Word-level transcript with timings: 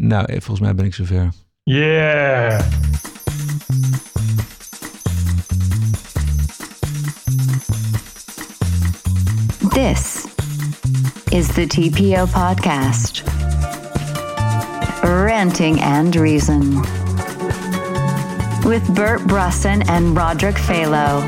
Nou, 0.00 0.24
eh, 0.24 0.32
volgens 0.32 0.60
mij 0.60 0.74
ben 0.74 0.84
ik 0.84 0.94
zover. 0.94 1.28
Yeah! 1.62 2.60
This 9.72 10.26
is 11.30 11.46
the 11.46 11.66
TPO 11.66 12.26
Podcast. 12.26 13.22
Ranting 15.02 15.80
and 15.80 16.14
Reason. 16.14 16.84
With 18.64 18.94
Bert 18.94 19.26
Brusson 19.26 19.82
and 19.88 20.16
Roderick 20.16 20.58
Phalo. 20.58 21.22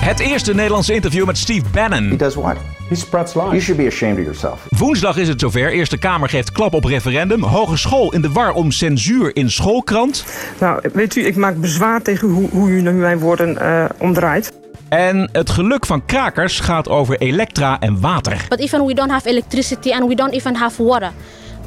Het 0.00 0.20
eerste 0.20 0.54
Nederlandse 0.54 0.94
interview 0.94 1.26
met 1.26 1.38
Steve 1.38 1.70
Bannon. 1.72 2.08
He 2.08 2.16
does 2.16 2.34
what? 2.34 2.56
He 2.88 2.94
spreads 2.94 3.34
lies. 3.34 3.50
You 3.50 3.60
should 3.60 3.80
be 3.80 3.86
ashamed 3.86 4.18
of 4.18 4.24
yourself. 4.24 4.66
Woensdag 4.68 5.16
is 5.16 5.28
het 5.28 5.40
zover. 5.40 5.72
Eerste 5.72 5.98
Kamer 5.98 6.28
geeft 6.28 6.52
klap 6.52 6.74
op 6.74 6.84
referendum. 6.84 7.42
Hogeschool 7.42 8.12
in 8.12 8.20
de 8.20 8.32
war 8.32 8.52
om 8.52 8.70
censuur 8.70 9.36
in 9.36 9.50
schoolkrant. 9.50 10.24
Nou, 10.60 10.80
weet 10.92 11.16
u, 11.16 11.26
ik 11.26 11.36
maak 11.36 11.56
bezwaar 11.56 12.02
tegen 12.02 12.28
hoe, 12.28 12.48
hoe 12.50 12.70
u 12.70 12.80
nu 12.80 12.92
mijn 12.92 13.18
woorden 13.18 13.58
eh, 13.58 13.84
omdraait. 13.98 14.52
En 14.88 15.28
het 15.32 15.50
geluk 15.50 15.86
van 15.86 16.04
krakers 16.04 16.60
gaat 16.60 16.88
over 16.88 17.18
elektra 17.18 17.80
en 17.80 18.00
water. 18.00 18.44
But 18.48 18.58
even 18.58 18.86
we 18.86 18.94
don't 18.94 19.10
have 19.10 19.28
electricity 19.28 19.90
and 19.90 20.08
we 20.08 20.14
don't 20.14 20.32
even 20.32 20.54
have 20.54 20.84
water, 20.84 21.12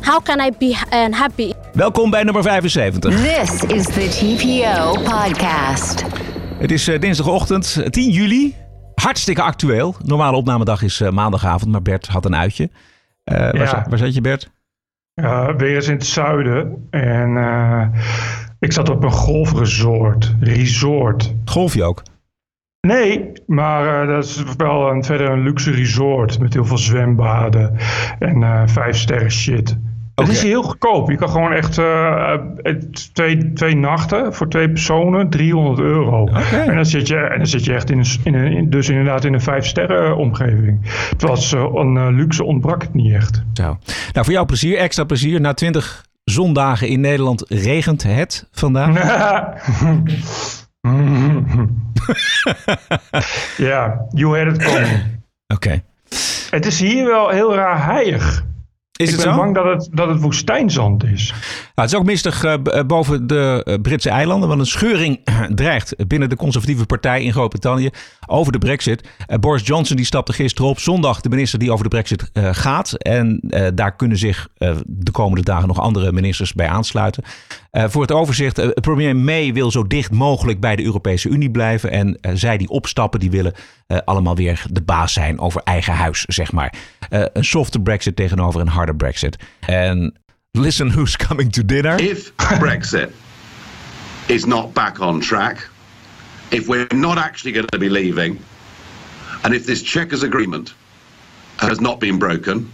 how 0.02 0.24
can 0.24 0.40
I 0.40 0.52
be 0.60 0.78
happy? 1.12 1.52
Welkom 1.74 2.10
bij 2.10 2.24
nummer 2.24 2.44
75. 2.44 3.22
This 3.22 3.64
is 3.64 3.86
the 3.86 4.08
TPO 4.10 4.92
Podcast. 4.92 6.04
Het 6.60 6.72
is 6.72 6.88
eh, 6.88 7.00
dinsdagochtend 7.00 7.78
10 7.90 8.10
juli. 8.10 8.56
Hartstikke 9.04 9.42
actueel. 9.42 9.96
Normale 10.04 10.38
opnamedag 10.38 10.82
is 10.82 11.02
eh, 11.02 11.10
maandagavond, 11.10 11.72
maar 11.72 11.82
Bert 11.82 12.08
had 12.08 12.26
een 12.26 12.36
uitje. 12.36 12.70
Eh, 13.24 13.38
waar, 13.38 13.56
Ja. 13.56 13.86
waar 13.90 13.98
zat 13.98 14.14
je, 14.14 14.22
Bert? 14.22 14.52
Ja, 15.14 15.56
weer 15.56 15.76
eens 15.76 15.88
in 15.88 15.94
het 15.94 16.06
zuiden. 16.06 16.88
En 16.90 17.38
eh, 17.38 17.88
ik 18.60 18.72
zat 18.72 18.90
op 18.90 19.04
een 19.04 19.12
golfresort. 19.12 20.36
Resort. 20.40 21.34
Golf 21.46 21.74
je 21.74 21.84
ook? 21.84 22.04
Nee, 22.88 23.32
maar 23.48 24.08
dat 24.08 24.24
is 24.26 24.44
wel 24.58 24.90
een, 24.92 25.04
verder 25.04 25.30
een 25.30 25.44
luxe 25.44 25.72
resort. 25.72 26.40
Met 26.40 26.54
heel 26.54 26.66
veel 26.66 26.78
zwembaden. 26.78 27.78
En 28.20 28.70
vijf 28.70 28.98
sterren 28.98 29.32
shit. 29.32 29.78
Het 30.20 30.28
Oké. 30.30 30.38
is 30.38 30.44
heel 30.44 30.64
goedkoop. 30.64 31.10
Je 31.10 31.16
kan 31.18 31.30
gewoon 31.30 31.52
echt 31.54 31.78
eh, 31.78 32.36
het- 32.58 33.14
twee, 33.14 33.54
twee 33.54 33.76
nachten 33.76 34.34
voor 34.34 34.50
twee 34.50 34.70
personen 34.70 35.30
300 35.30 35.80
euro. 35.80 36.28
En, 36.52 36.76
dan 36.76 36.86
zit 36.86 37.08
je, 37.08 37.16
en 37.18 37.38
dan 37.38 37.48
zit 37.48 37.66
je 37.66 37.74
echt 37.74 37.90
in 37.90 37.98
een, 37.98 38.06
s- 38.06 38.20
in 38.24 38.34
een, 38.34 38.52
in- 38.52 38.70
dus 38.70 38.90
inderdaad 38.90 39.24
in 39.26 39.34
een 39.34 39.42
vijf 39.42 39.66
sterren 39.66 40.18
omgeving. 40.18 40.80
Het 41.10 41.22
was 41.22 41.54
eh, 41.54 41.66
een 41.74 41.98
eh, 41.98 42.08
luxe 42.10 42.44
ontbrak 42.44 42.82
het 42.82 42.94
niet 42.94 43.14
echt. 43.14 43.44
Zo. 43.54 43.64
Nou, 43.64 44.26
voor 44.26 44.34
jou 44.34 44.46
plezier, 44.46 44.78
extra 44.78 45.04
plezier. 45.04 45.42
Na 45.42 45.54
20 45.54 46.06
zondagen 46.24 46.88
in 46.88 47.00
Nederland 47.02 47.46
regent 47.48 48.04
het 48.04 48.48
vandaag. 48.52 48.90
Ja, 53.58 54.06
you 54.10 54.38
had 54.38 54.56
it 54.56 54.64
coming. 54.64 55.02
Oké. 55.48 55.84
Het 56.50 56.66
is 56.66 56.80
hier 56.80 57.06
wel 57.06 57.30
heel 57.30 57.56
raar 57.56 57.86
heilig. 57.86 58.46
Is 59.00 59.10
ik 59.10 59.16
het 59.16 59.24
ben 59.26 59.34
zo? 59.34 59.40
bang 59.40 59.56
dat 59.56 59.66
het, 59.66 59.90
dat 59.92 60.10
het 60.10 60.22
woestijnzand 60.22 61.04
is. 61.04 61.30
Nou, 61.30 61.72
het 61.76 61.92
is 61.92 61.96
ook 61.96 62.06
mistig 62.06 62.44
eh, 62.44 62.54
eh, 62.54 62.86
boven 62.86 63.28
de 63.28 63.62
eh, 63.66 63.76
Britse 63.82 64.10
eilanden, 64.10 64.48
want 64.48 64.60
een 64.60 64.66
scheuring 64.66 65.20
dreigt 65.56 66.08
binnen 66.08 66.30
de 66.30 66.36
conservatieve 66.36 66.86
partij 66.86 67.24
in 67.24 67.32
Groot-Brittannië 67.32 67.90
over 68.28 68.52
de 68.52 68.58
brexit. 68.58 69.08
Boris 69.40 69.68
Johnson 69.68 69.96
die 69.96 70.06
stapte 70.06 70.34
gisteren 70.34 70.70
op, 70.70 70.80
zondag 70.80 71.22
de 71.22 71.30
minister 71.30 71.60
die 71.60 71.72
over 71.72 71.84
de 71.84 71.90
brexit 71.90 72.32
gaat. 72.34 72.94
En 72.94 73.42
daar 73.74 73.96
kunnen 73.96 74.18
zich 74.18 74.48
de 74.86 75.12
komende 75.12 75.44
dagen 75.44 75.68
nog 75.68 75.80
andere 75.80 76.12
ministers 76.12 76.54
bij 76.54 76.68
aansluiten. 76.68 77.24
Eh, 77.72 77.84
voor 77.88 78.02
het 78.02 78.12
overzicht, 78.12 78.58
eh, 78.58 78.70
premier 78.70 79.16
May 79.16 79.54
wil 79.54 79.72
zo 79.72 79.88
dicht 79.88 80.12
mogelijk 80.12 80.60
bij 80.60 80.76
de 80.76 80.84
Europese 80.84 81.30
Unie 81.30 81.52
blijven. 81.52 81.92
En 81.92 82.18
eh, 82.22 82.32
zij 82.36 82.58
die 82.58 82.70
opstappen, 82.70 83.20
die 83.20 83.32
willen 83.32 83.54
allemaal 84.06 84.36
weer 84.36 84.66
de 84.72 84.82
baas 84.82 85.14
zijn 85.14 85.40
over 85.40 85.62
eigen 85.64 85.94
huis, 85.94 86.26
zeg 86.28 86.52
maar. 86.52 86.74
Een 87.10 87.46
softe 87.46 87.80
brexit 87.80 88.16
tegenover 88.16 88.62
een 88.62 88.68
harde 88.68 88.96
brexit. 88.96 89.38
En 89.60 90.14
listen 90.52 90.92
who's 90.92 91.18
coming 91.28 91.52
to 91.52 91.66
dinner. 91.66 92.02
if 92.02 92.34
Brexit 92.36 93.10
is 94.26 94.46
not 94.46 94.74
back 94.74 95.00
on 95.00 95.20
track, 95.20 95.70
if 96.48 96.66
we're 96.66 96.96
not 96.96 97.18
actually 97.18 97.54
going 97.54 97.70
to 97.70 97.78
be 97.78 97.90
leaving, 97.90 98.40
and 99.42 99.54
if 99.54 99.66
this 99.66 99.82
Chequers 99.84 100.24
agreement 100.24 100.76
has 101.56 101.80
not 101.80 102.00
been 102.00 102.18
broken, 102.18 102.72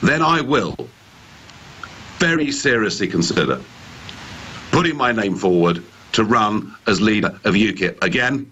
then 0.00 0.20
I 0.38 0.42
will 0.46 0.74
very 2.18 2.50
seriously 2.52 3.08
consider 3.08 3.58
putting 4.70 4.96
my 4.96 5.12
name 5.12 5.36
forward 5.36 5.82
to 6.12 6.24
run 6.24 6.74
as 6.86 7.00
leader 7.00 7.38
of 7.44 7.54
UKIP 7.54 8.02
again. 8.02 8.50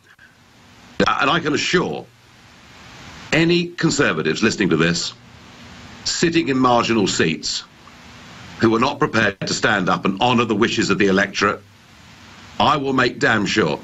Uh, 1.06 1.18
and 1.20 1.30
I 1.30 1.40
can 1.40 1.54
assure 1.54 2.06
any 3.32 3.68
Conservatives 3.68 4.42
listening 4.42 4.70
to 4.70 4.76
this, 4.76 5.12
sitting 6.04 6.48
in 6.48 6.58
marginal 6.58 7.06
seats, 7.06 7.64
who 8.60 8.74
are 8.74 8.80
not 8.80 8.98
prepared 8.98 9.40
to 9.40 9.54
stand 9.54 9.88
up 9.88 10.04
and 10.04 10.20
honour 10.20 10.44
the 10.44 10.54
wishes 10.54 10.90
of 10.90 10.98
the 10.98 11.06
electorate, 11.06 11.60
I 12.58 12.76
will 12.76 12.92
make 12.92 13.18
damn 13.18 13.46
sure 13.46 13.78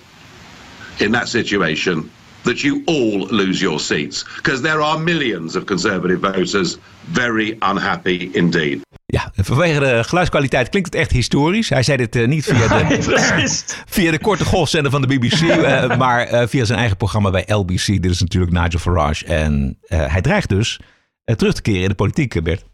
in 0.99 1.13
that 1.13 1.29
situation 1.29 2.11
that 2.45 2.63
you 2.63 2.85
all 2.87 3.21
lose 3.21 3.61
your 3.63 3.81
seats 3.81 4.25
because 4.37 4.63
there 4.63 4.81
are 4.81 4.99
millions 4.99 5.57
of 5.57 5.67
Conservative 5.67 6.21
voters 6.21 6.77
very 7.05 7.59
unhappy 7.63 8.33
indeed. 8.35 8.83
Ja, 9.15 9.31
vanwege 9.35 9.79
de 9.79 10.05
geluidskwaliteit 10.05 10.69
klinkt 10.69 10.93
het 10.93 11.01
echt 11.01 11.11
historisch. 11.11 11.69
Hij 11.69 11.83
zei 11.83 11.97
dit 11.97 12.17
eh, 12.17 12.27
niet 12.27 12.45
via 12.45 12.69
de, 12.69 13.63
via 13.87 14.11
de 14.11 14.19
korte 14.19 14.45
golfzender 14.45 14.91
van 14.91 15.01
de 15.01 15.07
BBC, 15.07 15.41
eh, 15.49 15.97
maar 15.97 16.27
eh, 16.27 16.47
via 16.47 16.65
zijn 16.65 16.79
eigen 16.79 16.97
programma 16.97 17.31
bij 17.31 17.45
LBC. 17.47 17.87
Dit 17.87 18.07
is 18.07 18.21
natuurlijk 18.21 18.53
Nigel 18.53 18.79
Farage. 18.79 19.25
En 19.25 19.79
hij 19.89 20.21
dreigt 20.21 20.49
dus 20.49 20.81
terug 21.25 21.55
te 21.55 21.63
keren 21.63 21.83
in 21.83 21.89
de 21.89 21.95
politiek, 21.95 22.43
Bert. 22.43 22.65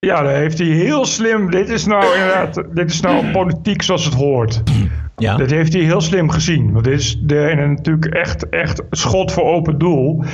Ja, 0.00 0.22
dat 0.22 0.32
heeft 0.32 0.58
hij 0.58 0.66
heel 0.66 1.04
slim. 1.04 1.50
Dit 1.50 1.68
is 1.68 1.86
nou 1.86 2.14
inderdaad, 2.14 2.62
dit 2.74 2.90
is 2.90 3.00
nou 3.00 3.30
politiek 3.32 3.82
zoals 3.82 4.04
het 4.04 4.14
hoort. 4.14 4.62
Ja. 5.16 5.36
Dit 5.36 5.50
heeft 5.50 5.72
hij 5.72 5.82
heel 5.82 6.00
slim 6.00 6.30
gezien. 6.30 6.72
Want 6.72 6.84
dit 6.84 6.98
is 6.98 7.18
de, 7.20 7.40
en 7.40 7.70
natuurlijk 7.70 8.06
echt, 8.06 8.48
echt 8.48 8.82
schot 8.90 9.32
voor 9.32 9.44
open 9.44 9.78
doel. 9.78 10.24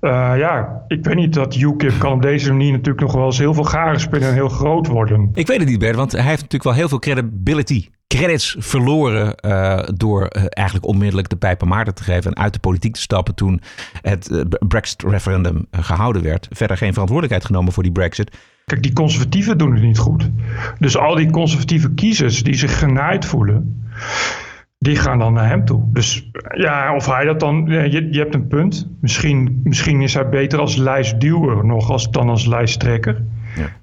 Eh, 0.00 0.32
ja, 0.36 0.82
ik 0.88 1.04
weet 1.04 1.14
niet 1.14 1.34
dat 1.34 1.56
UKIP 1.56 1.98
kan 1.98 2.12
op 2.12 2.22
deze 2.22 2.50
manier 2.50 2.72
natuurlijk 2.72 3.00
nog 3.00 3.12
wel 3.12 3.24
eens 3.24 3.38
heel 3.38 3.54
veel 3.54 3.64
garen 3.64 4.00
spinnen 4.00 4.28
en 4.28 4.34
heel 4.34 4.48
groot 4.48 4.86
worden. 4.86 5.30
Ik 5.34 5.46
weet 5.46 5.58
het 5.58 5.68
niet, 5.68 5.78
Bert, 5.78 5.96
want 5.96 6.12
hij 6.12 6.20
heeft 6.20 6.42
natuurlijk 6.42 6.64
wel 6.64 6.72
heel 6.72 6.88
veel 6.88 6.98
credibility, 6.98 7.88
credits 8.06 8.56
verloren 8.58 9.36
eh, 9.36 9.88
door 9.94 10.26
eh, 10.26 10.44
eigenlijk 10.48 10.86
onmiddellijk 10.86 11.28
de 11.28 11.36
pijpen 11.36 11.68
Maarten 11.68 11.94
te 11.94 12.02
geven 12.02 12.34
en 12.34 12.42
uit 12.42 12.52
de 12.52 12.58
politiek 12.58 12.94
te 12.94 13.00
stappen 13.00 13.34
toen 13.34 13.60
het 14.02 14.44
Brexit-referendum 14.68 15.66
eh, 15.70 15.84
gehouden 15.84 16.22
werd. 16.22 16.48
Verder 16.50 16.76
geen 16.76 16.92
verantwoordelijkheid 16.92 17.46
genomen 17.46 17.72
voor 17.72 17.82
die 17.82 17.92
Brexit. 17.92 18.36
Kijk, 18.70 18.82
die 18.82 18.92
conservatieven 18.92 19.58
doen 19.58 19.72
het 19.72 19.82
niet 19.82 19.98
goed. 19.98 20.30
Dus 20.78 20.96
al 20.96 21.14
die 21.14 21.30
conservatieve 21.30 21.94
kiezers 21.94 22.42
die 22.42 22.54
zich 22.54 22.78
genaaid 22.78 23.24
voelen, 23.24 23.84
die 24.78 24.96
gaan 24.96 25.18
dan 25.18 25.32
naar 25.32 25.48
hem 25.48 25.64
toe. 25.64 25.82
Dus 25.92 26.30
ja, 26.54 26.94
of 26.94 27.06
hij 27.06 27.24
dat 27.24 27.40
dan, 27.40 27.64
ja, 27.68 27.82
je, 27.82 28.12
je 28.12 28.18
hebt 28.18 28.34
een 28.34 28.46
punt. 28.46 28.90
Misschien, 29.00 29.60
misschien 29.64 30.00
is 30.00 30.14
hij 30.14 30.28
beter 30.28 30.58
als 30.58 30.76
lijstduwer 30.76 31.64
nog 31.64 31.90
als, 31.90 32.10
dan 32.10 32.28
als 32.28 32.46
lijsttrekker. 32.46 33.22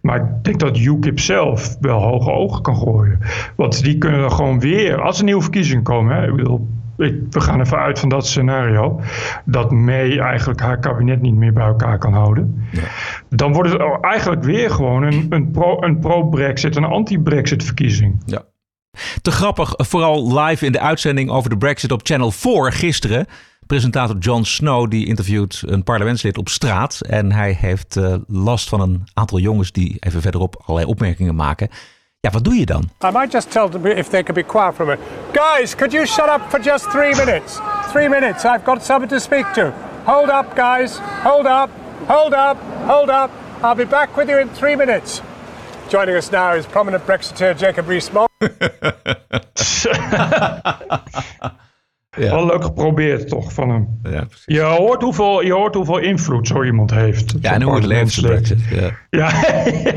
Maar 0.02 0.18
ik 0.18 0.44
denk 0.44 0.60
dat 0.60 0.78
UKIP 0.78 1.20
zelf 1.20 1.78
wel 1.80 2.02
hoge 2.02 2.32
ogen 2.32 2.62
kan 2.62 2.76
gooien. 2.76 3.20
Want 3.56 3.84
die 3.84 3.98
kunnen 3.98 4.20
dan 4.20 4.32
gewoon 4.32 4.60
weer, 4.60 5.02
als 5.02 5.18
er 5.18 5.24
nieuwe 5.24 5.42
verkiezingen 5.42 5.84
komen, 5.84 6.16
hè, 6.16 6.28
ik 6.28 6.36
bedoel, 6.36 6.68
ik, 6.98 7.16
we 7.30 7.42
gaan 7.42 7.60
even 7.60 7.78
uit 7.78 8.00
van 8.00 8.10
dat 8.10 8.28
scenario, 8.28 9.00
dat 9.46 9.72
May 9.72 10.20
eigenlijk 10.20 10.60
haar 10.60 10.80
kabinet 10.80 11.22
niet 11.22 11.36
meer 11.36 11.54
bij 11.54 11.66
elkaar 11.66 11.98
kan 11.98 12.14
houden. 12.14 12.68
Dan 13.30 13.54
wordt 13.54 13.72
het 13.72 13.82
eigenlijk 14.02 14.44
weer 14.44 14.70
gewoon 14.72 15.04
een, 15.04 15.26
een 15.30 15.52
pro- 15.52 15.82
een 15.82 16.00
pro-Brexit, 16.00 16.76
een 16.76 16.84
anti-Brexit 16.84 17.64
verkiezing. 17.64 18.24
Ja. 18.26 18.42
Te 19.22 19.32
grappig, 19.32 19.74
vooral 19.78 20.40
live 20.40 20.66
in 20.66 20.72
de 20.72 20.80
uitzending 20.80 21.30
over 21.30 21.50
de 21.50 21.58
Brexit 21.58 21.92
op 21.92 22.00
Channel 22.04 22.32
4 22.32 22.72
gisteren. 22.72 23.26
Presentator 23.68 24.18
Jon 24.18 24.46
Snow 24.46 24.92
die 24.92 25.06
interviewt 25.06 25.64
een 25.66 25.84
parlementslid 25.84 26.38
op 26.38 26.50
straat. 26.50 27.02
En 27.02 27.32
hij 27.32 27.58
heeft 27.60 27.98
eh, 27.98 28.16
last 28.28 28.70
van 28.70 28.82
een 28.82 29.04
aantal 29.14 29.40
jongens 29.40 29.72
die 29.72 29.98
even 30.00 30.22
verderop 30.22 30.62
allerlei 30.66 30.92
opmerkingen 30.92 31.36
maken. 31.36 31.70
Ja, 32.24 32.30
wat 32.32 32.44
doe 32.44 32.56
je 32.56 32.66
dan? 32.66 32.90
I 33.06 33.12
might 33.12 33.32
just 33.32 33.52
tell 33.52 33.70
them 33.70 33.86
if 33.86 34.10
they 34.10 34.24
could 34.24 34.36
be 34.36 34.44
quiet 34.44 34.76
for 34.76 34.84
a 34.84 34.86
minute. 34.86 35.06
Guys, 35.34 35.76
could 35.76 35.92
you 35.94 36.06
shut 36.06 36.30
up 36.30 36.50
for 36.50 36.58
just 36.60 36.90
three 36.90 37.14
minutes? 37.16 37.60
Three 37.92 38.08
minutes. 38.08 38.46
I've 38.46 38.64
got 38.64 38.82
someone 38.84 39.10
to 39.10 39.20
speak 39.20 39.46
to. 39.54 39.72
Hold 40.06 40.30
up, 40.30 40.56
guys. 40.56 41.00
Hold 41.24 41.46
up. 41.46 41.70
Hold 42.08 42.34
up. 42.34 42.58
Hold 42.88 43.10
up. 43.10 43.30
I'll 43.62 43.76
be 43.76 43.84
back 43.84 44.16
with 44.16 44.30
you 44.30 44.40
in 44.40 44.48
three 44.50 44.78
minutes. 44.78 45.22
Joining 45.90 46.16
us 46.16 46.32
now 46.32 46.54
is 46.54 46.66
prominent 46.66 47.06
Brexiteer 47.06 47.58
Jacob 47.58 47.90
Rees-Mogg. 47.90 48.30
Ja. 52.18 52.30
Wel 52.30 52.46
leuk 52.46 52.64
geprobeerd 52.64 53.28
toch 53.28 53.54
van 53.54 53.70
hem. 53.70 54.00
Ja, 54.04 54.26
precies. 54.26 54.56
Je 54.56 54.62
hoort, 54.62 55.02
hoeveel, 55.02 55.42
je 55.42 55.54
hoort 55.54 55.76
hoeveel 55.76 55.98
invloed 55.98 56.48
zo 56.48 56.64
iemand 56.64 56.92
heeft. 56.92 57.34
Ja, 57.42 57.54
en 57.54 57.62
hoe 57.62 57.76
het 57.76 57.86
leeft. 57.86 58.22
Brexit. 58.22 58.60
Ja, 58.70 58.92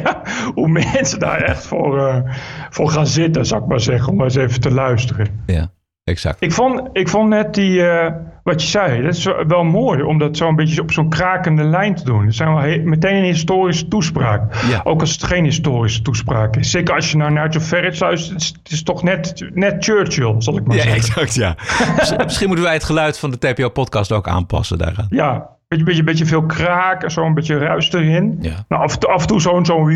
ja, 0.03 0.23
hoe 0.55 0.69
mensen 0.69 1.19
daar 1.19 1.41
echt 1.41 1.67
voor, 1.67 1.99
eh, 2.07 2.37
voor 2.71 2.91
gaan 2.91 3.07
zitten, 3.07 3.47
zou 3.47 3.63
ik 3.63 3.69
maar 3.69 3.81
zeggen, 3.81 4.13
om 4.13 4.23
eens 4.23 4.37
even 4.37 4.61
te 4.61 4.71
luisteren. 4.71 5.43
ja, 5.47 5.71
exact. 6.07 6.43
Ik 6.43 6.53
vond, 6.53 6.81
ik 6.93 7.09
vond 7.09 7.29
net 7.29 7.55
die, 7.55 7.87
eh, 7.87 8.13
wat 8.43 8.63
je 8.63 8.69
zei, 8.69 9.03
dat 9.03 9.15
is 9.15 9.25
wel- 9.47 9.65
mooi 9.65 10.03
om 10.03 10.19
dat 10.19 10.37
zo 10.37 10.49
een 10.49 10.57
beetje 10.57 10.81
op 10.83 10.93
zo'n 10.93 11.09
krakende 11.09 11.65
lijn 11.65 11.95
te 11.95 12.05
doen. 12.05 12.25
Dat 12.25 12.35
zijn 12.35 12.55
wel 12.55 12.79
meteen 12.85 13.17
een 13.17 13.25
historische 13.25 13.89
toespraak. 13.89 14.55
Ja. 14.69 14.81
Ook 14.85 15.01
als 15.01 15.13
het 15.13 15.25
geen 15.25 15.45
historische 15.45 16.03
toespraak 16.03 16.57
is. 16.57 16.71
Zeker 16.71 16.95
als 16.95 17.11
je 17.11 17.17
naar 17.17 17.33
Nigel 17.33 17.61
Farage 17.61 18.05
luistert, 18.05 18.33
het 18.33 18.41
is, 18.43 18.49
het 18.63 18.71
is 18.73 18.83
toch 18.83 19.03
net, 19.03 19.49
net 19.55 19.85
Churchill, 19.85 20.35
zal 20.39 20.57
ik 20.57 20.67
maar 20.67 20.77
Ja, 20.77 20.83
zeggen. 20.83 21.01
exact, 21.01 21.35
ja. 21.35 21.55
Misschien- 21.97 22.25
Misschien 22.25 22.47
moeten 22.47 22.65
wij 22.65 22.75
het 22.75 22.85
geluid 22.85 23.19
van 23.19 23.31
de 23.31 23.39
TPO-podcast 23.39 24.13
ook 24.13 24.29
aanpassen 24.29 24.79
daaraan. 24.79 25.07
Ja, 25.11 25.49
beetje, 25.69 25.85
beetje, 25.85 26.05
beetje 26.05 26.27
veel 26.27 26.43
kraak 26.47 27.03
en 27.03 27.11
zo, 27.11 27.25
een 27.25 27.35
beetje 27.35 27.59
ruis 27.59 27.93
erin. 27.93 28.39
Ja. 28.41 28.65
Nou, 28.69 28.83
af, 28.83 28.93
en 28.95 28.99
toe- 29.01 29.11
af 29.11 29.21
en 29.21 29.27
toe 29.27 29.41
zo'n 29.41 29.65
zo'n 29.67 29.91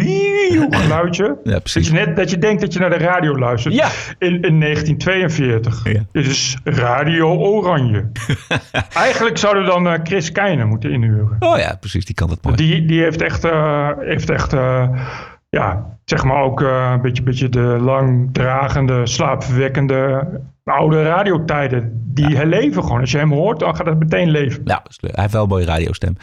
geluidje. 0.70 1.38
Ja, 1.44 1.58
precies. 1.58 1.88
Dat 1.90 1.99
je, 1.99 2.06
net, 2.06 2.17
dat 2.17 2.31
je 2.31 2.38
denkt 2.38 2.61
dat 2.61 2.72
je 2.72 2.78
naar 2.78 2.90
de 2.90 2.96
radio 2.99 3.38
luistert. 3.38 3.75
Ja. 3.75 3.88
In, 4.19 4.43
in 4.43 4.61
1942. 4.61 5.93
Ja. 5.93 6.00
Dit 6.12 6.26
is 6.26 6.56
Radio 6.64 7.37
Oranje. 7.37 8.11
Eigenlijk 8.94 9.38
zouden 9.38 9.62
we 9.64 9.69
dan 9.70 9.88
eh, 9.88 9.99
Chris 10.02 10.32
Keijnen 10.32 10.69
moeten 10.69 10.90
inhuren. 10.90 11.37
Oh 11.38 11.58
ja, 11.58 11.76
precies, 11.81 12.05
die 12.05 12.14
kan 12.14 12.28
dat 12.28 12.38
mooi. 12.43 12.56
Die, 12.56 12.84
die 12.84 13.02
heeft 13.02 13.22
echt, 13.22 13.44
eh, 13.44 13.88
heeft 13.99 14.31
echt 14.31 14.52
eh, 14.52 14.88
ja, 15.49 15.96
zeg 16.05 16.25
maar 16.25 16.43
ook 16.43 16.61
een 16.61 17.00
beetje, 17.00 17.22
beetje 17.22 17.49
de 17.49 17.61
langdragende, 17.81 19.06
slaapverwekkende 19.06 20.26
oude 20.70 21.02
radiotijden. 21.02 22.00
Die 22.14 22.37
herleven 22.37 22.82
gewoon. 22.82 23.00
Als 23.00 23.11
je 23.11 23.19
hem 23.19 23.32
hoort, 23.32 23.58
dan 23.61 23.76
gaat 23.76 23.87
het 23.87 23.99
meteen 23.99 24.31
leven. 24.31 24.61
Nou, 24.64 24.81
leuk. 25.00 25.12
hij 25.14 25.20
heeft 25.22 25.32
wel 25.34 25.43
een 25.43 25.49
mooie 25.49 25.64
radiostem. 25.64 26.17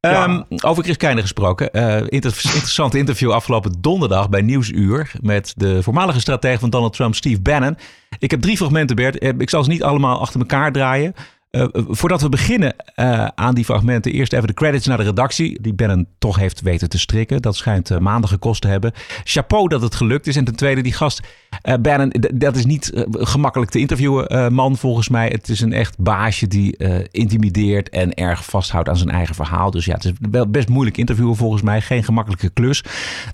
Ehm, 0.00 0.42
over 0.64 0.82
Chris 0.84 0.96
Keijner 0.96 1.22
gesproken. 1.22 1.70
Inter- 2.08 2.40
interessant 2.54 2.94
interview 2.94 3.30
afgelopen 3.30 3.72
donderdag 3.80 4.28
bij 4.28 4.42
Nieuwsuur. 4.42 5.12
Met 5.20 5.52
de 5.56 5.82
voormalige 5.82 6.20
stratege 6.20 6.58
van 6.58 6.70
Donald 6.70 6.92
Trump, 6.92 7.14
Steve 7.14 7.40
Bannon. 7.40 7.76
Ik 8.18 8.30
heb 8.30 8.40
drie 8.40 8.56
fragmenten, 8.56 8.96
Bert. 8.96 9.18
Eh, 9.18 9.32
Ik 9.38 9.50
zal 9.50 9.64
ze 9.64 9.70
niet 9.70 9.82
allemaal 9.82 10.20
achter 10.20 10.40
elkaar 10.40 10.72
draaien. 10.72 11.14
Eh, 11.56 11.62
eh, 11.62 11.68
voordat 11.88 12.22
we 12.22 12.28
beginnen 12.28 12.74
eh, 12.94 13.24
aan 13.34 13.54
die 13.54 13.64
fragmenten, 13.64 14.12
eerst 14.12 14.32
even 14.32 14.46
de 14.46 14.54
credits 14.54 14.86
naar 14.86 14.96
de 14.96 15.02
redactie. 15.02 15.60
Die 15.60 15.74
Bannon 15.74 16.06
toch 16.18 16.36
heeft 16.36 16.60
weten 16.60 16.88
te 16.88 16.98
strikken. 16.98 17.42
Dat 17.42 17.56
schijnt 17.56 17.90
eh, 17.90 17.98
maanden 17.98 18.30
gekost 18.30 18.62
te 18.62 18.68
hebben. 18.68 18.92
Chapeau 19.24 19.68
dat 19.68 19.82
het 19.82 19.94
gelukt 19.94 20.26
is. 20.26 20.36
En 20.36 20.44
ten 20.44 20.56
tweede, 20.56 20.80
die 20.82 20.92
gast 20.92 21.20
d- 21.62 22.30
dat 22.34 22.56
is 22.56 22.64
niet 22.64 22.92
gemakkelijk 23.10 23.70
te 23.70 23.78
interviewen, 23.78 24.54
man, 24.54 24.76
volgens 24.76 25.08
mij. 25.08 25.28
Het 25.28 25.48
is 25.48 25.60
een 25.60 25.72
echt 25.72 25.98
baasje 25.98 26.46
die 26.46 26.76
intimideert 27.10 27.88
en 27.88 28.14
erg 28.14 28.44
vasthoudt 28.44 28.88
aan 28.88 28.96
zijn 28.96 29.10
eigen 29.10 29.34
verhaal. 29.34 29.70
Dus 29.70 29.84
ja, 29.84 29.94
het 29.94 30.04
is 30.04 30.12
best 30.48 30.68
moeilijk 30.68 30.96
interviewen 30.96 31.36
volgens 31.36 31.62
mij. 31.62 31.80
Geen 31.80 32.04
gemakkelijke 32.04 32.50
klus. 32.50 32.84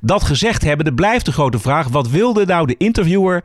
Dat 0.01 0.23
gezegd 0.25 0.63
hebben, 0.63 0.87
er 0.87 0.95
blijft 0.95 1.25
de 1.25 1.33
grote 1.33 1.59
vraag. 1.59 1.89
Wat 1.89 2.09
wilde 2.11 2.45
nou 2.47 2.67
de 2.67 2.75
interviewer 2.79 3.45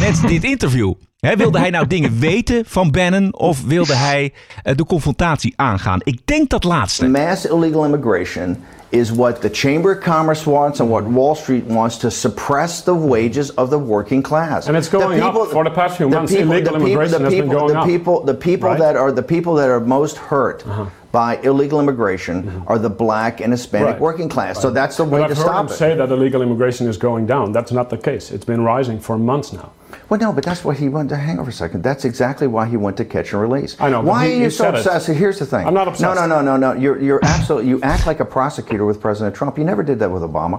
met 0.00 0.20
dit 0.26 0.44
interview? 0.44 0.94
Hè, 1.18 1.36
wilde 1.36 1.58
hij 1.58 1.70
nou 1.70 1.86
dingen 1.96 2.18
weten 2.18 2.62
van 2.66 2.90
Bannon 2.90 3.34
of 3.34 3.64
wilde 3.66 3.94
hij 3.94 4.32
eh, 4.62 4.76
de 4.76 4.84
confrontatie 4.86 5.52
aangaan? 5.56 6.00
Ik 6.02 6.18
denk 6.24 6.50
dat 6.50 6.64
laatste. 6.64 7.08
Mass 7.08 7.46
illegal 7.46 7.84
immigration 7.84 8.56
is 8.88 9.10
what 9.10 9.40
the 9.40 9.48
Chamber 9.52 9.96
of 9.96 10.04
Commerce 10.04 10.50
wants 10.50 10.80
and 10.80 10.90
what 10.90 11.02
Wall 11.12 11.34
Street 11.34 11.64
wants 11.66 11.96
to 11.98 12.08
suppress 12.08 12.82
the 12.82 13.06
wages 13.06 13.54
of 13.54 13.68
the 13.68 13.78
working 13.84 14.22
class. 14.22 14.66
And 14.66 14.76
it's 14.76 14.88
going 14.90 15.22
up. 15.22 15.34
For 15.50 15.64
the 15.64 15.70
past 15.70 15.96
few 15.96 16.08
months, 16.08 16.32
illegal 16.32 16.74
immigration 16.76 17.24
has 17.24 17.34
been 17.34 17.48
going 17.48 17.72
the 17.72 17.78
up. 17.80 17.86
People, 17.86 18.24
the 18.24 18.34
people 18.34 18.68
Right? 18.68 18.80
Uh-huh. 18.80 18.92
that 18.92 19.00
are 19.00 19.12
the 19.14 19.22
people 19.22 19.54
that 19.54 19.68
are 19.68 19.80
most 19.84 20.16
hurt 20.16 20.64
by 21.10 21.38
illegal 21.42 21.80
immigration 21.80 22.62
are 22.66 22.78
the 22.78 22.90
black 22.90 23.40
and 23.40 23.52
Hispanic 23.52 23.86
Right. 23.88 24.00
working 24.00 24.28
class. 24.30 24.60
So 24.60 24.70
that's 24.70 24.96
the 24.96 25.02
way 25.04 25.10
But 25.10 25.16
way 25.20 25.24
I've 25.24 25.36
to 25.36 25.42
heard 25.42 25.60
him 25.60 25.66
it. 25.66 25.70
say 25.76 25.96
that 25.96 26.08
illegal 26.10 26.40
immigration 26.42 26.88
is 26.88 26.96
going 26.98 27.26
down. 27.26 27.52
That's 27.52 27.72
not 27.72 27.88
the 27.88 27.96
case. 27.98 28.34
It's 28.34 28.46
been 28.46 28.64
rising 28.64 29.00
for 29.00 29.18
months 29.18 29.52
now. 29.52 29.70
Well, 30.08 30.20
no, 30.20 30.32
but 30.32 30.44
that's 30.44 30.62
what 30.64 30.76
he 30.78 30.88
went 30.88 31.08
to. 31.10 31.16
Hang 31.16 31.38
over 31.38 31.50
a 31.50 31.52
second. 31.52 31.82
That's 31.82 32.04
exactly 32.04 32.46
why 32.46 32.66
he 32.66 32.76
went 32.76 32.96
to 32.96 33.04
catch 33.04 33.32
and 33.34 33.42
release. 33.42 33.76
I 33.80 33.88
know, 33.90 34.00
Why 34.02 34.26
he- 34.26 34.32
are 34.32 34.42
you 34.44 34.50
so 34.50 34.64
said 34.64 34.74
it. 34.74 34.86
obsessed? 34.86 35.06
Here's 35.18 35.38
the 35.38 35.46
thing. 35.46 35.66
I'm 35.66 35.74
not 35.74 35.86
obsessed. 35.86 36.14
No, 36.14 36.26
no, 36.26 36.40
no, 36.40 36.56
no, 36.56 36.72
no. 36.72 36.80
You're 36.80 37.02
you're 37.02 37.24
absolutely. 37.24 37.68
You 37.70 37.78
act 37.80 38.06
like 38.06 38.22
a 38.22 38.26
prosecutor 38.26 38.86
with 38.86 38.98
President 39.00 39.34
Trump. 39.36 39.56
You 39.56 39.66
never 39.66 39.84
did 39.84 39.98
that 39.98 40.10
with 40.12 40.22
Obama. 40.22 40.58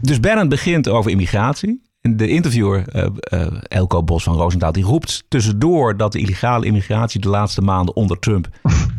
Dus 0.00 0.20
Bannon 0.20 0.48
begint 0.48 0.88
over 0.88 1.10
immigratie. 1.10 1.82
En 2.00 2.16
de 2.16 2.28
interviewer, 2.28 2.88
eh, 2.88 3.06
eh, 3.20 3.46
Elko 3.68 4.02
Bos 4.02 4.22
van 4.24 4.36
Roosendaal, 4.36 4.72
die 4.72 4.84
roept 4.84 5.24
tussendoor 5.28 5.96
dat 5.96 6.12
de 6.12 6.18
illegale 6.18 6.66
immigratie 6.66 7.20
de 7.20 7.28
laatste 7.28 7.60
maanden 7.60 7.96
onder 7.96 8.18
Trump 8.18 8.48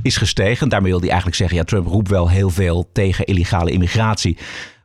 is 0.01 0.17
gestegen. 0.17 0.69
Daarmee 0.69 0.89
wil 0.91 0.99
hij 0.99 1.07
eigenlijk 1.09 1.37
zeggen, 1.37 1.57
ja, 1.57 1.63
Trump 1.63 1.87
roept 1.87 2.09
wel 2.09 2.29
heel 2.29 2.49
veel 2.49 2.89
tegen 2.93 3.25
illegale 3.25 3.71
immigratie. 3.71 4.37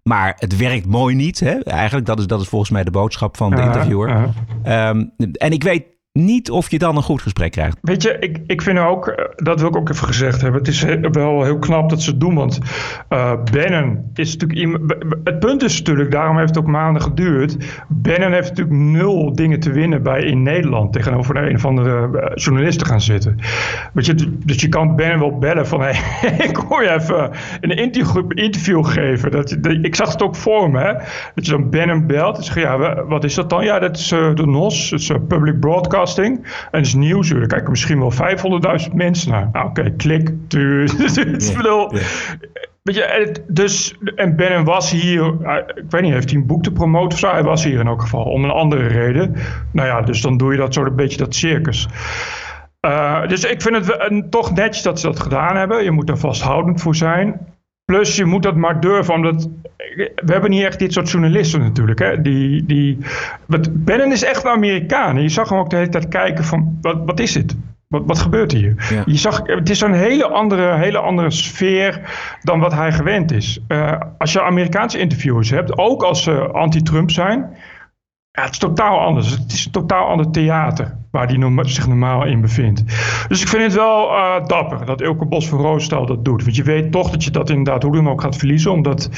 Maar 0.08 0.36
het 0.38 0.56
werkt 0.56 0.86
mooi 0.86 1.14
niet. 1.14 1.40
Hè? 1.40 1.62
Eigenlijk, 1.62 2.06
dat 2.06 2.18
is, 2.18 2.26
dat 2.26 2.40
is 2.40 2.48
volgens 2.48 2.70
mij 2.70 2.84
de 2.84 2.90
boodschap 2.90 3.36
van 3.36 3.50
de 3.50 3.62
interviewer. 3.62 4.28
Ehm, 4.62 5.04
en 5.32 5.52
ik 5.52 5.62
weet 5.62 5.84
niet 6.12 6.50
of 6.50 6.70
je 6.70 6.78
dan 6.78 6.96
een 6.96 7.02
goed 7.02 7.22
gesprek 7.22 7.50
krijgt. 7.52 7.78
Weet 7.82 8.02
je, 8.02 8.16
ik, 8.20 8.38
ik 8.46 8.62
vind 8.62 8.78
ook, 8.78 9.08
eh, 9.08 9.24
dat 9.36 9.60
wil 9.60 9.68
ik 9.68 9.76
ook 9.76 9.88
even 9.90 10.06
gezegd 10.06 10.40
hebben. 10.40 10.60
Het 10.60 10.68
is 10.70 10.84
wel 11.12 11.44
heel 11.44 11.58
knap 11.58 11.90
dat 11.90 12.02
ze 12.02 12.10
het 12.10 12.20
doen. 12.20 12.34
Want 12.34 12.58
eh 13.08 13.32
Bannon 13.52 14.10
is 14.14 14.36
natuurlijk. 14.36 14.94
Het 15.24 15.38
punt 15.38 15.62
is 15.62 15.78
natuurlijk, 15.78 16.10
daarom 16.10 16.36
heeft 16.36 16.48
het 16.48 16.58
ook 16.58 16.66
maanden 16.70 17.02
geduurd. 17.02 17.56
Bannon 17.88 18.32
heeft 18.32 18.48
natuurlijk 18.48 18.76
nul 18.76 19.32
dingen 19.34 19.60
te 19.60 19.70
winnen 19.70 20.02
bij 20.02 20.22
in 20.22 20.42
Nederland. 20.42 20.92
Tegenover 20.92 21.36
een 21.36 21.54
of 21.54 21.64
andere 21.64 22.18
eh, 22.18 22.30
journalisten 22.34 22.86
gaan 22.86 23.00
zitten. 23.00 23.36
Weet 23.92 24.06
je, 24.06 24.38
dus 24.44 24.60
je 24.60 24.68
kan 24.68 24.96
Bannon 24.96 25.18
wel 25.18 25.38
bellen 25.38 25.66
van. 25.66 25.80
Hey, 25.88 26.46
ik 26.48 26.56
hoor 26.56 26.82
je 26.82 26.90
even 26.90 27.30
een 27.60 27.70
interview, 27.76 28.24
interview 28.34 28.84
geven. 28.84 29.30
Dat, 29.30 29.58
ik 29.82 29.94
zag 29.94 30.12
het 30.12 30.22
ook 30.22 30.36
voor 30.36 30.70
me. 30.70 30.78
Hè? 30.80 30.92
Dat 31.34 31.46
je 31.46 31.50
dan 31.50 31.70
Bannon 31.70 32.06
belt. 32.06 32.36
En 32.36 32.42
zegt, 32.44 32.58
ja, 32.60 32.78
wa- 32.78 33.04
wat 33.04 33.24
is 33.24 33.34
dat 33.34 33.50
dan? 33.50 33.64
Ja, 33.64 33.78
dat 33.78 33.96
is 33.96 34.08
de 34.08 34.42
NOS. 34.46 34.90
Dat 34.90 35.00
is 35.00 35.08
eh, 35.10 35.16
Public 35.28 35.60
En 36.06 36.42
dat 36.70 36.80
is 36.80 36.94
nieuws. 36.94 37.28
Daar 37.28 37.46
kijken 37.46 37.70
misschien 37.70 37.98
wel 37.98 38.12
500.000 38.88 38.94
mensen 38.94 39.30
naar. 39.30 39.48
Nou, 39.52 39.66
oké, 39.68 39.90
klik. 39.90 40.30
Tuur. 40.48 40.90
Weet 42.82 42.96
je, 42.96 43.02
en 43.04 43.20
het- 43.26 43.42
dus, 43.48 43.96
en 44.16 44.36
Bannon 44.36 44.64
was 44.64 44.90
hier, 44.90 45.22
eh, 45.42 45.56
ik 45.74 45.84
weet 45.90 46.02
niet, 46.02 46.12
heeft 46.12 46.30
hij 46.30 46.38
een 46.40 46.46
boek 46.46 46.62
te 46.62 46.72
promoten 46.72 47.12
of 47.12 47.18
zo? 47.18 47.30
Hij 47.30 47.42
was 47.42 47.64
hier 47.64 47.80
in 47.80 47.86
elk 47.86 48.00
geval, 48.00 48.22
om 48.24 48.44
een 48.44 48.50
andere 48.50 48.86
reden. 48.86 49.34
Nou 49.72 49.88
ja, 49.88 50.02
dus 50.02 50.20
dan 50.20 50.36
doe 50.36 50.52
je 50.52 50.58
dat 50.58 50.74
soort 50.74 50.88
een 50.90 50.96
beetje 50.96 51.18
dat 51.18 51.34
circus. 51.34 51.88
Eh, 52.80 53.26
dus 53.26 53.44
ik 53.44 53.62
vind 53.62 53.74
het 53.74 53.86
wel- 53.86 54.00
en 54.00 54.30
toch 54.30 54.54
netjes 54.54 54.82
dat 54.82 55.00
ze 55.00 55.06
dat 55.06 55.20
gedaan 55.20 55.56
hebben. 55.56 55.84
Je 55.84 55.90
moet 55.90 56.08
er 56.08 56.18
vasthoudend 56.18 56.80
voor 56.82 56.94
zijn. 56.96 57.40
Plus 57.92 58.16
je 58.16 58.24
moet 58.24 58.42
dat 58.42 58.56
maar 58.56 58.80
durven, 58.80 59.14
omdat 59.14 59.48
we 59.96 60.32
hebben 60.32 60.50
niet 60.50 60.62
echt 60.64 60.78
dit 60.78 60.92
soort 60.92 61.10
journalisten 61.10 61.60
natuurlijk. 61.60 61.98
Hè? 61.98 62.22
Die, 62.22 62.64
die, 62.66 62.98
wat- 63.46 63.84
Bannon 63.84 64.12
is 64.12 64.24
echt 64.24 64.44
een 64.44 64.50
Amerikaan. 64.50 65.16
En 65.16 65.22
je 65.22 65.28
zag 65.28 65.48
hem 65.48 65.58
ook 65.58 65.70
de 65.70 65.76
hele 65.76 65.88
tijd 65.88 66.08
kijken 66.08 66.44
van, 66.44 66.78
wat, 66.80 66.96
wat 67.04 67.20
is 67.20 67.32
dit? 67.32 67.56
Wat, 67.88 68.02
wat 68.06 68.18
gebeurt 68.18 68.52
hier? 68.52 68.86
Ja. 68.90 69.02
Je 69.06 69.16
zag, 69.16 69.40
het 69.44 69.70
is 69.70 69.80
een 69.80 69.92
hele 69.92 70.28
andere, 70.28 70.74
hele 70.74 70.98
andere 70.98 71.30
sfeer 71.30 72.00
dan 72.42 72.60
wat 72.60 72.72
hij 72.72 72.92
gewend 72.92 73.32
is. 73.32 73.60
Eh, 73.68 74.00
als 74.18 74.32
je 74.32 74.42
Amerikaanse 74.42 74.98
interviewers 74.98 75.50
hebt, 75.50 75.78
ook 75.78 76.02
als 76.02 76.22
ze 76.22 76.32
anti-Trump 76.52 77.10
zijn, 77.10 77.38
ja, 78.30 78.42
het 78.42 78.52
is 78.52 78.58
totaal 78.58 79.00
anders. 79.00 79.30
Het 79.30 79.52
is 79.52 79.64
een 79.64 79.70
totaal 79.72 80.06
ander 80.08 80.30
theater 80.30 80.96
waar 81.18 81.26
hij 81.26 81.36
norma- 81.36 81.64
zich 81.64 81.86
normaal 81.86 82.24
in 82.26 82.40
bevindt. 82.40 82.82
Dus 83.28 83.42
ik 83.42 83.48
vind 83.48 83.62
het 83.62 83.74
wel 83.74 84.08
eh, 84.10 84.46
dapper 84.46 84.86
dat 84.86 85.00
Elke 85.00 85.24
Bos 85.24 85.48
van 85.48 85.58
Roostal 85.60 86.06
dat 86.06 86.24
doet. 86.24 86.42
Want 86.44 86.56
je 86.56 86.62
weet 86.62 86.92
toch 86.92 87.10
dat 87.10 87.24
je 87.24 87.30
dat 87.30 87.50
inderdaad 87.50 87.82
hoe 87.82 87.92
dan 87.92 88.08
ook 88.08 88.20
gaat 88.22 88.36
verliezen. 88.36 88.70
Omdat, 88.72 89.08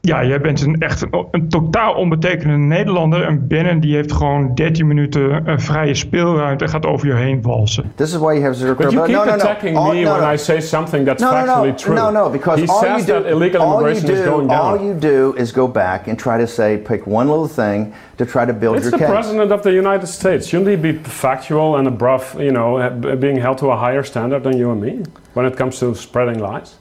ja, 0.00 0.24
jij 0.24 0.40
bent 0.40 0.60
een, 0.62 0.80
echt 0.80 1.02
een, 1.02 1.26
een 1.30 1.48
totaal 1.48 1.92
onbetekenende 1.94 2.66
Nederlander. 2.74 3.22
En 3.26 3.46
Bannon 3.48 3.80
die 3.80 3.94
heeft 3.94 4.12
gewoon 4.12 4.54
13 4.54 4.86
minuten 4.86 5.46
eh, 5.46 5.54
vrije 5.58 5.94
speelruimte 5.94 6.64
en 6.64 6.70
gaat 6.70 6.86
over 6.86 7.06
je 7.06 7.14
heen 7.14 7.42
walsen. 7.42 7.92
This 7.94 8.12
is 8.12 8.16
why 8.18 8.32
you 8.32 8.42
have 8.42 8.54
zero 8.54 8.74
But 8.74 8.92
you 8.92 9.04
keep 9.04 9.14
no, 9.16 9.24
no, 9.24 9.30
no. 9.30 9.36
attacking 9.36 9.76
All- 9.76 9.94
me 9.94 10.00
no, 10.02 10.10
when 10.12 10.22
no. 10.22 10.32
I 10.32 10.36
say 10.36 10.60
something 10.60 11.06
that's 11.06 11.22
No, 11.22 11.30
no, 11.30 11.36
factually 11.36 11.66
no, 11.68 11.74
true. 11.74 11.94
no, 11.94 12.10
no, 12.10 12.30
because 12.30 12.60
he 12.62 12.68
all 12.68 12.80
says 12.80 13.00
you 13.06 13.06
do, 13.14 13.22
that 13.22 13.30
illegal 13.32 13.60
all 13.62 13.84
is 13.86 14.02
do, 14.04 14.24
going 14.24 14.48
down. 14.48 14.60
all 14.60 14.84
you 14.86 14.94
do 15.00 15.34
is 15.36 15.52
go 15.52 15.68
back 15.68 16.08
and 16.08 16.18
try 16.18 16.38
to 16.38 16.46
say, 16.46 16.76
pick 16.78 17.06
one 17.06 17.26
little 17.28 17.48
thing 17.48 17.92
to 18.16 18.24
try 18.26 18.44
to 18.46 18.52
build 18.52 18.76
It's 18.76 18.84
your 18.84 18.98
the 18.98 19.04
case. 19.04 19.14
president 19.14 19.50
of 19.52 19.62
the 19.62 19.72
United 19.72 20.06
States. 20.08 20.46
Shouldn't 20.48 20.68
he 20.70 20.76
be 20.92 20.98
factual 21.26 21.76
and 21.76 21.86
above, 21.86 22.24
you 22.40 22.50
know, 22.52 22.78
uh, 22.78 22.90
being 23.16 23.36
held 23.36 23.58
to 23.58 23.66
a 23.70 23.76
higher 23.76 24.02
standard 24.02 24.42
than 24.42 24.56
you 24.58 24.70
and 24.72 24.80
me 24.82 24.92
when 25.34 25.46
it 25.46 25.56
comes 25.56 25.78
to 25.78 25.94
spreading 25.94 26.38
lies? 26.40 26.74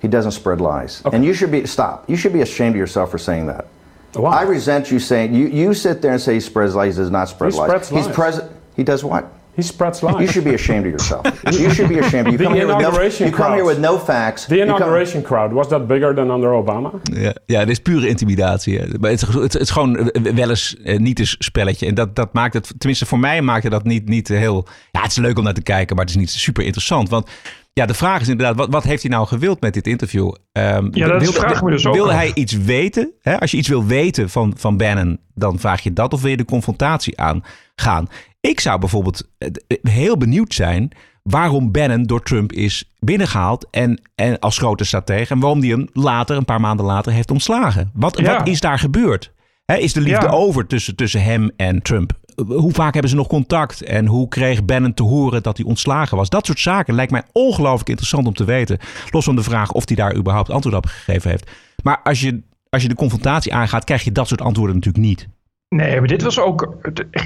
He 0.00 0.06
doesn't 0.08 0.30
spread 0.32 0.60
lies, 0.60 1.02
Okay. 1.04 1.16
and 1.16 1.24
you 1.24 1.34
should 1.34 1.50
be 1.50 1.66
stop. 1.66 2.08
You 2.08 2.16
should 2.16 2.32
be 2.32 2.40
ashamed 2.40 2.74
of 2.76 2.78
yourself 2.78 3.10
for 3.10 3.18
saying 3.18 3.46
that. 3.48 3.66
Why? 4.14 4.38
I 4.38 4.42
resent 4.42 4.90
you 4.92 5.00
saying 5.00 5.34
you. 5.34 5.46
You 5.48 5.74
sit 5.74 6.00
there 6.02 6.12
and 6.12 6.20
say 6.20 6.34
he 6.34 6.40
spreads 6.40 6.74
lies. 6.74 6.96
He 6.96 7.02
does 7.02 7.10
not 7.10 7.28
spread 7.28 7.52
He 7.52 7.58
lies. 7.58 7.68
spreads 7.68 7.88
He's 7.90 8.06
lies. 8.06 8.14
president. 8.14 8.52
He 8.76 8.84
does 8.84 9.02
what? 9.04 9.24
He 9.58 9.64
spreads 9.64 10.02
lies. 10.02 10.20
You 10.20 10.26
should 10.28 10.44
be 10.44 10.54
ashamed 10.54 10.84
of 10.84 10.90
yourself. 10.90 11.42
you 11.50 11.70
should 11.70 11.88
be 11.88 11.98
ashamed. 11.98 12.26
You 12.30 12.36
The 12.38 12.44
come, 12.44 12.54
here 12.54 12.66
with, 12.66 12.78
no, 12.80 13.26
you 13.26 13.30
come 13.32 13.52
here 13.54 13.64
with 13.64 13.78
no 13.78 13.98
facts. 13.98 14.46
The 14.46 14.54
come- 14.56 14.62
inauguration 14.68 15.22
crowd, 15.22 15.52
was 15.52 15.68
that 15.68 15.86
bigger 15.86 16.14
than 16.14 16.30
under 16.30 16.50
Obama? 16.52 16.90
Ja, 17.02 17.32
ja, 17.46 17.58
dit 17.60 17.68
is 17.68 17.78
pure 17.80 18.08
intimidatie. 18.08 18.78
hè. 18.78 18.86
Maar 19.00 19.10
het, 19.10 19.22
is- 19.22 19.34
het, 19.34 19.52
het 19.52 19.62
is 19.62 19.70
gewoon 19.70 20.10
eh, 20.10 20.32
wel 20.34 20.48
eens 20.50 20.76
eh, 20.84 20.98
niet 20.98 21.18
eens 21.18 21.36
spelletje. 21.38 21.86
En 21.86 21.94
dat, 21.94 22.16
dat 22.16 22.32
maakt 22.32 22.54
het, 22.54 22.72
tenminste 22.78 23.06
voor 23.06 23.18
mij 23.18 23.42
maakte 23.42 23.68
dat 23.70 23.84
niet, 23.84 24.08
niet 24.08 24.28
heel... 24.28 24.66
Ja, 24.92 25.00
het 25.02 25.10
is 25.10 25.16
leuk 25.16 25.38
om 25.38 25.44
naar 25.44 25.52
te 25.54 25.62
kijken, 25.62 25.96
maar 25.96 26.04
het 26.04 26.14
is 26.14 26.20
niet 26.20 26.30
super 26.30 26.64
interessant. 26.64 27.08
Want 27.08 27.30
ja, 27.78 27.86
de 27.86 27.94
vraag 27.94 28.20
is 28.20 28.28
inderdaad, 28.28 28.56
wat, 28.56 28.68
wat 28.70 28.84
heeft 28.84 29.02
hij 29.02 29.10
nou 29.10 29.26
gewild 29.26 29.60
met 29.60 29.74
dit 29.74 29.86
interview? 29.86 30.34
Ehm, 30.52 30.88
Ja, 30.92 31.06
dat 31.08 31.22
wilde, 31.22 31.38
vraag 31.38 31.56
ik 31.56 31.62
me 31.62 31.70
dus 31.70 31.86
ook 31.86 31.94
wilde 31.94 32.10
af. 32.10 32.16
hij 32.16 32.30
iets 32.34 32.52
weten? 32.52 33.12
Hè? 33.20 33.40
Als 33.40 33.50
je 33.50 33.56
iets 33.56 33.68
wil 33.68 33.84
weten 33.86 34.30
van, 34.30 34.52
van 34.56 34.76
Bannon, 34.76 35.18
dan 35.34 35.58
vraag 35.58 35.80
je 35.80 35.92
dat. 35.92 36.12
Of 36.12 36.20
wil 36.20 36.30
je 36.30 36.36
de 36.36 36.44
confrontatie 36.44 37.20
aangaan? 37.20 38.08
Ik 38.40 38.60
zou 38.60 38.78
bijvoorbeeld 38.78 39.28
eh, 39.38 39.48
heel 39.82 40.16
benieuwd 40.16 40.54
zijn 40.54 40.90
waarom 41.22 41.72
Bannon 41.72 42.02
door 42.02 42.22
Trump 42.22 42.52
is 42.52 42.92
binnengehaald 42.98 43.66
en, 43.70 44.00
en 44.14 44.38
als 44.38 44.58
grote 44.58 44.84
stratege. 44.84 45.32
En 45.34 45.40
waarom 45.40 45.60
die 45.60 45.72
hem 45.72 45.88
later, 45.92 46.36
een 46.36 46.44
paar 46.44 46.60
maanden 46.60 46.86
later, 46.86 47.12
heeft 47.12 47.30
ontslagen. 47.30 47.90
Wat, 47.94 48.18
Ja. 48.20 48.38
wat 48.38 48.48
is 48.48 48.60
daar 48.60 48.78
gebeurd? 48.78 49.32
Is 49.78 49.92
de 49.92 50.00
liefde 50.00 50.26
Ja. 50.26 50.32
over 50.32 50.66
tussen, 50.66 50.96
tussen 50.96 51.22
hem 51.22 51.50
en 51.56 51.82
Trump? 51.82 52.12
Hoe 52.46 52.72
vaak 52.72 52.92
hebben 52.92 53.10
ze 53.10 53.16
nog 53.16 53.26
contact? 53.26 53.82
En 53.82 54.06
hoe 54.06 54.28
kreeg 54.28 54.64
Bannon 54.64 54.94
te 54.94 55.02
horen 55.02 55.42
dat 55.42 55.56
hij 55.56 55.66
ontslagen 55.66 56.16
was? 56.16 56.28
Dat 56.28 56.46
soort 56.46 56.60
zaken 56.60 56.94
lijkt 56.94 57.12
mij 57.12 57.22
ongelooflijk 57.32 57.88
interessant 57.88 58.26
om 58.26 58.34
te 58.34 58.44
weten. 58.44 58.78
Los 59.10 59.24
van 59.24 59.36
de 59.36 59.42
vraag 59.42 59.72
of 59.72 59.86
hij 59.86 59.96
daar 59.96 60.16
überhaupt 60.16 60.50
antwoord 60.50 60.76
op 60.76 60.86
gegeven 60.86 61.30
heeft. 61.30 61.50
Maar 61.82 62.00
als 62.02 62.20
je, 62.20 62.42
als 62.70 62.82
je 62.82 62.88
de 62.88 62.94
confrontatie 62.94 63.54
aangaat, 63.54 63.84
krijg 63.84 64.04
je 64.04 64.12
dat 64.12 64.28
soort 64.28 64.40
antwoorden 64.40 64.74
natuurlijk 64.74 65.04
niet. 65.04 65.28
Nee, 65.68 65.98
maar 65.98 66.08
dit 66.08 66.22
was 66.22 66.40
ook. 66.40 66.76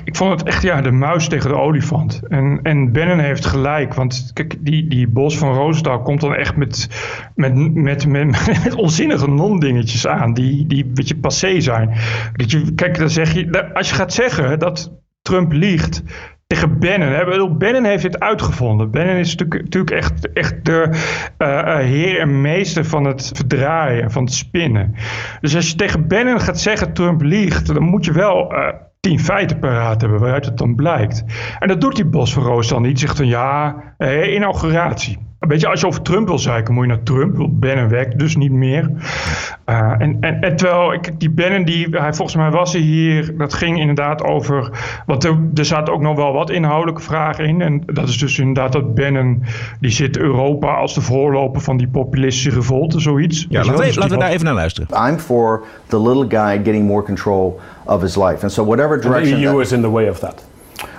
Ik 0.05 0.17
vond 0.17 0.31
het 0.31 0.49
echt 0.49 0.63
ja, 0.63 0.81
de 0.81 0.91
muis 0.91 1.29
tegen 1.29 1.51
de 1.51 1.57
olifant. 1.57 2.23
En, 2.29 2.61
en 2.63 2.93
Bannon 2.93 3.19
heeft 3.19 3.45
gelijk. 3.45 3.95
Want 3.95 4.31
kijk, 4.33 4.57
die, 4.61 4.89
die 4.89 5.09
Bos 5.09 5.39
van 5.39 5.55
Roosendaal 5.55 6.03
komt 6.03 6.21
dan 6.21 6.35
echt 6.35 6.57
met, 6.57 6.89
met, 7.35 7.75
met, 7.75 8.07
met, 8.07 8.75
onzinnige 8.75 9.29
non-dingetjes 9.29 10.07
aan. 10.07 10.35
Die, 10.35 10.67
die 10.67 10.85
een 10.85 10.95
beetje 10.95 11.17
passé 11.17 11.61
zijn. 11.61 11.91
Dat 12.33 12.51
je, 12.51 12.75
kijk, 12.75 12.99
dan 12.99 13.11
zeg 13.11 13.33
je. 13.33 13.75
Als 13.75 13.89
je 13.89 13.95
gaat 13.95 14.13
zeggen 14.13 14.59
dat 14.59 14.93
Trump 15.23 15.53
liegt. 15.53 16.03
Tegen 16.53 16.79
Bannon. 16.79 17.59
Bannon 17.59 17.85
heeft 17.85 18.03
dit 18.03 18.21
uitgevonden. 18.21 18.91
Bannon 18.91 19.17
is 19.17 19.37
natuurlijk, 19.37 19.91
echt, 19.91 20.33
echt 20.33 20.65
de 20.65 20.89
eh, 21.39 21.77
heer 21.77 22.21
en 22.21 22.41
meester 22.41 22.85
van 22.85 23.05
het 23.05 23.31
verdraaien, 23.35 24.11
van 24.11 24.25
het 24.25 24.33
spinnen. 24.33 24.95
Dus 25.41 25.55
als 25.55 25.71
je 25.71 25.77
tegen 25.77 26.09
Bannon 26.09 26.41
gaat 26.41 26.61
zeggen 26.61 26.93
Trump 26.93 27.23
liegt, 27.23 27.67
dan 27.67 27.83
moet 27.83 28.05
je 28.05 28.13
wel 28.13 28.53
eh, 28.53 28.75
tien 29.01 29.21
feiten 29.21 29.59
paraat 29.59 30.01
hebben 30.01 30.21
waaruit 30.21 30.45
het 30.45 30.59
dan 30.59 30.75
blijkt. 30.75 31.25
En 31.59 31.69
dat 31.69 31.81
doet 31.81 31.97
die 31.97 32.05
Bos 32.05 32.33
van 32.33 32.43
Roos 32.43 32.69
dan 32.69 32.83
niet. 32.83 33.01
Zegt 33.01 33.17
dan 33.17 33.27
ja, 33.27 33.77
inauguratie. 34.25 35.32
Weet 35.49 35.61
je, 35.61 35.69
als 35.69 35.81
je 35.81 35.87
over 35.87 36.03
Trump 36.03 36.29
wil 36.29 36.39
zeiken, 36.39 36.75
moet 36.75 36.85
je 36.85 36.89
naar 36.89 37.03
Trump. 37.03 37.47
Bannon 37.51 37.89
werkt 37.89 38.19
dus 38.19 38.37
niet 38.37 38.53
meer. 38.53 38.91
Uh, 39.67 39.93
en, 39.99 40.17
en, 40.21 40.41
en 40.41 40.57
terwijl, 40.57 40.93
ik, 40.93 41.21
die 41.21 41.31
Bannon, 41.31 41.65
die, 41.65 41.87
hij, 41.91 42.15
volgens 42.15 42.37
mij 42.37 42.51
was 42.51 42.73
hij 42.73 42.81
hier, 42.83 43.37
dat 43.37 43.55
ging 43.55 43.79
inderdaad 43.79 44.23
over, 44.23 44.71
want 45.07 45.25
er, 45.25 45.39
er 45.55 45.65
zaten 45.65 45.95
ook 45.95 46.01
nog 46.01 46.17
wel 46.17 46.33
wat 46.33 46.51
inhoudelijke 46.51 47.03
vragen 47.03 47.45
in. 47.45 47.61
En 47.61 47.83
dat 47.87 48.09
is 48.09 48.19
dus 48.19 48.39
inderdaad 48.39 48.73
dat 48.73 48.95
Bannon, 48.95 49.43
die 49.81 49.91
zit 49.91 50.17
Europa 50.19 50.75
als 50.75 50.95
de 50.95 51.01
voorloper 51.01 51.61
van 51.61 51.77
die 51.77 51.89
populistische 51.89 52.51
revolte, 52.51 53.01
zoiets. 53.01 53.47
Ja, 53.49 53.65
laten, 53.65 53.85
we, 53.85 53.95
laten 53.99 54.11
we 54.11 54.23
daar 54.23 54.31
even 54.31 54.45
naar 54.45 54.55
luisteren. 54.55 55.09
I'm 55.09 55.19
for 55.19 55.63
the 55.87 56.03
little 56.03 56.27
guy 56.29 56.57
getting 56.65 56.87
more 56.87 57.03
control 57.03 57.61
of 57.85 58.01
his 58.01 58.17
life. 58.17 58.39
And 58.43 58.53
so 58.53 58.65
whatever 58.65 58.93
And 58.93 59.03
the 59.03 59.09
direction... 59.09 59.39
EU 59.41 59.53
that- 59.53 59.61
is 59.61 59.73
in 59.73 59.81
the 59.81 59.91
way 59.91 60.09
of 60.09 60.19
that. 60.19 60.51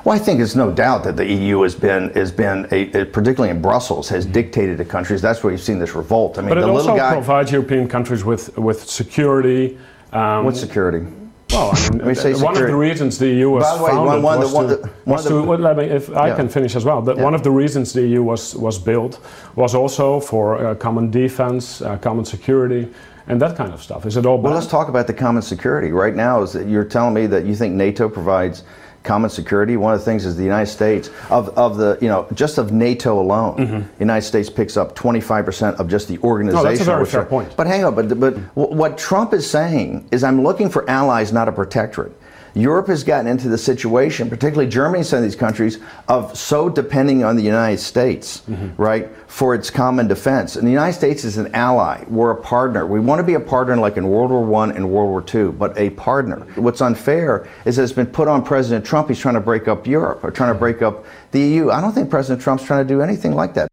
Well, 0.03 0.15
I 0.15 0.19
think 0.19 0.39
it's 0.39 0.55
no 0.55 0.71
doubt 0.71 1.03
that 1.05 1.15
the 1.17 1.25
EU 1.25 1.61
has 1.61 1.75
been, 1.75 2.09
has 2.13 2.31
been 2.31 2.67
a, 2.71 3.01
a- 3.01 3.05
particularly 3.05 3.49
in 3.49 3.61
Brussels, 3.61 4.09
has 4.09 4.25
dictated 4.25 4.77
to 4.77 4.85
countries. 4.85 5.21
That's 5.21 5.43
where 5.43 5.51
you've 5.51 5.61
seen 5.61 5.79
this 5.79 5.95
revolt. 5.95 6.37
I 6.37 6.41
mean, 6.41 6.49
But 6.49 6.57
it 6.59 6.61
the 6.61 6.67
also 6.67 6.81
little 6.93 6.97
guy. 6.97 7.13
provides 7.13 7.51
European 7.51 7.87
countries 7.87 8.23
with, 8.23 8.57
with 8.57 8.87
security. 8.89 9.77
Um, 10.11 10.45
What 10.45 10.55
security? 10.57 11.05
Well, 11.51 11.71
I 11.73 11.89
mean, 11.91 11.99
When 11.99 12.09
you 12.09 12.15
say 12.15 12.33
one 12.33 12.57
of 12.57 12.63
the 12.65 12.75
reasons 12.75 13.17
the 13.19 13.27
EU 13.27 13.49
was 13.51 13.63
By 13.63 13.77
the 13.77 13.83
way, 13.83 13.91
founded 13.91 14.23
one 14.23 14.39
was 14.39 14.51
the- 14.53 14.57
to, 14.59 14.63
of 14.63 14.69
the- 14.81 14.87
one 14.87 14.93
was 15.05 15.23
the- 15.23 15.29
to 15.29 15.41
well, 15.43 15.59
let 15.59 15.77
me, 15.77 15.83
if 15.85 16.09
I 16.15 16.27
Yeah. 16.29 16.35
can 16.35 16.49
finish 16.49 16.75
as 16.75 16.83
well, 16.85 17.01
that 17.03 17.17
Yeah. 17.17 17.23
one 17.23 17.33
of 17.35 17.43
the 17.43 17.51
reasons 17.51 17.93
the 17.93 18.01
EU 18.01 18.23
was, 18.23 18.55
was 18.55 18.79
built 18.79 19.19
was 19.55 19.75
also 19.75 20.19
for 20.19 20.65
uh, 20.65 20.75
common 20.75 21.11
defense, 21.11 21.81
uh, 21.81 21.97
common 21.97 22.25
security, 22.25 22.87
and 23.27 23.41
that 23.41 23.55
kind 23.55 23.73
of 23.73 23.81
stuff. 23.81 24.05
Is 24.05 24.17
it 24.17 24.25
all 24.25 24.37
Well, 24.37 24.51
bad? 24.51 24.59
let's 24.59 24.67
talk 24.67 24.89
about 24.89 25.07
the 25.07 25.13
common 25.13 25.41
security. 25.41 25.91
Right 25.91 26.15
now, 26.15 26.41
is 26.41 26.51
that 26.53 26.67
you're 26.67 26.83
telling 26.83 27.13
me 27.13 27.27
that 27.27 27.45
you 27.45 27.55
think 27.55 27.73
NATO 27.75 28.09
provides 28.09 28.63
common 29.03 29.29
security. 29.29 29.77
One 29.77 29.93
of 29.93 29.99
the 29.99 30.05
things 30.05 30.25
is 30.25 30.35
the 30.37 30.43
United 30.43 30.71
States 30.71 31.09
of, 31.29 31.49
of 31.57 31.77
the 31.77 31.97
you 32.01 32.07
know 32.07 32.25
just 32.33 32.57
of 32.57 32.71
NATO 32.71 33.19
alone, 33.19 33.55
the 33.57 33.85
United 33.99 34.25
States 34.25 34.49
picks 34.49 34.77
up 34.77 34.95
25 34.95 35.45
percent 35.45 35.77
of 35.79 35.87
just 35.87 36.07
the 36.07 36.17
organization. 36.19 36.63
That's 36.63 36.81
a 36.81 36.83
very 36.85 37.05
fair 37.05 37.25
point. 37.25 37.55
But 37.55 37.67
hang 37.67 37.83
on, 37.83 37.95
but 37.95 38.19
but 38.19 38.33
wh- 38.55 38.71
what 38.71 38.97
Trump 38.97 39.33
is 39.33 39.49
saying 39.49 40.07
is, 40.11 40.23
I'm 40.23 40.41
looking 40.43 40.69
for 40.69 40.89
allies, 40.89 41.31
not 41.33 41.47
a 41.47 41.51
protectorate. 41.51 42.13
Europe 42.55 42.87
has 42.87 43.03
gotten 43.03 43.27
into 43.27 43.49
the 43.49 43.57
situation, 43.57 44.29
particularly 44.29 44.69
Germany 44.69 45.03
some 45.03 45.17
of 45.17 45.23
these 45.23 45.35
countries, 45.35 45.79
of 46.07 46.37
so 46.37 46.69
depending 46.69 47.23
on 47.23 47.35
the 47.35 47.41
United 47.41 47.79
States, 47.79 48.43
mm-hmm. 48.49 48.81
right, 48.81 49.09
for 49.27 49.55
its 49.55 49.69
common 49.69 50.07
defense. 50.07 50.55
And 50.55 50.67
the 50.67 50.71
United 50.71 50.93
States 50.93 51.23
is 51.23 51.37
an 51.37 51.53
ally. 51.55 52.03
We're 52.07 52.31
a 52.31 52.41
partner. 52.41 52.85
We 52.85 52.99
want 52.99 53.19
to 53.19 53.23
be 53.23 53.33
a 53.33 53.39
partner 53.39 53.75
like 53.77 53.97
in 53.97 54.07
World 54.07 54.29
War 54.29 54.45
One 54.45 54.71
and 54.71 54.89
World 54.89 55.09
War 55.09 55.23
II, 55.33 55.51
but 55.51 55.75
a 55.77 55.89
partner. 55.91 56.45
What's 56.55 56.81
unfair 56.81 57.47
is 57.65 57.75
that 57.75 57.83
it's 57.83 57.91
been 57.91 58.05
put 58.05 58.27
on 58.27 58.43
President 58.43 58.85
Trump. 58.85 59.07
He's 59.07 59.19
trying 59.19 59.35
to 59.35 59.41
break 59.41 59.67
up 59.67 59.87
Europe 59.87 60.23
or 60.23 60.31
trying 60.31 60.53
to 60.53 60.59
break 60.59 60.81
up 60.81 61.05
the 61.31 61.39
EU. 61.39 61.71
I 61.71 61.81
don't 61.81 61.93
think 61.93 62.09
President 62.09 62.41
Trump's 62.41 62.63
trying 62.63 62.87
to 62.87 62.93
do 62.93 63.01
anything 63.01 63.35
like 63.35 63.53
that. 63.53 63.67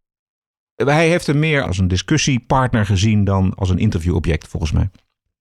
Hij 0.75 1.09
heeft 1.09 1.27
hem 1.27 1.39
meer 1.39 1.63
als 1.63 1.77
een 1.77 1.87
discussiepartner 1.87 2.85
gezien 2.85 3.23
dan 3.23 3.53
als 3.55 3.69
een 3.69 3.77
interviewobject, 3.77 4.47
volgens 4.47 4.71
mij. 4.71 4.89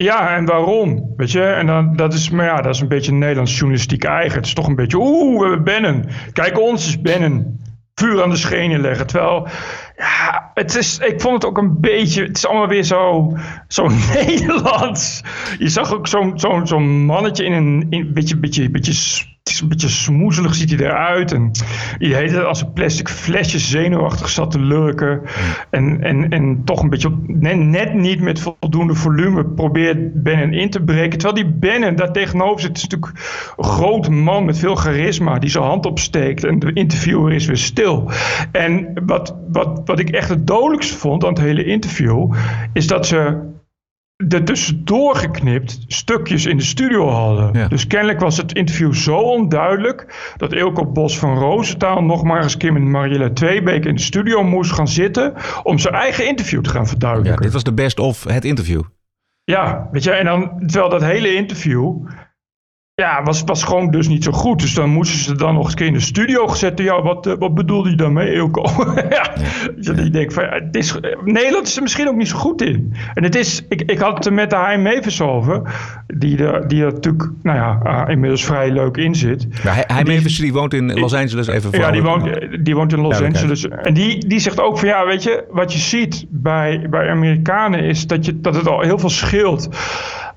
Ja, 0.02 0.36
en 0.36 0.44
waarom? 0.44 1.12
Weet 1.16 1.30
je, 1.30 1.42
en 1.42 1.66
dan, 1.66 1.96
dat 1.96 2.12
is, 2.12 2.30
maar 2.30 2.44
ja, 2.44 2.60
dat 2.60 2.74
is 2.74 2.80
een 2.80 2.88
beetje 2.88 3.12
Nederlands 3.12 3.58
journalistiek 3.58 4.04
eigen. 4.04 4.36
Het 4.36 4.46
is 4.46 4.54
toch 4.54 4.66
een 4.66 4.74
beetje, 4.74 4.98
oeh, 4.98 5.40
we 5.40 5.48
hebben 5.48 5.64
Bannon. 5.64 6.04
Kijk, 6.32 6.60
ons 6.60 6.86
is 6.86 7.00
Bannon. 7.00 7.60
Vuur 7.94 8.22
aan 8.22 8.30
de 8.30 8.36
schenen 8.36 8.80
leggen. 8.80 9.06
Terwijl, 9.06 9.48
ja, 9.96 10.50
het 10.54 10.76
is, 10.76 10.98
ik 10.98 11.20
vond 11.20 11.34
het 11.34 11.44
ook 11.44 11.58
een 11.58 11.80
beetje, 11.80 12.22
het 12.22 12.36
is 12.36 12.46
allemaal 12.46 12.68
weer 12.68 12.82
zo, 12.82 13.32
zo 13.68 13.88
Nederlands. 14.14 15.22
Je 15.58 15.68
zag 15.68 15.94
ook 15.94 16.06
zo'n 16.06 16.38
zo'n 16.38 16.66
zo'n 16.66 17.04
mannetje 17.04 17.44
in 17.44 17.52
een, 17.52 17.86
in, 17.90 18.12
beetje, 18.12 18.36
beetje, 18.36 18.70
beetje, 18.70 19.24
is 19.50 19.60
een 19.60 19.68
beetje 19.68 19.88
smoezelig 19.88 20.54
ziet 20.54 20.70
hij 20.70 20.78
eruit. 20.78 21.32
En 21.32 21.50
die 21.98 22.14
heet 22.14 22.30
het 22.30 22.44
als 22.44 22.60
een 22.60 22.72
plastic 22.72 23.08
flesje 23.08 23.58
zenuwachtig 23.58 24.28
zat 24.28 24.50
te 24.50 24.60
lurken. 24.60 25.20
En, 25.70 26.02
en, 26.02 26.28
en 26.28 26.64
toch 26.64 26.82
een 26.82 26.90
beetje 26.90 27.08
op, 27.08 27.14
net, 27.26 27.58
net 27.58 27.94
niet 27.94 28.20
met 28.20 28.40
voldoende 28.40 28.94
volume 28.94 29.44
probeert 29.44 30.22
Bannon 30.22 30.52
in 30.52 30.70
te 30.70 30.82
breken. 30.82 31.18
Terwijl 31.18 31.44
die 31.44 31.54
Bannon 31.54 31.96
daar 31.96 32.12
tegenover 32.12 32.60
zit, 32.60 32.76
is 32.76 32.82
natuurlijk 32.82 33.12
een 33.56 33.64
grote 33.64 34.10
man 34.10 34.44
met 34.44 34.58
veel 34.58 34.74
charisma 34.74 35.38
die 35.38 35.50
zijn 35.50 35.64
hand 35.64 35.86
opsteekt. 35.86 36.44
En 36.44 36.58
de 36.58 36.72
interviewer 36.72 37.32
is 37.32 37.46
weer 37.46 37.56
stil. 37.56 38.10
En 38.52 38.92
wat, 39.06 39.36
wat, 39.48 39.82
wat 39.84 39.98
ik 39.98 40.10
echt 40.10 40.28
het 40.28 40.46
dodelijkste 40.46 40.96
vond 40.96 41.24
aan 41.24 41.32
het 41.32 41.42
hele 41.42 41.64
interview, 41.64 42.34
is 42.72 42.86
dat 42.86 43.06
ze 43.06 43.48
er 44.28 44.44
tussendoor 44.44 45.16
geknipt 45.16 45.78
stukjes 45.86 46.46
in 46.46 46.56
de 46.56 46.62
studio 46.62 47.08
hadden. 47.08 47.50
Ja. 47.52 47.68
Dus 47.68 47.86
kennelijk 47.86 48.20
was 48.20 48.36
het 48.36 48.52
interview 48.52 48.92
zo 48.94 49.16
onduidelijk 49.16 50.32
dat 50.36 50.52
Eelco 50.52 50.86
Bos 50.86 51.18
van 51.18 51.38
Roosentaal 51.38 52.02
nog 52.02 52.22
maar 52.22 52.42
eens 52.42 52.52
een 52.52 52.58
keer 52.58 52.72
met 52.72 52.82
Marielle 52.82 53.32
Tweebeek 53.32 53.84
in 53.84 53.94
de 53.94 54.00
studio 54.02 54.42
moest 54.44 54.72
gaan 54.72 54.88
zitten 54.88 55.34
om 55.62 55.78
zijn 55.78 55.94
eigen 55.94 56.26
interview 56.28 56.60
te 56.62 56.70
gaan 56.70 56.82
Ja, 56.82 56.88
verduidelijken. 56.88 57.42
dit 57.42 57.52
was 57.52 57.64
de 57.64 57.74
best 57.74 57.98
of 57.98 58.24
het 58.24 58.44
interview. 58.44 58.80
Ja, 59.44 59.88
weet 59.92 60.04
je, 60.04 60.10
en 60.10 60.24
dan, 60.24 60.52
terwijl 60.66 60.88
dat 60.90 61.02
hele 61.02 61.34
interview, 61.34 61.96
ja, 63.00 63.22
was, 63.22 63.42
was 63.44 63.64
gewoon 63.64 63.90
dus 63.90 64.08
niet 64.08 64.24
zo 64.24 64.32
goed. 64.32 64.60
Dus 64.60 64.74
dan 64.74 64.90
moesten 64.90 65.18
ze 65.18 65.36
dan 65.36 65.54
nog 65.54 65.64
eens 65.64 65.80
in 65.80 65.92
de 65.92 66.00
studio 66.00 66.54
zetten. 66.54 66.84
Ja, 66.84 67.02
wat, 67.02 67.26
eh, 67.26 67.34
wat 67.38 67.54
bedoelde 67.54 67.90
je 67.90 67.96
daarmee, 67.96 68.28
Eelco? 68.28 68.62
ja, 69.10 69.32
Dus 69.76 69.86
dat 69.86 69.98
je 69.98 70.10
denkt 70.10 70.34
van, 70.34 70.44
ja, 70.44 70.50
het 70.50 70.76
is, 70.76 70.98
Nederland 71.24 71.66
is 71.66 71.76
er 71.76 71.82
misschien 71.82 72.08
ook 72.08 72.16
niet 72.16 72.28
zo 72.28 72.36
goed 72.36 72.62
in. 72.62 72.94
En 73.14 73.22
het 73.22 73.34
is, 73.34 73.64
ik, 73.68 73.82
ik 73.82 73.98
had 73.98 74.14
het 74.14 74.26
er 74.26 74.32
met 74.32 74.50
de 74.50 74.56
Hein 74.56 74.82
Mevers 74.82 75.20
over, 75.20 75.62
die 76.06 76.44
er, 76.44 76.68
die 76.68 76.84
er 76.84 76.92
natuurlijk, 76.92 77.30
nou 77.42 77.58
ja, 77.58 77.80
eh, 77.82 78.12
inmiddels 78.12 78.44
vrij 78.44 78.70
leuk 78.70 78.96
in 78.96 79.14
zit. 79.14 79.46
Ja, 79.62 79.72
hij, 79.72 79.84
hij 79.86 80.04
Mavis, 80.04 80.38
die 80.38 80.52
woont 80.52 80.74
in 80.74 80.98
Los 80.98 81.14
Angeles, 81.14 81.46
even 81.46 81.70
voor 81.70 81.80
Ja, 81.80 81.90
die 81.90 82.02
woont, 82.02 82.64
die 82.64 82.74
woont 82.74 82.92
in 82.92 83.00
Los. 83.00 83.22
Angeles. 83.22 83.68
En 83.68 83.94
die, 83.94 84.26
die 84.26 84.38
zegt 84.38 84.60
ook 84.60 84.78
van 84.78 84.88
ja, 84.88 85.06
weet 85.06 85.22
je, 85.22 85.44
wat 85.50 85.72
je 85.72 85.78
ziet 85.78 86.26
bij, 86.28 86.86
bij 86.90 87.10
Amerikanen 87.10 87.80
is 87.80 88.06
dat, 88.06 88.24
je, 88.24 88.40
dat 88.40 88.54
het 88.54 88.68
al 88.68 88.80
heel 88.80 88.98
veel 88.98 89.08
scheelt. 89.08 89.68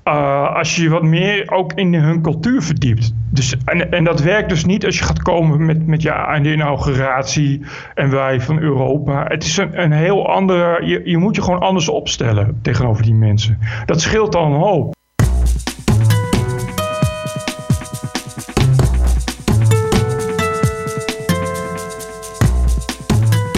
Eh, 0.04 0.54
als 0.56 0.76
je 0.76 0.88
wat 0.88 1.02
meer 1.02 1.50
ook 1.50 1.72
in 1.72 1.94
hun 1.94 2.22
cultuur 2.22 2.62
verdiept. 2.62 3.14
Dus, 3.30 3.56
en, 3.64 3.90
en 3.90 4.04
dat 4.04 4.20
werkt 4.20 4.48
dus 4.48 4.64
niet 4.64 4.84
als 4.84 4.98
je 4.98 5.04
gaat 5.04 5.22
komen 5.22 5.66
met, 5.66 5.86
met 5.86 6.02
ja, 6.02 6.38
de 6.38 6.52
inauguratie 6.52 7.62
en 7.94 8.10
wij 8.10 8.40
van 8.40 8.58
Europa. 8.58 9.24
Het 9.28 9.44
is 9.44 9.56
een, 9.56 9.82
een 9.82 9.92
heel 9.92 10.28
andere. 10.28 10.86
Je, 10.86 11.00
je 11.04 11.18
moet 11.18 11.36
je 11.36 11.42
gewoon 11.42 11.60
anders 11.60 11.88
opstellen 11.88 12.58
tegenover 12.62 13.02
die 13.02 13.14
mensen. 13.14 13.58
Dat 13.86 14.00
scheelt 14.00 14.34
al 14.34 14.46
een 14.46 14.60
hoop. 14.60 14.94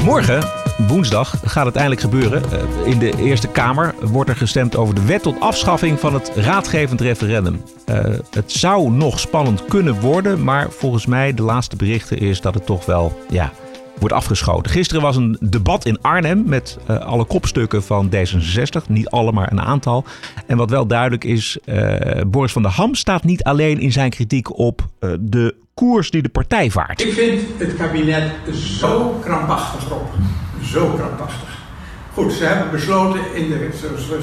Morgen, 0.04 0.65
woensdag, 0.86 1.34
gaat 1.44 1.66
het 1.66 1.76
eindelijk 1.76 2.00
gebeuren. 2.00 2.42
Uh, 2.52 2.86
in 2.92 2.98
de 2.98 3.16
Eerste 3.16 3.48
Kamer 3.48 3.94
wordt 4.00 4.30
er 4.30 4.36
gestemd 4.36 4.76
over 4.76 4.94
de 4.94 5.04
wet 5.04 5.22
tot 5.22 5.40
afschaffing 5.40 6.00
van 6.00 6.14
het 6.14 6.32
raadgevend 6.34 7.00
referendum. 7.00 7.62
Uh, 7.90 7.98
het 8.30 8.52
zou 8.52 8.90
nog 8.90 9.20
spannend 9.20 9.64
kunnen 9.64 10.00
worden, 10.00 10.44
maar 10.44 10.70
volgens 10.70 11.06
mij 11.06 11.34
de 11.34 11.42
laatste 11.42 11.76
berichten 11.76 12.18
is 12.18 12.40
dat 12.40 12.54
het 12.54 12.66
toch 12.66 12.86
wel 12.86 13.20
ja, 13.28 13.52
wordt 13.98 14.14
afgeschoten. 14.14 14.70
Gisteren 14.70 15.02
was 15.02 15.16
een 15.16 15.36
debat 15.40 15.84
in 15.84 16.00
Arnhem 16.00 16.42
met 16.46 16.78
uh, 16.90 16.98
alle 16.98 17.24
kopstukken 17.24 17.82
van 17.82 18.10
D66. 18.14 18.88
Niet 18.88 19.08
alle, 19.08 19.32
maar 19.32 19.52
een 19.52 19.62
aantal. 19.62 20.04
En 20.46 20.56
wat 20.56 20.70
wel 20.70 20.86
duidelijk 20.86 21.24
is, 21.24 21.58
Boris 22.26 22.52
van 22.52 22.62
der 22.62 22.70
Ham 22.70 22.94
staat 22.94 23.24
niet 23.24 23.44
alleen 23.44 23.80
in 23.80 23.92
zijn 23.92 24.10
kritiek 24.10 24.58
op 24.58 24.86
de 25.20 25.54
koers 25.74 26.10
die 26.10 26.22
de 26.22 26.28
partij 26.28 26.70
vaart. 26.70 27.02
Ik 27.02 27.12
vind 27.12 27.40
het 27.58 27.76
kabinet 27.76 28.32
zo 28.54 29.20
krampachtig 29.24 29.92
op. 29.92 30.08
Zo 30.72 30.86
krampachtig. 30.88 31.48
Goed, 32.14 32.32
ze 32.32 32.44
hebben 32.44 32.70
besloten, 32.70 33.20
in 33.34 33.48
de, 33.48 33.70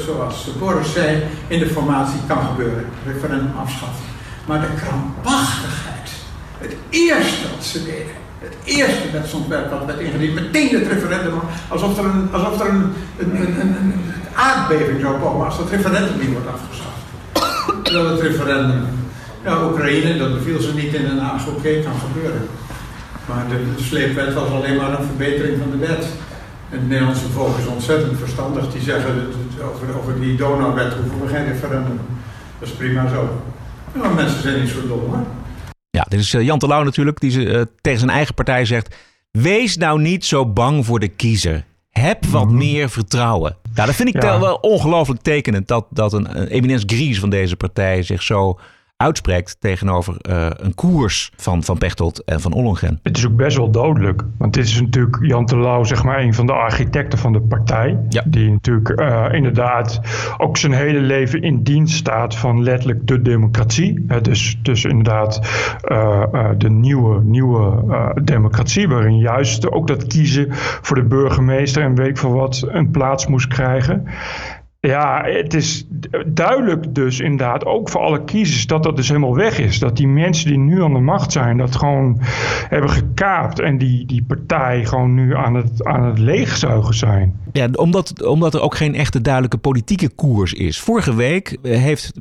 zoals 0.05 0.47
Boris 0.59 0.93
zei, 0.93 1.23
in 1.47 1.59
de 1.59 1.69
formatie 1.69 2.19
kan 2.27 2.45
gebeuren. 2.45 2.85
Referendum 3.05 3.51
afschaffen. 3.62 4.05
Maar 4.45 4.62
de 4.62 4.67
krampachtigheid, 4.81 6.09
het 6.57 6.75
eerste 6.89 7.47
wat 7.55 7.65
ze 7.65 7.83
deden, 7.83 8.15
het 8.39 8.55
eerste 8.63 9.12
wetsontwerp 9.12 9.69
dat 9.69 9.85
werd 9.85 10.00
ingediend, 10.00 10.33
meteen 10.33 10.69
het 10.79 10.88
referendum, 10.88 11.33
alsof 11.67 11.97
er 11.97 12.05
een, 12.05 12.29
alsof 12.31 12.59
er 12.59 12.69
een, 12.69 12.93
een, 13.17 13.35
een, 13.35 13.75
een 13.81 13.93
aardbeving 14.33 15.01
zou 15.01 15.19
komen 15.19 15.45
als 15.45 15.57
het 15.57 15.69
referendum 15.69 16.19
niet 16.19 16.31
wordt 16.31 16.47
afgeschaft. 16.47 17.01
Terwijl 17.83 18.09
het 18.09 18.21
referendum 18.21 18.85
ja, 19.43 19.65
Oekraïne, 19.65 20.17
dat 20.17 20.33
beviel 20.33 20.62
ze 20.62 20.73
niet 20.73 20.93
in 20.93 21.05
een 21.05 21.19
Haag. 21.19 21.47
Oké, 21.47 21.81
kan 21.83 22.00
gebeuren. 22.07 22.47
Maar 23.25 23.45
de 23.50 23.83
sleepwet 23.83 24.33
was 24.33 24.50
alleen 24.50 24.75
maar 24.75 25.00
een 25.00 25.05
verbetering 25.05 25.57
van 25.62 25.71
de 25.71 25.88
wet. 25.88 26.05
En 26.74 26.80
het 26.80 26.88
Nederlandse 26.88 27.30
volk 27.30 27.58
is 27.58 27.65
ontzettend 27.65 28.18
verstandig. 28.20 28.72
Die 28.72 28.82
zeggen 28.82 29.15
dat, 29.15 29.65
over, 29.65 29.98
over 29.98 30.20
die 30.20 30.36
Donauwet 30.36 30.94
hoeven 30.94 31.22
we 31.22 31.27
geen 31.27 31.46
referendum. 31.46 32.00
Dat 32.60 32.68
is 32.70 32.74
prima 32.74 33.08
zo. 33.08 33.42
maar 33.94 34.13
mensen 34.13 34.42
zijn 34.42 34.62
niet 34.62 34.70
zo 34.70 34.88
dom 34.88 35.00
hoor. 35.00 35.25
Ja, 35.89 36.06
dit 36.10 36.20
is 36.20 36.34
uh, 36.34 36.42
Jan 36.42 36.60
Terlouw 36.60 36.84
natuurlijk, 36.84 37.20
die 37.20 37.38
uh, 37.38 37.62
tegen 37.82 38.00
zijn 38.00 38.12
eigen 38.12 38.34
partij 38.34 38.65
zegt... 38.65 38.96
Wees 39.32 39.77
nou 39.77 40.01
niet 40.01 40.25
zo 40.25 40.46
bang 40.46 40.86
voor 40.86 41.00
de 41.00 41.08
kiezer. 41.08 41.65
Heb 41.89 42.25
wat 42.25 42.50
mm. 42.50 42.58
meer 42.58 42.89
vertrouwen. 42.89 43.58
Ja, 43.74 43.86
dat 43.86 43.96
vind 43.96 44.15
ik 44.15 44.22
ja. 44.22 44.39
wel 44.39 44.56
ongelooflijk 44.56 45.22
tekenend 45.22 45.68
dat, 45.68 45.86
dat 45.89 46.13
een, 46.13 46.39
een 46.39 46.48
eminence 46.48 46.86
gries 46.88 47.20
van 47.20 47.30
deze 47.30 47.56
partij 47.56 48.03
zich 48.03 48.24
zo 48.24 48.60
uitspreekt 49.03 49.57
tegenover 49.60 50.15
uh, 50.29 50.48
een 50.50 50.75
koers 50.75 51.31
van 51.36 51.63
Van 51.63 51.77
Pechtold 51.77 52.24
en 52.24 52.41
van 52.41 52.53
Ollongren. 52.53 53.00
Het 53.03 53.17
is 53.17 53.25
ook 53.25 53.36
best 53.36 53.57
wel 53.57 53.72
dodelijk. 53.72 54.24
Want 54.38 54.53
dit 54.53 54.65
is 54.65 54.81
natuurlijk 54.81 55.17
Jan 55.22 55.45
Terlouw, 55.45 55.83
zeg 55.83 56.03
maar, 56.03 56.19
een 56.19 56.33
van 56.33 56.45
de 56.45 56.53
architecten 56.53 57.19
van 57.19 57.33
de 57.33 57.41
partij. 57.41 58.00
Ja. 58.10 58.24
Die 58.25 58.51
natuurlijk 58.51 59.00
uh, 59.00 59.25
inderdaad 59.31 60.01
ook 60.38 60.57
zijn 60.57 60.72
hele 60.72 61.00
leven 61.00 61.41
in 61.41 61.63
dienst 61.63 61.95
staat 61.95 62.36
van 62.36 62.63
letterlijk 62.63 63.07
de 63.07 63.22
democratie. 63.22 64.05
Uh, 64.07 64.22
dus, 64.22 64.60
dus 64.62 64.86
inderdaad 64.86 65.41
de 66.57 66.69
nieuwe, 66.69 67.24
nieuwe 67.24 67.83
democratie, 68.24 68.88
waarin 68.88 69.17
juist 69.17 69.72
ook 69.72 69.88
dat 69.88 70.07
kiezen 70.07 70.48
voor 70.81 70.95
de 70.95 71.03
burgemeester 71.03 71.83
en 71.83 71.95
weet 71.95 72.07
ik 72.07 72.17
veel 72.17 72.33
wat 72.33 72.67
een 72.67 72.91
plaats 72.91 73.27
moest 73.27 73.48
krijgen. 73.48 74.05
Ja, 74.88 75.24
het 75.25 75.54
is 75.54 75.86
duidelijk 76.25 76.96
dus 76.96 77.20
inderdaad, 77.20 77.66
ook 77.66 77.90
voor 77.90 78.02
alle 78.02 78.24
kiezers, 78.24 78.68
dat 78.68 78.84
dat 78.84 78.96
dus 78.96 79.08
helemaal 79.08 79.36
weg 79.36 79.60
is. 79.60 79.80
Dat 79.80 79.98
die 79.98 80.08
mensen 80.08 80.50
die 80.50 80.58
nu 80.58 80.84
aan 80.84 80.94
de 80.94 81.00
macht 81.00 81.32
zijn, 81.32 81.58
dat 81.58 81.75
gewoon 81.75 82.18
hebben 82.70 82.90
gekaapt 82.90 83.60
en 83.60 83.78
die, 83.78 84.06
die 84.06 84.24
partij 84.24 84.86
gewoon 84.86 85.13
nu 85.13 85.36
aan 85.36 85.54
het, 85.54 85.84
aan 85.86 86.04
het 86.04 86.20
leegzuigen 86.20 86.94
zijn. 86.94 87.40
Ja, 87.52 87.68
omdat, 87.75 88.25
omdat 88.25 88.54
er 88.54 88.62
ook 88.62 88.75
geen 88.75 88.96
echte 88.96 89.22
duidelijke 89.22 89.58
politieke 89.58 90.10
koers 90.10 90.54
is. 90.54 90.80
Vorige 90.80 91.16
week 91.16 91.58
heeft 91.62 92.12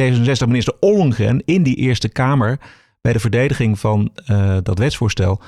D66-minister 0.00 0.74
Ollongren 0.80 1.42
in 1.44 1.62
die 1.62 1.76
Eerste 1.76 2.08
Kamer 2.08 2.58
bij 3.00 3.12
de 3.12 3.20
verdediging 3.20 3.78
van 3.78 4.10
uh, 4.30 4.56
dat 4.62 4.78
wetsvoorstel 4.78 5.40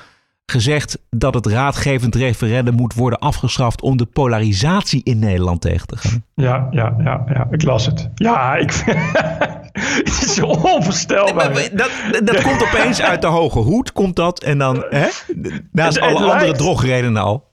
gezegd 0.51 0.97
dat 1.09 1.33
het 1.33 1.45
raadgevend 1.45 2.15
referendum 2.15 2.75
moet 2.75 2.93
worden 2.93 3.19
afgeschaft 3.19 3.81
om 3.81 3.97
de 3.97 4.05
polarisatie 4.05 5.01
in 5.03 5.19
Nederland 5.19 5.61
tegen 5.61 5.87
te 5.87 5.97
gaan. 5.97 6.25
Ja, 6.33 6.67
ja, 6.71 6.95
ja, 6.97 7.23
ja. 7.33 7.47
ik 7.49 7.63
las 7.63 7.85
het. 7.85 8.09
Ja, 8.15 8.55
ik 8.55 8.73
het 9.73 10.21
is 10.25 10.41
onvoorstelbaar. 10.41 11.53
Dat, 11.53 11.91
dat 12.23 12.41
komt 12.41 12.63
opeens 12.63 13.01
uit 13.01 13.21
de 13.21 13.27
hoge 13.27 13.59
hoed, 13.59 13.91
komt 13.91 14.15
dat. 14.15 14.43
En 14.43 14.57
dan, 14.57 14.85
hè? 14.89 15.07
naast 15.71 15.99
alle 15.99 16.33
andere 16.33 16.53
drogredenen 16.53 17.21
al. 17.21 17.49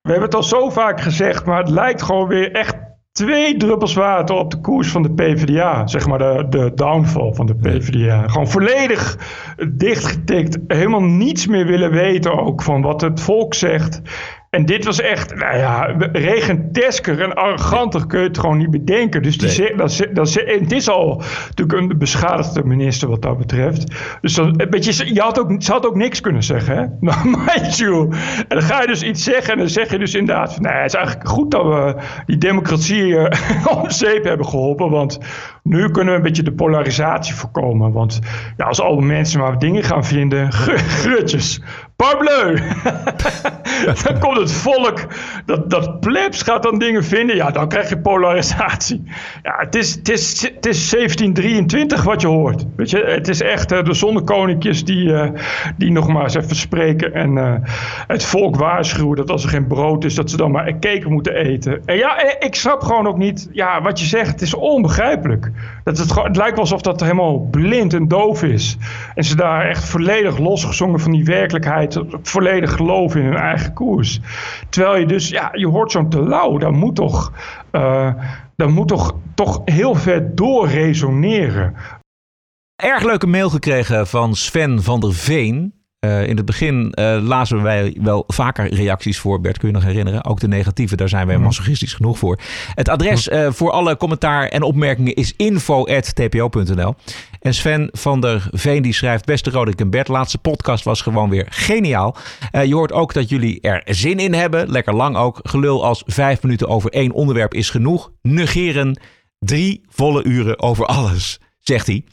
We 0.00 0.10
hebben 0.10 0.28
het 0.28 0.36
al 0.36 0.42
zo 0.42 0.70
vaak 0.70 1.00
gezegd, 1.00 1.44
maar 1.44 1.58
het 1.58 1.70
lijkt 1.70 2.02
gewoon 2.02 2.28
weer 2.28 2.52
echt 2.52 2.76
twee 3.14 3.56
druppels 3.56 3.94
water 3.94 4.36
op 4.36 4.50
de 4.50 4.60
koers 4.60 4.88
van 4.90 5.02
de 5.02 5.12
PvdA. 5.12 5.86
Zeg 5.86 6.06
maar 6.06 6.18
de, 6.18 6.46
de 6.48 6.72
downfall 6.74 7.32
van 7.32 7.46
de 7.46 7.54
PvdA. 7.54 8.28
Gewoon 8.28 8.48
volledig 8.48 9.18
dichtgetikt. 9.68 10.58
Helemaal 10.68 11.02
niets 11.02 11.46
meer 11.46 11.66
willen 11.66 11.90
weten 11.90 12.38
ook 12.38 12.62
van 12.62 12.82
wat 12.82 13.00
het 13.00 13.20
volk 13.20 13.54
zegt. 13.54 14.00
En 14.54 14.64
dit 14.64 14.84
was 14.84 15.00
echt, 15.00 15.34
nou 15.34 15.56
ja, 15.56 15.94
regentesker 16.12 17.20
en 17.22 17.34
arroganter 17.34 18.06
kun 18.06 18.20
je 18.20 18.26
het 18.26 18.38
gewoon 18.38 18.58
niet 18.58 18.70
bedenken. 18.70 19.22
Dus 19.22 19.38
die 19.38 19.60
nee. 19.62 19.76
dat, 19.76 20.06
dat, 20.12 20.34
het 20.34 20.72
is 20.72 20.88
al 20.88 21.22
natuurlijk 21.48 21.78
een 21.78 21.98
beschadigde 21.98 22.64
minister 22.64 23.08
wat 23.08 23.22
dat 23.22 23.38
betreft. 23.38 23.94
Dus 24.20 24.34
dan, 24.34 24.60
beetje, 24.70 25.14
je 25.14 25.20
had 25.20 25.40
ook, 25.40 25.62
ze 25.62 25.72
had 25.72 25.86
ook 25.86 25.94
niks 25.94 26.20
kunnen 26.20 26.42
zeggen, 26.42 26.76
hè? 26.76 27.10
Mind 27.46 27.76
you. 27.76 28.08
En 28.38 28.44
dan 28.48 28.62
ga 28.62 28.80
je 28.80 28.86
dus 28.86 29.02
iets 29.02 29.24
zeggen 29.24 29.52
en 29.52 29.58
dan 29.58 29.68
zeg 29.68 29.90
je 29.90 29.98
dus 29.98 30.14
inderdaad... 30.14 30.60
Nee, 30.60 30.72
het 30.72 30.86
is 30.86 30.94
eigenlijk 30.94 31.28
goed 31.28 31.50
dat 31.50 31.64
we 31.64 31.94
die 32.26 32.38
democratie 32.38 33.06
uh, 33.06 33.26
om 33.76 33.90
zeep 33.90 34.24
hebben 34.24 34.46
geholpen. 34.46 34.90
Want 34.90 35.18
nu 35.62 35.90
kunnen 35.90 36.12
we 36.12 36.18
een 36.18 36.24
beetje 36.24 36.42
de 36.42 36.52
polarisatie 36.52 37.34
voorkomen. 37.34 37.92
Want 37.92 38.18
ja, 38.56 38.64
als 38.64 38.80
alle 38.80 39.02
mensen 39.02 39.40
maar 39.40 39.58
dingen 39.58 39.82
gaan 39.82 40.04
vinden, 40.04 40.52
grutjes, 41.02 41.60
parbleu. 41.96 42.58
dan 44.04 44.18
komt 44.18 44.36
het 44.36 44.52
volk, 44.52 45.06
dat, 45.46 45.70
dat 45.70 46.00
plebs 46.00 46.42
gaat 46.42 46.62
dan 46.62 46.78
dingen 46.78 47.04
vinden. 47.04 47.36
Ja, 47.36 47.50
dan 47.50 47.68
krijg 47.68 47.88
je 47.88 47.98
polarisatie. 47.98 49.02
Ja, 49.42 49.54
het 49.58 49.74
is, 49.74 49.94
het 49.94 50.08
is, 50.08 50.42
het 50.42 50.66
is 50.66 50.90
1723 50.90 52.02
wat 52.02 52.20
je 52.20 52.26
hoort. 52.26 52.64
Weet 52.76 52.90
je, 52.90 53.04
het 53.04 53.28
is 53.28 53.40
echt 53.40 53.72
uh, 53.72 53.82
de 53.82 53.94
zonnekoninkjes 53.94 54.84
die, 54.84 55.04
uh, 55.04 55.28
die 55.76 55.90
nog 55.90 56.08
maar 56.08 56.36
even 56.36 56.56
spreken. 56.56 57.14
En 57.14 57.36
uh, 57.36 57.54
het 58.06 58.24
volk 58.24 58.56
waarschuwen 58.56 59.16
dat 59.16 59.30
als 59.30 59.42
er 59.42 59.48
geen 59.48 59.66
brood 59.66 60.04
is, 60.04 60.14
dat 60.14 60.30
ze 60.30 60.36
dan 60.36 60.50
maar 60.50 60.66
een 60.66 61.04
moeten 61.08 61.34
eten. 61.34 61.82
En 61.84 61.96
ja, 61.96 62.40
ik 62.40 62.54
snap 62.54 62.82
gewoon 62.82 63.06
ook 63.06 63.18
niet, 63.18 63.48
ja, 63.52 63.82
wat 63.82 64.00
je 64.00 64.06
zegt, 64.06 64.30
het 64.30 64.42
is 64.42 64.54
onbegrijpelijk. 64.54 65.50
Dat 65.84 65.98
het, 65.98 66.14
het 66.14 66.36
lijkt 66.36 66.52
wel 66.52 66.60
alsof 66.60 66.82
dat 66.82 67.00
helemaal 67.00 67.38
blind 67.38 67.94
en 67.94 68.08
doof 68.08 68.42
is. 68.42 68.76
En 69.14 69.24
ze 69.24 69.36
daar 69.36 69.68
echt 69.68 69.84
volledig 69.84 70.38
losgezongen 70.38 71.00
van 71.00 71.12
die 71.12 71.24
werkelijkheid, 71.24 71.83
volledig 72.22 72.72
geloven 72.72 73.20
in 73.20 73.26
hun 73.26 73.36
eigen 73.36 73.72
koers. 73.72 74.20
Terwijl 74.68 74.98
je 74.98 75.06
dus, 75.06 75.28
ja, 75.28 75.50
je 75.52 75.66
hoort 75.66 75.90
zo'n 75.90 76.08
te 76.08 76.22
lauw, 76.22 76.58
dat 76.58 76.72
moet 76.72 76.94
toch, 76.94 77.32
uh, 77.72 78.14
moet 78.56 78.88
toch, 78.88 79.14
toch 79.34 79.60
heel 79.64 79.94
ver 79.94 80.34
door 80.34 80.68
resoneren. 80.68 81.74
Erg 82.82 83.02
leuke 83.02 83.26
mail 83.26 83.50
gekregen 83.50 84.06
van 84.06 84.34
Sven 84.34 84.82
van 84.82 85.00
der 85.00 85.14
Veen. 85.14 85.73
Uh, 86.04 86.28
in 86.28 86.36
het 86.36 86.46
begin 86.46 86.92
uh, 86.94 87.18
lazen 87.22 87.62
wij 87.62 87.96
wel 88.02 88.24
vaker 88.26 88.74
reacties 88.74 89.18
voor. 89.18 89.40
Bert, 89.40 89.58
kun 89.58 89.68
je 89.68 89.74
nog 89.74 89.84
herinneren? 89.84 90.24
Ook 90.24 90.40
de 90.40 90.48
negatieve, 90.48 90.96
daar 90.96 91.08
zijn 91.08 91.26
wij 91.26 91.38
masochistisch 91.38 91.94
genoeg 91.94 92.18
voor. 92.18 92.38
Het 92.74 92.88
adres 92.88 93.28
uh, 93.28 93.50
voor 93.50 93.70
alle 93.70 93.96
commentaar 93.96 94.48
en 94.48 94.62
opmerkingen 94.62 95.14
is 95.14 95.34
info.tpo.nl. 95.36 96.94
En 97.40 97.54
Sven 97.54 97.88
van 97.92 98.20
der 98.20 98.48
Veen 98.50 98.82
die 98.82 98.92
schrijft... 98.92 99.24
Beste 99.24 99.50
Roderick 99.50 99.80
en 99.80 99.90
Bert, 99.90 100.08
laatste 100.08 100.38
podcast 100.38 100.84
was 100.84 101.02
gewoon 101.02 101.30
weer 101.30 101.46
geniaal. 101.50 102.16
je 102.64 102.74
hoort 102.74 102.92
ook 102.92 103.14
dat 103.14 103.28
jullie 103.28 103.60
er 103.60 103.82
zin 103.84 104.18
in 104.18 104.34
hebben. 104.34 104.70
Lekker 104.70 104.94
lang 104.94 105.16
ook. 105.16 105.40
Gelul 105.42 105.84
als 105.84 106.02
vijf 106.06 106.42
minuten 106.42 106.68
over 106.68 106.90
één 106.90 107.12
onderwerp 107.12 107.54
is 107.54 107.70
genoeg. 107.70 108.10
Negeren 108.22 109.00
drie 109.38 109.82
volle 109.88 110.24
uren 110.24 110.60
over 110.60 110.86
alles, 110.86 111.40
zegt 111.58 111.86
hij. 111.86 112.04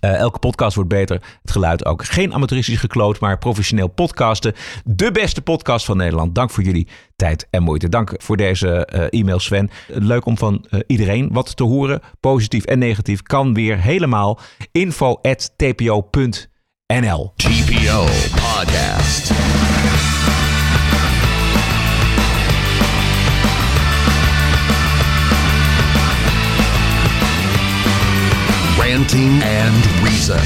Uh, 0.00 0.14
elke 0.14 0.38
podcast 0.38 0.74
wordt 0.74 0.90
beter. 0.90 1.20
Het 1.42 1.50
geluid 1.50 1.84
ook. 1.84 2.04
Geen 2.04 2.34
amateuristisch 2.34 2.78
gekloot, 2.78 3.20
maar 3.20 3.38
professioneel 3.38 3.88
podcasten. 3.88 4.54
De 4.84 5.12
beste 5.12 5.42
podcast 5.42 5.84
van 5.84 5.96
Nederland. 5.96 6.34
Dank 6.34 6.50
voor 6.50 6.62
jullie 6.62 6.88
tijd 7.16 7.46
en 7.50 7.62
moeite. 7.62 7.88
Dank 7.88 8.14
voor 8.16 8.36
deze 8.36 8.88
uh, 8.94 9.20
e-mail, 9.20 9.38
Sven. 9.38 9.70
Leuk 9.86 10.26
om 10.26 10.38
van 10.38 10.66
uh, 10.70 10.80
iedereen 10.86 11.28
wat 11.32 11.56
te 11.56 11.64
horen. 11.64 12.00
Positief 12.20 12.64
en 12.64 12.78
negatief 12.78 13.22
kan 13.22 13.54
weer 13.54 13.78
helemaal. 13.78 14.38
info.tpo.nl 14.72 17.32
TPO 17.36 18.04
Podcast. 18.30 19.30
And 29.12 29.84
Reason. 30.02 30.40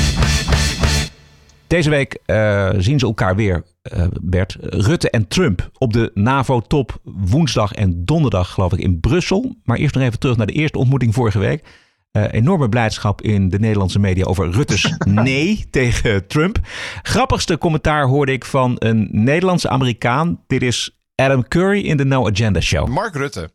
Deze 1.67 1.91
week 1.91 2.19
uh, 2.27 2.71
zien 2.79 2.99
ze 2.99 3.07
elkaar 3.07 3.37
weer, 3.37 3.65
uh, 3.97 4.07
Bert. 4.21 4.57
Rutte 4.61 5.11
en 5.11 5.29
Trump 5.29 5.71
op 5.79 5.93
de 5.93 6.11
NAVO-top 6.15 7.01
woensdag 7.03 7.73
en 7.73 8.05
donderdag, 8.05 8.51
geloof 8.51 8.73
ik, 8.73 8.79
in 8.79 9.01
Brussel. 9.01 9.55
Maar 9.65 9.77
eerst 9.77 9.95
nog 9.95 10.05
even 10.05 10.19
terug 10.19 10.37
naar 10.37 10.47
de 10.47 10.53
eerste 10.53 10.79
ontmoeting 10.79 11.15
vorige 11.15 11.39
week. 11.39 11.65
Uh, 12.13 12.25
enorme 12.31 12.69
blijdschap 12.69 13.23
in 13.23 13.49
de 13.49 13.59
Nederlandse 13.59 13.99
media 13.99 14.25
over 14.25 14.51
Rutte's 14.51 14.97
nee 15.05 15.65
tegen 15.71 16.27
Trump. 16.27 16.59
Grappigste 17.03 17.59
commentaar 17.59 18.07
hoorde 18.07 18.33
ik 18.33 18.45
van 18.45 18.77
een 18.79 19.09
Nederlandse 19.11 19.69
Amerikaan. 19.69 20.41
Dit 20.47 20.63
is 20.63 20.99
Adam 21.15 21.49
Curry 21.49 21.81
in 21.81 21.97
de 21.97 22.05
No 22.05 22.29
Agenda 22.29 22.61
Show. 22.61 22.89
Mark 22.89 23.15
Rutte, 23.15 23.51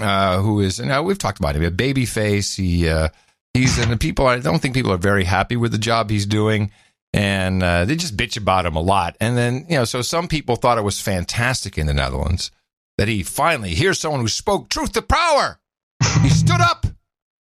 uh, 0.00 0.34
who 0.34 0.58
is, 0.58 0.78
now 0.78 1.06
we've 1.06 1.18
talked 1.18 1.44
about 1.44 1.54
him, 1.54 1.64
a 1.64 1.74
babyface. 1.74 2.62
He, 2.62 2.94
uh, 2.94 3.08
he's, 3.56 3.78
and 3.78 3.90
the 3.90 3.96
people, 3.96 4.26
I 4.26 4.38
don't 4.38 4.60
think 4.60 4.74
people 4.74 4.92
are 4.92 4.98
very 4.98 5.24
happy 5.24 5.56
with 5.56 5.72
the 5.72 5.78
job 5.78 6.10
he's 6.10 6.26
doing. 6.26 6.70
And 7.12 7.62
uh, 7.62 7.84
they 7.86 7.96
just 7.96 8.16
bitch 8.16 8.36
about 8.36 8.66
him 8.66 8.76
a 8.76 8.80
lot. 8.80 9.16
And 9.20 9.36
then, 9.36 9.64
you 9.68 9.76
know, 9.76 9.84
so 9.84 10.02
some 10.02 10.28
people 10.28 10.56
thought 10.56 10.78
it 10.78 10.84
was 10.84 11.00
fantastic 11.00 11.78
in 11.78 11.86
the 11.86 11.94
Netherlands 11.94 12.50
that 12.98 13.08
he 13.08 13.22
finally, 13.22 13.74
here's 13.74 13.98
someone 13.98 14.20
who 14.20 14.28
spoke 14.28 14.68
truth 14.68 14.92
to 14.92 15.02
power. 15.02 15.58
he 16.22 16.28
stood 16.28 16.60
up 16.60 16.86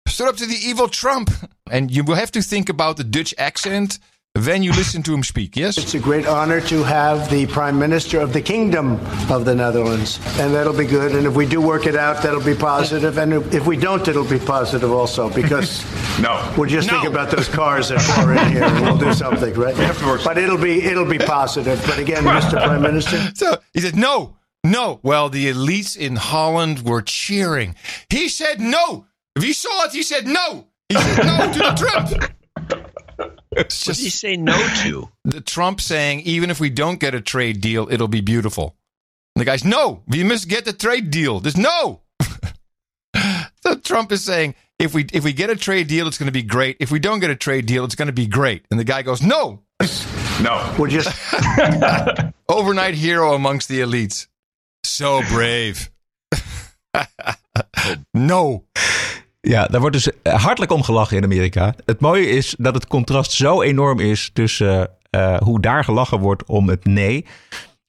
stood 0.08 0.30
up 0.30 0.38
to 0.38 0.46
the 0.46 0.56
evil 0.56 0.88
Trump. 0.88 1.30
And 1.70 1.92
you 1.92 2.04
will 2.04 2.16
have 2.16 2.32
to 2.32 2.42
think 2.42 2.70
about 2.70 2.98
the 2.98 3.04
Dutch 3.04 3.36
accent 3.38 4.00
when 4.46 4.62
you 4.62 4.72
listen 4.72 5.02
to 5.04 5.14
him 5.14 5.24
speak, 5.24 5.56
yes? 5.56 5.78
It's 5.78 5.94
a 5.94 6.00
great 6.00 6.28
honor 6.28 6.62
to 6.62 6.84
have 6.84 7.30
the 7.30 7.48
Prime 7.48 7.80
Minister 7.80 8.20
of 8.20 8.34
the 8.34 8.42
Kingdom 8.42 9.00
of 9.32 9.46
the 9.46 9.56
Netherlands. 9.56 10.20
And 10.40 10.54
that'll 10.54 10.78
be 10.78 10.86
good. 10.86 11.16
And 11.16 11.26
if 11.26 11.36
we 11.36 11.48
do 11.48 11.60
work 11.60 11.88
it 11.88 11.96
out, 11.96 12.22
that'll 12.22 12.44
be 12.44 12.54
positive. 12.54 13.18
And 13.18 13.34
if 13.54 13.66
we 13.66 13.78
don't, 13.78 14.08
it'll 14.08 14.24
be 14.24 14.40
positive 14.40 14.92
also 14.92 15.30
because 15.30 15.84
no. 16.22 16.54
we'll 16.58 16.70
just 16.70 16.92
no. 16.92 17.00
think 17.02 17.12
about 17.12 17.32
those 17.32 17.50
cars 17.50 17.90
that 17.90 18.08
are 18.20 18.34
in 18.34 18.52
here 18.52 18.64
and 18.64 18.86
we'll 18.86 18.98
do 18.98 19.14
something, 19.14 19.54
right? 19.56 19.76
But 20.24 20.38
it'll 20.38 20.58
be 20.58 20.84
it'll 20.84 21.06
be 21.06 21.20
positive. 21.20 21.82
But 21.86 21.98
again, 21.98 22.24
Mr. 22.24 22.64
Prime 22.64 22.82
Minister. 22.82 23.18
So 23.36 23.58
he 23.74 23.82
said, 23.82 23.96
no, 23.96 24.36
no. 24.64 25.00
Well, 25.04 25.30
the 25.30 25.48
elites 25.52 25.98
in 25.98 26.16
Holland 26.16 26.84
were 26.84 27.02
cheering. 27.02 27.76
He 28.10 28.30
said 28.30 28.60
no. 28.60 29.06
If 29.36 29.44
you 29.44 29.54
saw 29.54 29.86
it, 29.86 29.92
he 29.92 30.04
said 30.04 30.28
no. 30.28 30.68
He 30.90 30.96
said 30.96 31.26
no 31.26 31.54
to 31.54 31.60
the 31.60 31.76
Trump. 31.76 32.34
It's 33.58 33.84
just, 33.84 33.88
what 33.88 33.98
did 33.98 34.04
he 34.04 34.10
say 34.10 34.38
no 34.38 34.58
to? 34.84 35.10
The 35.26 35.42
Trump 35.42 35.82
saying, 35.82 36.22
even 36.22 36.50
if 36.50 36.60
we 36.60 36.70
don't 36.70 37.00
get 37.00 37.16
a 37.16 37.22
trade 37.22 37.62
deal, 37.62 37.88
it'll 37.92 38.08
be 38.08 38.22
beautiful. 38.22 38.76
And 39.36 39.42
the 39.42 39.46
guy's, 39.46 39.66
no, 39.66 40.04
we 40.08 40.24
must 40.24 40.48
get 40.48 40.66
the 40.66 40.74
trade 40.74 41.12
deal. 41.12 41.40
There's 41.40 41.58
no. 41.58 42.02
so 43.64 43.76
Trump 43.84 44.12
is 44.12 44.24
saying, 44.24 44.56
if 44.80 44.94
we 44.94 45.06
if 45.12 45.24
we 45.24 45.34
get 45.34 45.50
a 45.50 45.56
trade 45.56 45.88
deal, 45.88 46.08
it's 46.08 46.18
going 46.18 46.28
to 46.28 46.32
be 46.32 46.44
great. 46.44 46.78
If 46.80 46.92
we 46.92 47.00
don't 47.00 47.20
get 47.20 47.32
a 47.32 47.36
trade 47.36 47.66
deal, 47.66 47.84
it's 47.84 47.96
going 47.96 48.08
to 48.08 48.14
be 48.14 48.28
great. 48.28 48.66
And 48.70 48.80
the 48.80 48.84
guy 48.84 49.02
goes, 49.02 49.22
no. 49.22 49.64
No. 50.42 50.76
We're 50.78 50.90
just 50.90 51.10
overnight 52.50 52.94
hero 52.94 53.34
amongst 53.34 53.70
the 53.70 53.80
elites. 53.80 54.28
So 54.84 55.22
brave. 55.30 55.90
no. 58.14 58.66
Ja, 59.48 59.66
daar 59.66 59.82
wordt 59.82 59.96
dus 59.96 60.34
hartelijk 60.34 60.72
om 60.72 60.84
gelachen 60.84 61.18
in 61.18 61.24
Amerika. 61.24 61.74
Het 61.86 62.00
mooie 62.00 62.30
is 62.30 62.56
dat 62.58 62.74
het 62.74 62.88
contrast 62.88 63.32
zo 63.32 63.62
enorm 63.62 64.00
is 64.00 64.30
tussen 64.34 64.90
uh, 65.12 65.38
hoe 65.38 65.62
daar 65.62 65.84
gelachen 65.84 66.20
wordt 66.20 66.46
om 66.46 66.70
het 66.70 66.86
nee. 66.86 67.26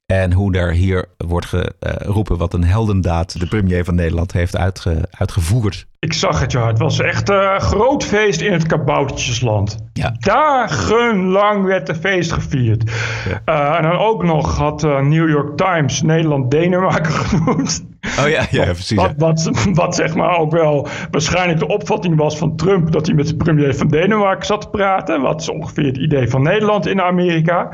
En 0.07 0.33
hoe 0.33 0.53
daar 0.53 0.71
hier 0.71 1.07
wordt 1.17 1.47
geroepen 1.47 2.39
wat 2.39 2.55
een 2.55 2.65
heldendaad 2.65 3.41
de 3.41 3.47
premier 3.47 3.85
van 3.85 3.95
Nederland 3.95 4.33
heeft 4.33 4.57
uitge, 4.57 5.09
uitgevoerd. 5.11 5.87
Ik 5.99 6.13
zag 6.13 6.41
het, 6.41 6.53
ja. 6.53 6.67
Het 6.67 6.79
was 6.79 6.99
echt 6.99 7.29
een 7.29 7.61
groot 7.61 8.05
feest 8.05 8.41
in 8.41 8.53
het 8.53 8.67
kaboutertjesland. 8.67 9.79
Ja. 9.93 10.17
Dagenlang 10.19 11.65
werd 11.65 11.89
er 11.89 11.95
feest 11.95 12.33
gevierd. 12.33 12.91
Ja. 13.29 13.71
Uh, 13.71 13.77
en 13.77 13.83
dan 13.83 13.99
ook 13.99 14.23
nog 14.23 14.57
had 14.57 14.85
uh, 14.85 15.01
New 15.01 15.29
York 15.29 15.57
Times 15.57 16.03
Nederland 16.03 16.51
Denemarken 16.51 17.13
genoemd. 17.25 17.85
Oh 18.21 18.29
ja, 18.29 18.47
ja 18.51 18.65
precies. 18.65 18.97
Wat, 18.97 19.13
wat, 19.17 19.51
wat, 19.73 19.95
zeg 19.95 20.15
maar 20.15 20.39
ook 20.39 20.51
wel 20.51 20.89
waarschijnlijk 21.11 21.59
de 21.59 21.67
opvatting 21.67 22.17
was 22.17 22.39
van 22.39 22.57
Trump... 22.57 22.93
dat 22.93 23.07
hij 23.07 23.15
met 23.15 23.27
de 23.27 23.37
premier 23.37 23.75
van 23.75 23.89
Denemarken 23.89 24.47
zat 24.47 24.61
te 24.61 24.69
praten. 24.69 25.21
Wat 25.21 25.41
is 25.41 25.49
ongeveer 25.49 25.85
het 25.85 25.97
idee 25.97 26.29
van 26.29 26.43
Nederland 26.43 26.87
in 26.87 27.01
Amerika. 27.01 27.71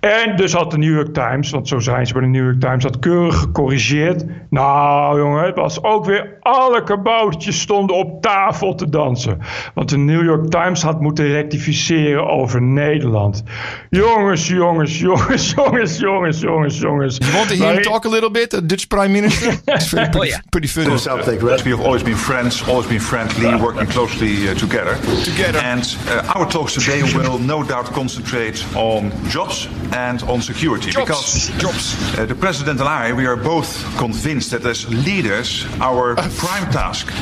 En 0.00 0.36
dus 0.36 0.52
had 0.52 0.70
de 0.70 0.78
New 0.78 0.94
York 0.94 1.14
Times, 1.14 1.50
want 1.50 1.68
zo 1.68 1.78
zijn 1.78 2.06
ze 2.06 2.12
bij 2.12 2.22
de 2.22 2.28
New 2.28 2.44
York 2.44 2.60
Times... 2.60 2.82
dat 2.82 2.98
keurig 2.98 3.38
gecorrigeerd. 3.38 4.24
Nou 4.50 5.18
jongen, 5.18 5.44
het 5.44 5.56
was 5.56 5.82
ook 5.82 6.04
weer 6.04 6.38
alle 6.40 6.82
kaboutertjes 6.82 7.60
stonden 7.60 7.96
op 7.96 8.22
tafel 8.22 8.74
te 8.74 8.88
dansen. 8.88 9.38
Want 9.74 9.88
de 9.88 9.96
New 9.96 10.24
York 10.24 10.50
Times 10.50 10.82
had 10.82 11.00
moeten 11.00 11.26
rectificeren 11.26 12.26
over 12.26 12.62
Nederland. 12.62 13.42
Jongens, 13.90 14.48
jongens, 14.48 14.98
jongens, 14.98 15.52
jongens, 15.56 15.98
jongens, 15.98 16.40
jongens, 16.40 16.78
jongens. 16.78 17.16
You 17.18 17.32
want 17.32 17.48
to 17.48 17.54
hear 17.54 17.72
him 17.72 17.82
talk 17.82 18.04
a 18.04 18.08
little 18.08 18.30
bit, 18.30 18.50
the 18.50 18.66
Dutch 18.66 18.86
Prime 18.86 19.08
Minister? 19.08 19.60
It's 19.74 19.88
pretty, 19.90 20.10
pretty, 20.12 20.32
oh, 20.32 20.36
yeah. 20.36 20.40
pretty 20.52 20.68
funny. 20.68 20.90
do 20.90 20.98
something, 20.98 21.40
We 21.40 21.70
have 21.70 21.80
always 21.80 22.02
been 22.02 22.16
friends, 22.16 22.62
always 22.68 22.86
been 22.86 23.00
friendly, 23.00 23.54
working 23.56 23.86
closely 23.86 24.48
uh, 24.48 24.54
together. 24.54 24.94
Together. 25.24 25.58
And 25.58 25.84
uh, 26.08 26.32
our 26.34 26.48
talks 26.50 26.74
today 26.74 27.02
will 27.02 27.38
no 27.38 27.62
doubt 27.62 27.86
concentrate 27.86 28.64
on 28.76 29.10
jobs 29.28 29.68
and 29.92 30.22
on 30.24 30.40
security. 30.42 30.90
Jobs. 30.90 31.50
Because 31.50 31.60
Jobs. 31.60 32.18
Uh, 32.18 32.26
the 32.26 32.34
President 32.34 32.80
and 32.80 32.88
I, 32.88 33.12
we 33.12 33.26
are 33.26 33.36
both 33.36 33.84
convinced 33.98 34.50
that 34.52 34.64
as 34.64 34.88
leaders, 34.88 35.66
our 35.80 36.14
prime 36.16 36.70
task 36.72 37.12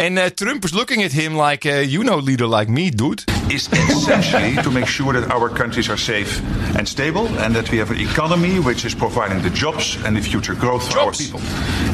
And 0.00 0.18
uh, 0.18 0.30
Trump 0.30 0.64
is 0.64 0.74
looking 0.74 1.02
at 1.02 1.12
him 1.12 1.34
like, 1.34 1.66
uh, 1.66 1.84
you 1.86 2.02
know, 2.02 2.16
leader 2.16 2.46
like 2.46 2.70
me, 2.70 2.90
dude. 2.90 3.24
is 3.50 3.68
essentially 3.72 4.54
to 4.62 4.70
make 4.70 4.86
sure 4.86 5.12
that 5.12 5.30
our 5.30 5.50
countries 5.50 5.90
are 5.90 5.96
safe 5.96 6.40
and 6.76 6.88
stable 6.88 7.26
and 7.40 7.54
that 7.54 7.70
we 7.70 7.78
have 7.78 7.90
an 7.90 8.00
economy 8.00 8.60
which 8.60 8.84
is 8.84 8.94
providing 8.94 9.42
the 9.42 9.50
jobs 9.50 9.96
and 10.04 10.16
the 10.16 10.22
future 10.22 10.54
growth 10.54 10.90
for 10.90 11.00
our 11.00 11.12
people. 11.12 11.40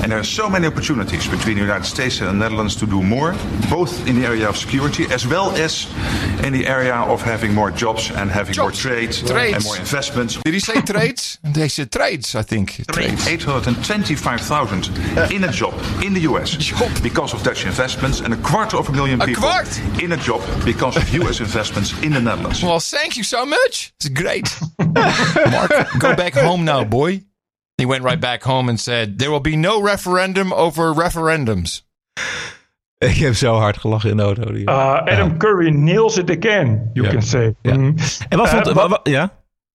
And 0.07 0.13
there 0.13 0.21
are 0.21 0.35
so 0.43 0.49
many 0.49 0.69
opportunities 0.69 1.27
between 1.27 1.57
the 1.57 1.63
United 1.63 1.85
States 1.85 2.21
and 2.21 2.29
the 2.29 2.33
Netherlands 2.35 2.77
to 2.77 2.87
do 2.87 3.03
more, 3.03 3.35
both 3.69 4.07
in 4.07 4.15
the 4.15 4.25
area 4.25 4.49
of 4.49 4.57
security 4.57 5.05
as 5.11 5.27
well 5.27 5.51
as 5.57 5.89
in 6.45 6.53
the 6.53 6.65
area 6.65 6.95
of 6.95 7.21
having 7.23 7.53
more 7.53 7.73
jobs 7.73 8.13
and 8.13 8.31
having 8.31 8.55
more 8.57 8.71
trade 8.71 9.11
Trades. 9.11 9.57
and 9.57 9.65
more 9.65 9.77
investments. 9.77 10.37
Did 10.45 10.55
he 10.55 10.61
say 10.61 10.81
trades? 10.81 11.39
They 11.43 11.67
said 11.67 11.91
trades, 11.91 12.37
I 12.37 12.43
think. 12.43 12.87
Trades. 12.93 13.27
825,000 13.27 15.33
in 15.33 15.43
a 15.43 15.51
job 15.51 15.75
in 16.05 16.15
the 16.15 16.21
US 16.31 16.51
Job. 16.71 16.93
because 17.03 17.35
of 17.35 17.43
Dutch 17.43 17.67
investments 17.67 18.21
and 18.21 18.33
a 18.33 18.37
quarter 18.37 18.77
of 18.77 18.89
a 18.89 18.93
million 18.93 19.21
A 19.21 19.27
people 19.27 19.43
kwart? 19.43 20.01
in 20.01 20.13
a 20.13 20.17
job 20.17 20.41
because 20.65 20.97
of 20.97 21.13
US 21.15 21.41
investments 21.47 21.93
in 22.05 22.13
the 22.13 22.21
Netherlands. 22.21 22.63
Well, 22.63 22.79
thank 22.79 23.17
you 23.17 23.25
so 23.25 23.45
much. 23.45 23.93
It's 23.99 24.09
great. 24.09 24.57
Mark, 25.51 25.73
go 25.99 26.15
back 26.15 26.35
home 26.35 26.65
now, 26.65 26.85
boy. 26.85 27.23
He 27.77 27.87
went 27.87 28.03
right 28.05 28.21
back 28.21 28.43
home 28.43 28.69
and 28.71 28.81
said, 28.81 29.19
There 29.19 29.31
will 29.31 29.41
be 29.41 29.57
no 29.57 29.83
referendum 29.83 30.53
over 30.53 30.95
referendums. 30.95 31.85
Ik 32.99 33.17
heb 33.17 33.35
zo 33.35 33.55
hard 33.55 33.77
gelachen 33.79 34.11
in 34.11 34.17
de 34.17 34.23
auto. 34.23 34.53
Die- 34.53 34.63
Uh, 34.71 34.95
Adam 35.05 35.37
Curry 35.39 35.71
nails 35.71 36.17
it 36.19 36.31
again, 36.31 36.91
you 36.93 37.07
Ja. 37.07 37.13
can 37.13 37.23
say. 37.23 37.55
Ja. 37.63 37.75
Mhm. 37.77 37.97
En 38.29 38.39
wat 38.39 38.49
vond... 38.49 38.67
Eh, 38.67 38.75
wa- 38.75 38.89
wat- 38.89 38.91
wa- 39.05 39.13
ja? 39.13 39.33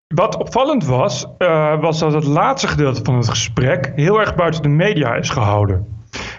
Wat 0.07 0.35
opvallend 0.37 0.85
was, 0.85 1.25
eh, 1.37 1.79
was 1.81 1.99
dat 1.99 2.13
het 2.13 2.23
laatste 2.23 2.67
gedeelte 2.67 3.03
van 3.03 3.15
het 3.15 3.29
gesprek 3.29 3.91
heel 3.95 4.19
erg 4.19 4.35
buiten 4.35 4.61
de 4.61 4.67
media 4.67 5.15
is 5.15 5.29
gehouden. 5.29 5.87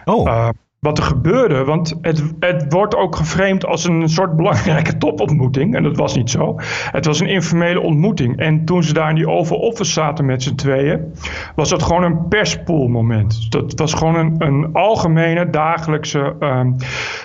Oh, 0.05 0.27
Uh, 0.27 0.49
wat 0.87 0.99
er 0.99 1.05
gebeurde, 1.05 1.65
want 1.65 1.99
het, 2.01 2.23
het 2.41 2.73
wordt 2.73 2.97
ook 2.97 3.17
geframed 3.17 3.67
als 3.67 3.85
een 3.85 4.09
soort 4.09 4.37
belangrijke 4.37 4.99
topontmoeting. 4.99 5.75
En 5.75 5.83
dat 5.83 5.97
was 5.97 6.17
niet 6.17 6.31
zo. 6.31 6.55
Het 6.91 7.07
was 7.07 7.21
een 7.21 7.29
informele 7.29 7.81
ontmoeting. 7.81 8.39
En 8.39 8.65
toen 8.65 8.83
ze 8.83 8.93
daar 8.93 9.09
in 9.09 9.15
die 9.15 9.29
Oval 9.29 9.59
Office 9.59 9.93
zaten 9.93 10.25
met 10.25 10.43
z'n 10.43 10.55
tweeën, 10.55 11.15
was 11.55 11.69
dat 11.69 11.83
gewoon 11.83 12.03
een 12.03 12.29
perspoolmoment. 12.29 13.51
Dat 13.51 13.79
was 13.79 13.95
gewoon 13.95 14.15
een, 14.15 14.35
een 14.39 14.73
algemene 14.73 15.51
dagelijkse 15.51 16.37
ehm, 16.39 16.73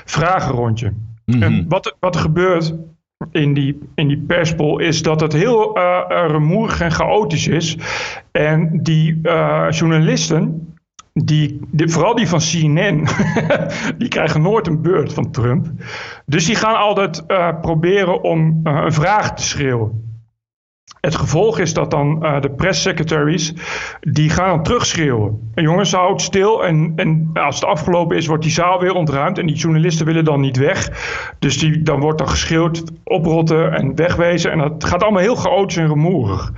vragenrondje. 0.05 0.93
En 1.25 1.65
wat, 1.67 1.95
wat 1.99 2.15
er 2.15 2.21
gebeurt 2.21 2.75
in 3.31 3.53
die, 3.53 3.79
in 3.95 4.07
die 4.07 4.23
perspool 4.27 4.79
is 4.79 5.01
dat 5.01 5.21
het 5.21 5.33
heel 5.33 5.75
eh, 5.75 6.25
rumoerig 6.27 6.81
en 6.81 6.91
chaotisch 6.91 7.47
is. 7.47 7.77
En 8.31 8.79
die 8.83 9.19
eh, 9.23 9.67
journalisten, 9.69 10.75
die, 11.25 11.59
vooral 11.71 12.15
die 12.15 12.27
van 12.27 12.39
CNN, 12.39 13.07
die 13.97 14.07
krijgen 14.07 14.41
nooit 14.41 14.67
een 14.67 14.81
beurt 14.81 15.13
van 15.13 15.31
Trump. 15.31 15.67
Dus 16.25 16.45
die 16.45 16.55
gaan 16.55 16.75
altijd 16.75 17.25
eh, 17.25 17.59
proberen 17.61 18.23
om 18.23 18.59
eh, 18.63 18.81
een 18.83 18.93
vraag 18.93 19.33
te 19.33 19.43
schreeuwen. 19.43 20.05
Het 21.01 21.15
gevolg 21.15 21.59
is 21.59 21.73
dat 21.73 21.91
dan 21.91 22.23
eh, 22.23 22.41
de 22.41 22.49
presssecretaries, 22.49 23.53
die 23.99 24.29
gaan 24.29 24.63
terugschreeuwen. 24.63 25.51
En 25.53 25.63
jongens, 25.63 25.91
houd 25.91 26.21
stil. 26.21 26.65
En, 26.65 26.93
en 26.95 27.29
als 27.33 27.55
het 27.55 27.65
afgelopen 27.65 28.17
is, 28.17 28.27
wordt 28.27 28.43
die 28.43 28.51
zaal 28.51 28.79
weer 28.79 28.93
ontruimd. 28.93 29.37
En 29.37 29.45
die 29.45 29.55
journalisten 29.55 30.05
willen 30.05 30.25
dan 30.25 30.41
niet 30.41 30.57
weg. 30.57 30.89
Dus 31.39 31.57
die, 31.57 31.81
dan 31.81 31.99
wordt 31.99 32.17
dan 32.17 32.29
geschreeuwd, 32.29 32.83
oprotten 33.03 33.73
en 33.73 33.95
wegwezen. 33.95 34.51
En 34.51 34.57
dat 34.57 34.83
gaat 34.83 35.03
allemaal 35.03 35.21
heel 35.21 35.35
chaotisch 35.35 35.77
en 35.77 35.87
rumoerig. 35.87 36.51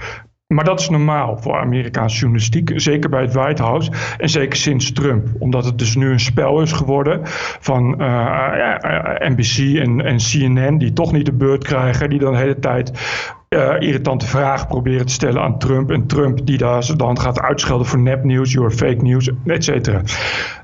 Maar 0.53 0.63
dat 0.63 0.79
is 0.79 0.89
normaal 0.89 1.37
voor 1.37 1.59
Amerikaanse 1.59 2.17
journalistiek, 2.17 2.71
zeker 2.75 3.09
bij 3.09 3.21
het 3.21 3.33
White 3.33 3.63
House 3.63 3.91
en 4.17 4.29
zeker 4.29 4.57
sinds 4.57 4.91
Trump. 4.91 5.27
Omdat 5.39 5.65
het 5.65 5.77
dus 5.77 5.95
nu 5.95 6.11
een 6.11 6.19
spel 6.19 6.61
is 6.61 6.71
geworden 6.71 7.19
van 7.59 7.99
eh, 7.99 8.75
eh, 8.75 9.29
NBC 9.29 9.77
en, 9.77 10.05
en 10.05 10.17
CNN 10.17 10.77
die 10.77 10.93
toch 10.93 11.11
niet 11.11 11.25
de 11.25 11.33
beurt 11.33 11.63
krijgen, 11.63 12.09
die 12.09 12.19
dan 12.19 12.31
de 12.31 12.37
hele 12.37 12.59
tijd 12.59 12.91
eh, 13.49 13.75
irritante 13.79 14.27
vragen 14.27 14.67
proberen 14.67 15.05
te 15.05 15.13
stellen 15.13 15.41
aan 15.41 15.59
Trump. 15.59 15.91
En 15.91 16.07
Trump 16.07 16.45
die 16.45 16.57
daar 16.57 16.91
dan 16.97 17.19
gaat 17.19 17.41
uitschelden 17.41 17.87
voor 17.87 17.99
nepnieuws, 17.99 18.51
your 18.51 18.71
fake 18.71 19.01
news, 19.03 19.31
et 19.45 19.63
cetera. 19.63 20.01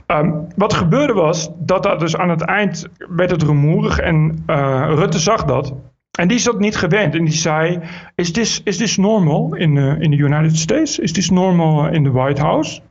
Ehm, 0.05 0.31
wat 0.55 0.73
gebeurde 0.73 1.13
was 1.13 1.49
dat 1.57 1.83
dat 1.83 1.99
dus 1.99 2.17
aan 2.17 2.29
het 2.29 2.41
eind 2.41 2.87
werd 2.97 3.31
het 3.31 3.43
rumoerig 3.43 3.99
en 3.99 4.43
eh, 4.45 4.91
Rutte 4.95 5.19
zag 5.19 5.43
dat. 5.43 5.73
En 6.15 6.27
die 6.27 6.37
is 6.37 6.43
dat 6.43 6.59
niet 6.59 6.75
gewend. 6.75 7.15
En 7.15 7.25
die 7.25 7.33
zei, 7.33 7.79
is 8.15 8.31
this, 8.31 8.61
is 8.63 8.77
this 8.77 8.97
normal 8.97 9.55
in, 9.55 9.75
uh, 9.75 10.01
in 10.01 10.11
the 10.11 10.17
United 10.17 10.57
States? 10.57 10.99
Is 10.99 11.11
this 11.11 11.29
normal 11.29 11.87
in 11.87 12.03
the 12.03 12.11
White 12.11 12.41
House? 12.41 12.81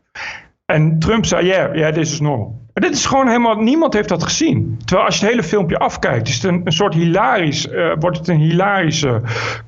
En 0.67 0.99
Trump 0.99 1.25
zei, 1.25 1.47
ja, 1.47 1.55
yeah, 1.55 1.75
yeah, 1.77 1.95
this 1.95 2.13
is 2.13 2.21
normal. 2.21 2.63
Maar 2.75 2.83
dit 2.83 2.95
is 2.95 3.07
gewoon 3.07 3.27
helemaal, 3.27 3.55
niemand 3.55 3.93
heeft 3.93 4.09
dat 4.09 4.23
gezien. 4.23 4.79
Terwijl 4.85 5.07
als 5.07 5.19
je 5.19 5.25
het 5.25 5.31
hele 5.31 5.47
filmpje 5.47 5.79
afkijkt, 5.79 6.29
is 6.29 6.35
het 6.35 6.45
een, 6.45 6.61
een 6.65 6.73
soort 6.73 6.95
hilarisch, 6.95 7.67
uh, 7.67 7.93
wordt 7.99 8.19
het 8.19 8.29
een 8.29 8.39
hilarische 8.39 9.23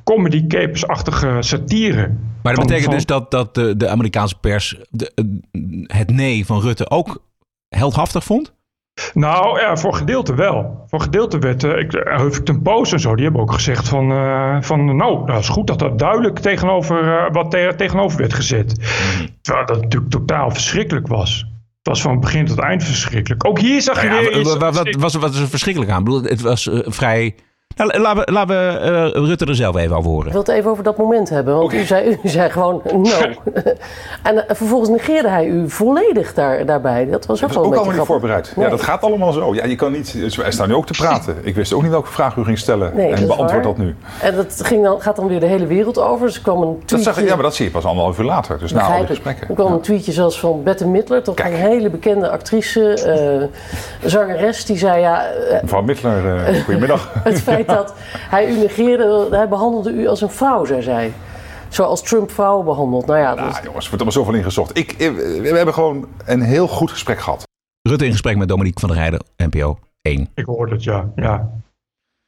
comedy 0.04 0.46
capers-achtige 0.46 1.36
satire. 1.40 2.14
Maar 2.42 2.54
dat 2.54 2.66
betekent 2.66 2.92
dus 2.92 3.06
dat, 3.06 3.30
dat 3.30 3.54
de, 3.54 3.76
de 3.76 3.88
Amerikaanse 3.88 4.38
pers 4.40 4.76
de, 4.90 5.12
het 5.86 6.10
nee 6.10 6.46
van 6.46 6.60
Rutte 6.60 6.90
ook 6.90 7.22
heldhaftig 7.68 8.24
vond? 8.24 8.52
Nou 9.14 9.61
ja, 9.61 9.76
voor 9.76 9.94
gedeelte 9.94 10.35
wel. 10.35 10.85
Voor 10.87 11.00
gedeelte 11.00 11.38
werd, 11.38 11.64
uh, 11.64 11.78
ik, 11.78 11.92
Huffington 11.92 12.62
Post 12.62 12.92
en 12.92 13.00
zo, 13.00 13.14
die 13.14 13.24
hebben 13.24 13.42
ook 13.42 13.52
gezegd 13.52 13.88
van, 13.88 14.11
uh, 14.12 14.56
van 14.61 14.96
nou, 14.96 15.26
dat 15.26 15.38
is 15.38 15.48
goed 15.48 15.66
dat 15.66 15.78
dat 15.78 15.98
duidelijk 15.98 16.38
tegenover, 16.38 17.28
wat 17.32 17.50
te, 17.50 17.72
tegenover 17.76 18.18
werd 18.18 18.35
gezet. 18.35 18.78
Mm. 18.78 19.28
Terwijl 19.40 19.66
dat 19.66 19.80
natuurlijk 19.82 20.11
totaal 20.11 20.50
verschrikkelijk 20.50 21.06
was. 21.06 21.38
Het 21.78 21.94
was 21.94 22.02
van 22.02 22.20
begin 22.20 22.46
tot 22.46 22.59
eind 22.59 22.85
verschrikkelijk. 22.85 23.46
Ook 23.46 23.59
hier 23.59 23.82
zag 23.82 24.02
je 24.02 24.09
nou 24.09 24.22
ja, 24.22 24.30
weer... 24.30 24.44
Wat, 24.44 24.59
wat, 24.59 24.94
wat, 24.98 25.12
wat 25.12 25.35
is 25.35 25.40
er 25.40 25.48
verschrikkelijk 25.48 25.92
aan? 25.92 25.98
Ik 25.98 26.04
bedoel, 26.04 26.22
het 26.22 26.40
was 26.40 26.70
vrij 26.72 27.35
nou, 27.76 28.00
laten 28.00 28.24
we, 28.24 28.32
laten 28.32 28.56
we 28.56 29.12
uh, 29.14 29.26
Rutte 29.26 29.44
er 29.44 29.54
zelf 29.54 29.76
even 29.76 29.96
over 29.96 30.10
horen. 30.10 30.26
Ik 30.26 30.32
wil 30.32 30.40
het 30.40 30.50
even 30.50 30.70
over 30.70 30.84
dat 30.84 30.96
moment 30.96 31.28
hebben. 31.28 31.54
Want 31.54 31.66
okay. 31.66 31.80
u, 31.80 31.84
zei, 31.84 32.18
u 32.22 32.28
zei 32.28 32.50
gewoon 32.50 32.82
no. 32.92 33.20
en 34.22 34.34
uh, 34.34 34.40
vervolgens 34.48 34.90
negeerde 34.90 35.28
hij 35.28 35.46
u 35.46 35.70
volledig 35.70 36.34
daar, 36.34 36.66
daarbij. 36.66 37.08
Dat 37.10 37.26
was 37.26 37.44
ook 37.44 37.52
wel 37.52 37.64
ook 37.64 37.72
een 37.72 37.78
allemaal 37.78 37.96
niet 37.96 38.06
voorbereid. 38.06 38.52
Nee. 38.56 38.64
Ja, 38.64 38.70
dat 38.70 38.82
gaat 38.82 39.02
allemaal 39.02 39.32
zo. 39.32 39.54
Ja, 39.54 39.64
je 39.64 39.74
kan 39.74 39.92
niet... 39.92 40.36
Wij 40.36 40.50
staan 40.50 40.68
nu 40.68 40.74
ook 40.74 40.86
te 40.86 40.92
praten. 40.92 41.36
Ik 41.42 41.54
wist 41.54 41.72
ook 41.72 41.82
niet 41.82 41.90
welke 41.90 42.10
vraag 42.10 42.36
u 42.36 42.44
ging 42.44 42.58
stellen. 42.58 42.92
Nee, 42.94 43.12
en 43.12 43.26
beantwoord 43.26 43.64
dat 43.64 43.78
nu. 43.78 43.94
En 44.20 44.36
dat 44.36 44.60
ging 44.64 44.82
dan, 44.82 45.00
gaat 45.00 45.16
dan 45.16 45.28
weer 45.28 45.40
de 45.40 45.46
hele 45.46 45.66
wereld 45.66 45.98
over. 45.98 46.26
Dus 46.26 46.36
er 46.36 46.42
kwam 46.42 46.62
een 46.62 46.78
tweetje... 46.84 47.06
Dat 47.06 47.14
zag, 47.14 47.24
ja, 47.24 47.34
maar 47.34 47.42
dat 47.42 47.54
zie 47.54 47.64
je 47.64 47.70
pas 47.70 47.84
anderhalf 47.84 48.18
uur 48.18 48.24
later. 48.24 48.58
Dus 48.58 48.72
na 48.72 48.82
al 48.82 48.98
die 48.98 49.06
gesprekken. 49.06 49.48
Er 49.48 49.54
kwam 49.54 49.68
ja. 49.68 49.72
een 49.72 49.80
tweetje 49.80 50.12
zelfs 50.12 50.40
van 50.40 50.62
Bette 50.62 50.86
Midler. 50.86 51.22
Toch 51.22 51.34
Kijk. 51.34 51.54
een 51.54 51.60
hele 51.60 51.90
bekende 51.90 52.30
actrice. 52.30 53.48
Uh, 54.02 54.10
zangeres. 54.10 54.64
Die 54.64 54.78
zei 54.78 55.00
ja... 55.00 55.24
Mevrouw 55.62 55.82
Midler, 55.82 56.44
goedemiddag. 56.64 57.10
het 57.24 57.40
feit 57.40 57.65
dat 57.66 57.94
hij 58.09 58.48
u 58.48 58.59
negeerde, 58.59 59.26
hij 59.31 59.48
behandelde 59.48 59.90
u 59.90 60.07
als 60.07 60.20
een 60.20 60.31
vrouw, 60.31 60.64
zei 60.64 60.83
zij. 60.83 61.12
Zoals 61.68 62.02
Trump 62.02 62.31
vrouwen 62.31 62.64
behandelt. 62.64 63.07
Nou 63.07 63.18
ja, 63.18 63.35
nou, 63.35 63.46
jongens, 63.46 63.64
er 63.64 63.72
wordt 63.72 63.92
allemaal 63.92 64.12
zoveel 64.12 64.35
ingezocht. 64.35 64.79
Ik, 64.79 64.94
we 65.42 65.52
hebben 65.55 65.74
gewoon 65.74 66.09
een 66.24 66.40
heel 66.42 66.68
goed 66.68 66.90
gesprek 66.90 67.18
gehad. 67.18 67.44
Rutte 67.83 68.05
in 68.05 68.11
gesprek 68.11 68.37
met 68.37 68.48
Dominique 68.48 68.81
van 68.81 68.88
der 68.88 68.98
Heijden, 68.98 69.20
NPO 69.37 69.79
1. 70.02 70.29
Ik 70.35 70.44
hoorde 70.44 70.72
het, 70.74 70.85
ja. 70.85 71.09
ja. 71.16 71.50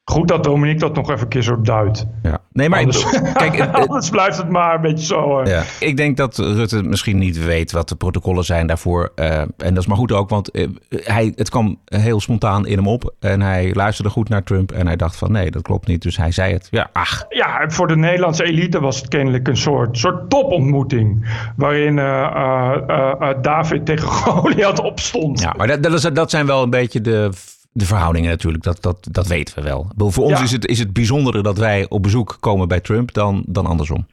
Goed 0.08 0.28
dat 0.28 0.44
Dominique 0.44 0.80
dat 0.80 0.94
nog 0.94 1.10
even 1.10 1.22
een 1.22 1.28
keer 1.28 1.42
zo 1.42 1.60
duidt. 1.60 2.06
Ja. 2.22 2.38
Nee, 2.52 2.68
maar 2.68 2.80
anders, 2.80 3.04
kijk, 3.32 3.60
anders 3.60 4.10
blijft 4.10 4.36
het 4.36 4.48
maar 4.48 4.74
een 4.74 4.80
beetje 4.80 5.06
zo. 5.06 5.40
Uh. 5.40 5.46
Ja. 5.46 5.62
Ik 5.80 5.96
denk 5.96 6.16
dat 6.16 6.38
Rutte 6.38 6.82
misschien 6.82 7.18
niet 7.18 7.44
weet 7.44 7.72
wat 7.72 7.88
de 7.88 7.96
protocollen 7.96 8.44
zijn 8.44 8.66
daarvoor. 8.66 9.12
Uh, 9.16 9.40
en 9.40 9.50
dat 9.56 9.76
is 9.76 9.86
maar 9.86 9.96
goed 9.96 10.12
ook, 10.12 10.28
want 10.28 10.56
uh, 10.56 10.68
hij, 10.90 11.32
het 11.36 11.50
kwam 11.50 11.78
heel 11.84 12.20
spontaan 12.20 12.66
in 12.66 12.76
hem 12.76 12.88
op. 12.88 13.14
En 13.20 13.40
hij 13.40 13.74
luisterde 13.74 14.10
goed 14.10 14.28
naar 14.28 14.42
Trump. 14.42 14.72
En 14.72 14.86
hij 14.86 14.96
dacht 14.96 15.16
van 15.16 15.32
nee, 15.32 15.50
dat 15.50 15.62
klopt 15.62 15.86
niet. 15.86 16.02
Dus 16.02 16.16
hij 16.16 16.32
zei 16.32 16.52
het. 16.52 16.68
Ja, 16.70 16.90
ach. 16.92 17.26
Ja, 17.28 17.64
voor 17.68 17.86
de 17.86 17.96
Nederlandse 17.96 18.44
elite 18.44 18.80
was 18.80 18.96
het 18.96 19.08
kennelijk 19.08 19.48
een 19.48 19.56
soort, 19.56 19.98
soort 19.98 20.30
topontmoeting. 20.30 21.28
Waarin 21.56 21.98
eh, 21.98 23.30
David 23.42 23.86
tegen 23.86 24.08
Goliath 24.18 24.80
opstond. 24.80 25.40
Ja, 25.40 25.54
maar 25.56 25.66
dat, 25.66 25.82
dat, 25.82 25.92
is, 25.92 26.02
dat 26.02 26.30
zijn 26.30 26.46
wel 26.46 26.62
een 26.62 26.70
beetje 26.70 27.00
de 27.00 27.30
de 27.70 27.86
verhoudingen 27.86 28.30
natuurlijk, 28.30 28.64
dat, 28.64 28.82
dat, 28.82 29.08
dat 29.10 29.26
weten 29.26 29.54
we 29.54 29.62
wel. 29.62 29.92
Voor 29.96 30.24
ons 30.24 30.38
ja. 30.38 30.44
is, 30.44 30.52
het, 30.52 30.66
is 30.66 30.78
het 30.78 30.92
bijzondere 30.92 31.42
dat 31.42 31.58
wij 31.58 31.88
op 31.88 32.02
bezoek 32.02 32.36
komen 32.40 32.68
bij 32.68 32.80
Trump 32.80 33.12
dan, 33.12 33.44
dan 33.46 33.66
andersom. 33.66 34.06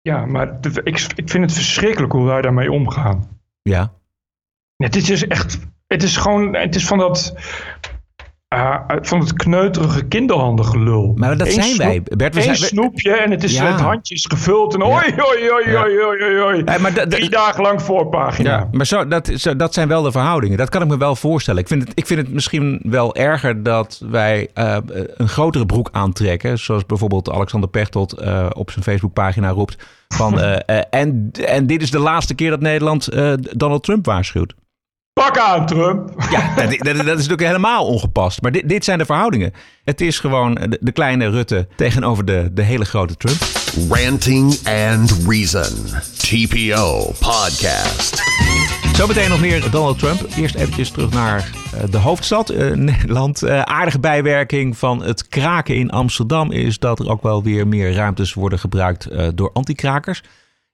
Ja, 0.00 0.26
maar 0.26 0.60
de, 0.60 0.80
ik, 0.84 1.12
ik 1.14 1.30
vind 1.30 1.44
het 1.44 1.52
verschrikkelijk 1.52 2.12
hoe 2.12 2.26
wij 2.26 2.40
daarmee 2.40 2.72
omgaan. 2.72 3.28
Ja. 3.62 3.92
Het 4.76 4.96
is 4.96 5.04
dus 5.04 5.26
echt, 5.26 5.58
het 5.86 6.02
is 6.02 6.16
gewoon, 6.16 6.54
het 6.54 6.74
is 6.74 6.86
van 6.86 6.98
dat, 6.98 7.34
uh, 8.54 8.76
van 9.00 9.20
het 9.20 9.32
kneuterige 9.32 10.02
kinderhanden 10.02 10.64
gelul. 10.64 11.12
Maar 11.16 11.36
dat 11.36 11.46
Eén 11.46 11.52
zijn 11.52 11.76
wij. 11.76 12.02
Bert, 12.02 12.34
we 12.34 12.40
Eén 12.40 12.44
zijn, 12.44 12.56
snoepje 12.56 13.12
en 13.12 13.30
het, 13.30 13.44
is, 13.44 13.52
Ja. 13.56 13.72
het 13.72 13.80
handje 13.80 14.14
is 14.14 14.26
gevuld 14.26 14.74
en 14.74 14.82
oi, 14.82 14.92
oi, 14.92 15.50
oi, 15.50 15.70
Ja. 15.70 15.82
oi, 15.82 16.00
oi, 16.04 16.40
oi, 16.40 16.64
maar 16.80 17.08
Drie 17.08 17.30
dagen 17.30 17.62
lang 17.62 17.82
voorpagina. 17.82 18.50
Ja, 18.50 18.68
maar 18.72 18.86
zo, 18.86 19.08
dat, 19.08 19.30
zo, 19.36 19.56
dat 19.56 19.74
zijn 19.74 19.88
wel 19.88 20.02
de 20.02 20.12
verhoudingen. 20.12 20.58
Dat 20.58 20.68
kan 20.68 20.82
ik 20.82 20.88
me 20.88 20.96
wel 20.98 21.16
voorstellen. 21.16 21.60
Ik 21.60 21.68
vind 21.68 21.82
het, 21.82 21.92
ik 21.94 22.06
vind 22.06 22.20
het 22.20 22.32
misschien 22.32 22.80
wel 22.82 23.14
erger 23.14 23.62
dat 23.62 24.02
wij 24.10 24.48
eh, 24.54 24.76
een 25.16 25.28
grotere 25.28 25.66
broek 25.66 25.88
aantrekken. 25.92 26.58
Zoals 26.58 26.86
bijvoorbeeld 26.86 27.30
Alexander 27.30 27.68
Pechtold 27.68 28.12
eh, 28.12 28.46
op 28.52 28.70
zijn 28.70 28.84
Facebookpagina 28.84 29.48
roept. 29.48 29.76
Van, 30.08 30.40
eh, 30.40 30.80
en, 30.90 31.30
en 31.46 31.66
dit 31.66 31.82
is 31.82 31.90
de 31.90 31.98
laatste 31.98 32.34
keer 32.34 32.50
dat 32.50 32.60
Nederland 32.60 33.08
Donald 33.58 33.82
Trump 33.82 34.06
waarschuwt. 34.06 34.54
Pak 35.12 35.38
aan, 35.38 35.66
Trump. 35.66 36.22
Ja, 36.30 36.54
dat, 36.54 36.70
dat, 36.78 36.96
dat 36.96 36.98
is 36.98 37.04
natuurlijk 37.06 37.40
helemaal 37.40 37.86
ongepast. 37.86 38.42
Maar 38.42 38.52
dit, 38.52 38.68
dit 38.68 38.84
zijn 38.84 38.98
de 38.98 39.04
verhoudingen. 39.04 39.52
Het 39.84 40.00
is 40.00 40.18
gewoon 40.18 40.54
de, 40.54 40.78
de 40.80 40.92
kleine 40.92 41.30
Rutte 41.30 41.68
tegenover 41.76 42.24
de, 42.24 42.48
de 42.52 42.62
hele 42.62 42.84
grote 42.84 43.14
Trump. 43.16 43.38
Ranting 43.88 44.58
and 44.88 45.16
Reason. 45.28 45.86
TPO 46.18 47.12
Podcast. 47.18 48.22
Zometeen 48.96 49.28
nog 49.28 49.40
meer 49.40 49.70
Donald 49.70 49.98
Trump. 49.98 50.20
Eerst 50.36 50.54
eventjes 50.54 50.90
terug 50.90 51.10
naar 51.10 51.50
eh, 51.74 51.90
de 51.90 51.98
hoofdstad, 51.98 52.48
eh, 52.50 52.70
Nederland. 52.70 53.42
Eh, 53.42 53.62
aardige 53.62 54.00
bijwerking 54.00 54.76
van 54.78 55.02
het 55.02 55.28
kraken 55.28 55.74
in 55.76 55.90
Amsterdam 55.90 56.52
is 56.52 56.78
dat 56.78 56.98
er 56.98 57.08
ook 57.10 57.22
wel 57.22 57.42
weer 57.42 57.68
meer 57.68 57.92
ruimtes 57.94 58.34
worden 58.34 58.58
gebruikt 58.58 59.06
eh, 59.06 59.28
door 59.34 59.50
antikrakers. 59.52 60.22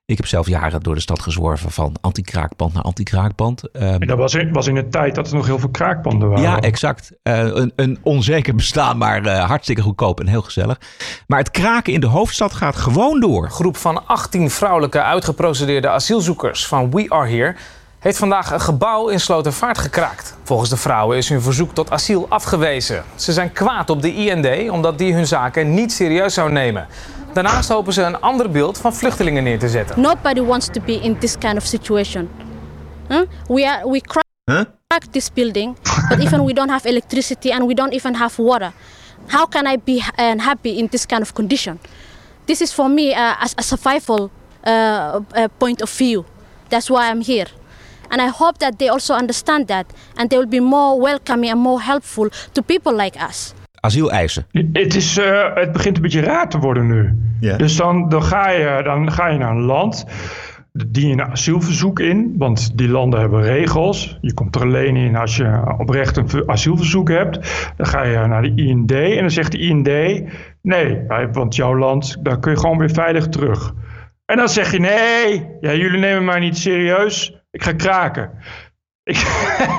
Ik 0.06 0.16
heb 0.16 0.26
zelf 0.26 0.48
jaren 0.48 0.80
door 0.80 0.94
de 0.94 1.00
stad 1.00 1.20
gezworven 1.20 1.70
van 1.70 1.94
antikraakpand 2.00 2.72
naar 2.72 2.82
antikraakpand. 2.82 3.70
Ehm, 3.70 3.84
En 3.84 4.06
dat 4.06 4.18
was 4.18 4.34
in, 4.34 4.52
was 4.52 4.66
in 4.66 4.76
een 4.76 4.90
tijd 4.90 5.14
dat 5.14 5.28
er 5.28 5.34
nog 5.34 5.46
heel 5.46 5.58
veel 5.58 5.68
kraakpanden 5.68 6.28
waren. 6.28 6.44
ja, 6.44 6.60
exact. 6.60 7.12
Eh, 7.22 7.38
een, 7.38 7.72
een 7.76 7.98
onzeker 8.02 8.54
bestaan, 8.54 8.98
maar 8.98 9.24
eh, 9.26 9.44
hartstikke 9.44 9.82
goedkoop 9.82 10.20
en 10.20 10.26
heel 10.26 10.42
gezellig. 10.42 10.80
Maar 11.26 11.38
het 11.38 11.50
kraken 11.50 11.92
in 11.92 12.00
de 12.00 12.06
hoofdstad 12.06 12.52
gaat 12.54 12.76
gewoon 12.76 13.20
door. 13.20 13.50
groep 13.50 13.76
van 13.76 14.06
18 14.06 14.50
vrouwelijke 14.50 15.02
uitgeprocedeerde 15.02 15.88
asielzoekers 15.88 16.66
van 16.66 16.90
We 16.90 17.04
Are 17.08 17.28
Here 17.28 17.54
heeft 17.98 18.18
vandaag 18.18 18.50
een 18.52 18.60
gebouw 18.60 19.08
in 19.08 19.20
Slotervaart 19.20 19.78
gekraakt. 19.78 20.36
Volgens 20.42 20.70
de 20.70 20.76
vrouwen 20.76 21.16
is 21.16 21.28
hun 21.28 21.42
verzoek 21.42 21.74
tot 21.74 21.90
asiel 21.90 22.26
afgewezen. 22.28 23.04
Ze 23.14 23.32
zijn 23.32 23.52
kwaad 23.52 23.90
op 23.90 24.02
de 24.02 24.14
IND 24.14 24.70
omdat 24.70 24.98
die 24.98 25.14
hun 25.14 25.26
zaken 25.26 25.74
niet 25.74 25.92
serieus 25.92 26.34
zou 26.34 26.52
nemen. 26.52 26.86
Daarnaast 27.36 27.68
hopen 27.68 27.92
ze 27.92 28.02
een 28.02 28.20
ander 28.20 28.50
beeld 28.50 28.78
van 28.78 28.94
vluchtelingen 28.94 29.42
neer 29.44 29.58
te 29.58 29.68
zetten. 29.68 30.00
Nobody 30.00 30.40
wants 30.40 30.66
to 30.66 30.80
be 30.80 30.92
in 31.00 31.18
this 31.18 31.38
kind 31.38 31.56
of 31.56 31.64
situation. 31.64 32.30
Huh? 33.08 33.22
We 33.48 33.68
are 33.68 33.88
we 33.90 34.00
crack, 34.00 34.24
Huh? 34.44 34.64
this 35.10 35.32
building, 35.32 35.76
but 36.08 36.18
even 36.18 36.44
we 36.44 36.52
don't 36.52 36.70
have 36.70 36.88
electricity 36.88 37.50
and 37.50 37.66
we 37.66 37.74
don't 37.74 37.92
even 37.92 38.14
have 38.14 38.42
water. 38.42 38.72
How 39.26 39.46
can 39.46 39.66
I 39.66 39.76
be 39.84 40.02
uh, 40.18 40.38
happy 40.38 40.78
in 40.78 40.88
this 40.88 41.06
kind 41.06 41.22
of 41.22 41.32
condition? 41.32 41.78
This 42.44 42.60
is 42.60 42.72
for 42.72 42.88
me 42.88 43.12
uh, 43.14 43.34
as 43.44 43.54
a 43.56 43.62
survival 43.62 44.30
uh, 44.66 44.70
uh, 44.70 45.48
point 45.58 45.82
of 45.82 45.98
view. 45.98 46.24
That's 46.68 46.88
why 46.90 47.10
I'm 47.10 47.20
here. 47.20 47.48
And 48.10 48.22
I 48.22 48.28
hope 48.28 48.58
that 48.58 48.78
they 48.78 48.88
also 48.88 49.14
understand 49.14 49.66
that 49.66 49.86
and 50.16 50.30
they 50.30 50.38
will 50.38 50.50
be 50.50 50.60
more 50.60 51.00
welcoming 51.00 51.50
and 51.50 51.60
more 51.60 51.80
helpful 51.82 52.28
to 52.54 52.62
people 52.62 52.92
like 52.96 53.16
us. 53.28 53.54
Asieleisen. 53.86 54.46
Het, 54.72 54.94
is, 54.94 55.18
eh, 55.18 55.54
het 55.54 55.72
begint 55.72 55.96
een 55.96 56.02
beetje 56.02 56.20
raar 56.20 56.48
te 56.48 56.58
worden 56.58 56.86
nu. 56.86 57.18
Dus 57.56 57.76
dan, 57.76 58.08
dan, 58.08 58.22
ga 58.22 58.50
je, 58.50 58.80
dan 58.84 59.12
ga 59.12 59.26
je 59.26 59.38
naar 59.38 59.50
een 59.50 59.62
land, 59.62 60.06
die 60.72 61.12
een 61.12 61.22
asielverzoek 61.22 62.00
in, 62.00 62.34
want 62.38 62.78
die 62.78 62.88
landen 62.88 63.20
hebben 63.20 63.42
regels. 63.42 64.18
Je 64.20 64.34
komt 64.34 64.54
er 64.54 64.62
alleen 64.62 64.96
in 64.96 65.16
als 65.16 65.36
je 65.36 65.74
oprecht 65.78 66.16
een 66.16 66.28
ver- 66.28 66.46
asielverzoek 66.46 67.08
hebt. 67.08 67.38
Dan 67.76 67.86
ga 67.86 68.04
je 68.04 68.26
naar 68.26 68.42
de 68.42 68.52
IND 68.54 68.92
en 68.92 69.20
dan 69.20 69.30
zegt 69.30 69.52
de 69.52 69.58
IND, 69.58 69.88
nee, 70.62 71.02
want 71.32 71.56
jouw 71.56 71.76
land, 71.76 72.16
daar 72.22 72.38
kun 72.38 72.50
je 72.50 72.58
gewoon 72.58 72.78
weer 72.78 72.90
veilig 72.90 73.28
terug. 73.28 73.74
En 74.24 74.36
dan 74.36 74.48
zeg 74.48 74.72
je, 74.72 74.78
nee, 74.78 75.46
ja, 75.60 75.74
jullie 75.74 76.00
nemen 76.00 76.24
mij 76.24 76.38
niet 76.38 76.58
serieus, 76.58 77.40
ik 77.50 77.62
ga 77.62 77.72
kraken. 77.72 78.30
Ik, 79.04 79.16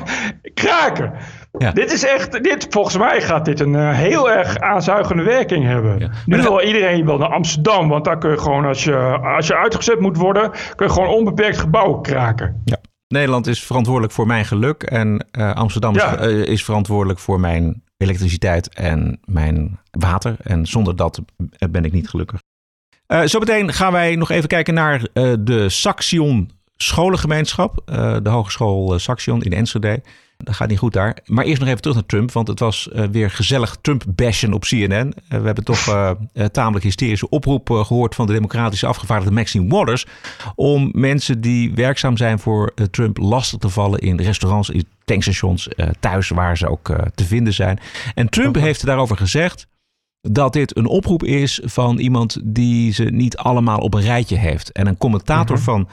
kraken. 0.64 1.14
Dit 1.58 1.92
is 1.92 2.06
echt, 2.06 2.44
dit, 2.44 2.68
volgens 2.70 2.98
mij 2.98 3.22
gaat 3.22 3.46
dit 3.46 3.60
een 3.60 3.76
eh, 3.76 3.92
heel 3.92 4.32
erg 4.32 4.58
aanzuigende 4.58 5.24
werking 5.24 5.66
hebben. 5.66 6.12
Nu 6.26 6.42
wil 6.42 6.62
iedereen 6.62 7.06
wel 7.06 7.18
naar 7.18 7.30
Amsterdam, 7.30 7.90
want 7.90 8.06
daar 8.06 8.18
kun 8.18 8.32
je 8.32 8.38
gewoon, 8.38 8.66
als 8.66 8.84
je, 8.84 8.96
als 9.38 9.48
je 9.48 9.56
uitgezet 9.58 10.00
moet 10.00 10.18
worden, 10.18 10.52
kun 10.76 10.88
je 10.88 10.94
gewoon 10.94 11.10
onbeperkt 11.10 11.58
gebouwen 11.58 12.02
kraken. 12.02 12.62
Ja. 12.66 12.78
Nederland 13.08 13.48
is 13.48 13.64
verantwoordelijk 13.64 14.14
voor 14.14 14.28
mijn 14.28 14.46
geluk 14.46 14.84
en 14.84 15.26
eh, 15.32 15.54
Amsterdam 15.54 15.94
Ja. 15.96 16.18
is, 16.18 16.28
eh, 16.28 16.54
is 16.54 16.64
verantwoordelijk 16.64 17.20
voor 17.20 17.40
mijn 17.40 17.84
elektriciteit 17.98 18.74
en 18.74 19.20
mijn 19.26 19.80
water. 19.92 20.36
En 20.44 20.66
zonder 20.66 20.96
dat 20.96 21.22
ben 21.70 21.86
ik 21.86 21.92
niet 21.92 22.10
gelukkig. 22.10 22.40
Zometeen 23.24 23.74
gaan 23.74 23.92
wij 23.92 24.16
nog 24.16 24.30
even 24.30 24.48
kijken 24.48 24.74
naar 24.74 25.08
de 25.40 25.66
Saxion 25.70 26.50
scholengemeenschap. 26.76 27.82
De 28.24 28.30
Hogeschool 28.30 29.00
Saxion 29.00 29.42
in 29.42 29.54
Enschede. 29.54 30.02
Dat 30.38 30.56
gaat 30.56 30.70
niet 30.70 30.78
goed 30.78 30.94
daar. 30.94 31.18
Maar 31.26 31.46
eerst 31.46 31.60
nog 31.60 31.70
even 31.70 31.82
terug 31.82 31.96
naar 31.96 32.06
Trump. 32.06 32.32
Want 32.32 32.48
het 32.48 32.60
was 32.60 32.90
uh, 32.94 33.06
weer 33.12 33.32
gezellig 33.32 33.78
Trump-bashen 33.82 34.54
op 34.54 34.64
CNN. 34.64 34.92
Uh, 34.92 35.40
we 35.40 35.46
hebben 35.46 35.64
toch 35.64 35.88
uh, 35.88 36.12
tamelijk 36.52 36.86
hysterische 36.86 37.30
oproep 37.30 37.70
gehoord 37.70 38.16
van 38.16 38.28
de 38.28 38.34
democratische 38.34 38.88
afgevaardigde 38.88 39.34
Maxine 39.34 39.68
Waters. 39.70 40.06
Om 40.56 40.90
mensen 40.94 41.42
die 41.42 41.74
werkzaam 41.74 42.18
zijn 42.18 42.40
voor 42.40 42.74
Trump 42.92 43.18
lastig 43.18 43.60
te 43.60 43.70
vallen 43.70 44.00
in 44.00 44.20
restaurants, 44.20 44.70
in 44.70 44.88
tankstations, 45.06 45.70
thuis 46.00 46.30
waar 46.30 46.58
ze 46.58 46.70
ook 46.70 46.96
te 47.16 47.26
vinden 47.26 47.54
zijn. 47.54 47.80
En 48.16 48.30
Trump 48.30 48.56
heeft 48.56 48.86
daarover 48.86 49.18
gezegd 49.18 49.68
dat 50.22 50.54
dit 50.54 50.78
een 50.78 50.86
oproep 50.86 51.24
is 51.24 51.62
van 51.64 51.98
iemand 51.98 52.40
die 52.44 52.94
ze 52.94 53.04
niet 53.04 53.38
allemaal 53.38 53.80
op 53.80 53.94
een 53.94 54.02
rijtje 54.02 54.38
heeft. 54.38 54.72
En 54.72 54.88
een 54.88 54.98
commentator 54.98 55.58
mm 55.58 55.64
-hmm. 55.64 55.74
van 55.74 55.88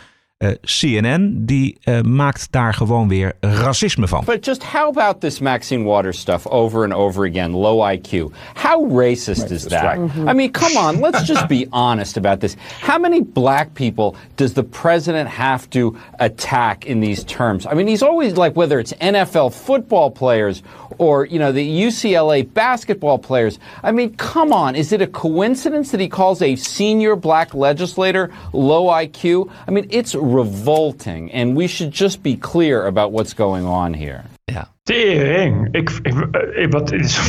CNN 0.62 1.47
die 1.47 1.79
uh, 1.85 2.01
maakt 2.01 2.47
daar 2.51 2.75
gewoon 2.75 3.09
weer 3.09 3.33
racisme 3.40 4.09
van. 4.09 4.25
But 4.25 4.44
just 4.44 4.62
how 4.62 4.88
about 4.88 5.20
this 5.20 5.38
Maxine 5.38 5.85
Waters 5.85 6.18
stuff 6.18 6.47
over 6.47 6.85
and 6.85 6.92
over 6.92 7.25
again, 7.25 7.53
low 7.53 7.90
IQ? 7.92 8.33
How 8.55 8.88
racist 8.88 9.51
is 9.51 9.62
that? 9.62 9.97
Mm 9.97 10.11
-hmm. 10.11 10.29
I 10.29 10.33
mean, 10.33 10.51
come 10.51 10.79
on, 10.79 11.01
let's 11.01 11.27
just 11.27 11.47
be 11.47 11.66
honest 11.87 12.16
about 12.16 12.40
this. 12.40 12.57
How 12.81 12.99
many 12.99 13.23
black 13.23 13.73
people 13.73 14.18
does 14.35 14.53
the 14.53 14.62
president 14.62 15.29
have 15.29 15.68
to 15.68 15.97
attack 16.18 16.85
in 16.85 17.01
these 17.01 17.25
terms? 17.25 17.66
I 17.66 17.75
mean, 17.75 17.87
he's 17.87 18.03
always 18.03 18.37
like 18.37 18.53
whether 18.55 18.79
it's 18.79 18.92
NFL 18.99 19.51
football 19.51 20.11
players 20.11 20.62
or, 20.99 21.27
you 21.27 21.38
know, 21.38 21.53
the 21.53 21.87
UCLA 21.87 22.53
basketball 22.55 23.18
players. 23.18 23.59
I 23.83 23.92
mean, 23.92 24.14
come 24.16 24.53
on, 24.53 24.75
is 24.75 24.92
it 24.92 25.01
a 25.01 25.07
coincidence 25.07 25.90
that 25.90 26.01
he 26.01 26.09
calls 26.09 26.42
a 26.42 26.57
senior 26.57 27.16
black 27.16 27.55
legislator 27.55 28.31
low 28.53 28.87
IQ? 28.87 29.51
I 29.68 29.70
mean, 29.70 29.87
it's 29.90 30.14
revolting, 30.25 31.31
and 31.33 31.57
we 31.57 31.67
should 31.67 31.91
just 31.91 32.23
be 32.23 32.37
clear 32.37 32.87
about 32.87 33.13
what's 33.13 33.35
going 33.35 33.67
on 33.67 33.95
here. 33.95 34.25
Ja. 34.49 34.74
Tering. 34.85 35.68
Ik, 35.70 35.90
ik, 36.03 36.14
ik, 36.55 36.73
wat 36.73 36.92
is, 36.92 37.20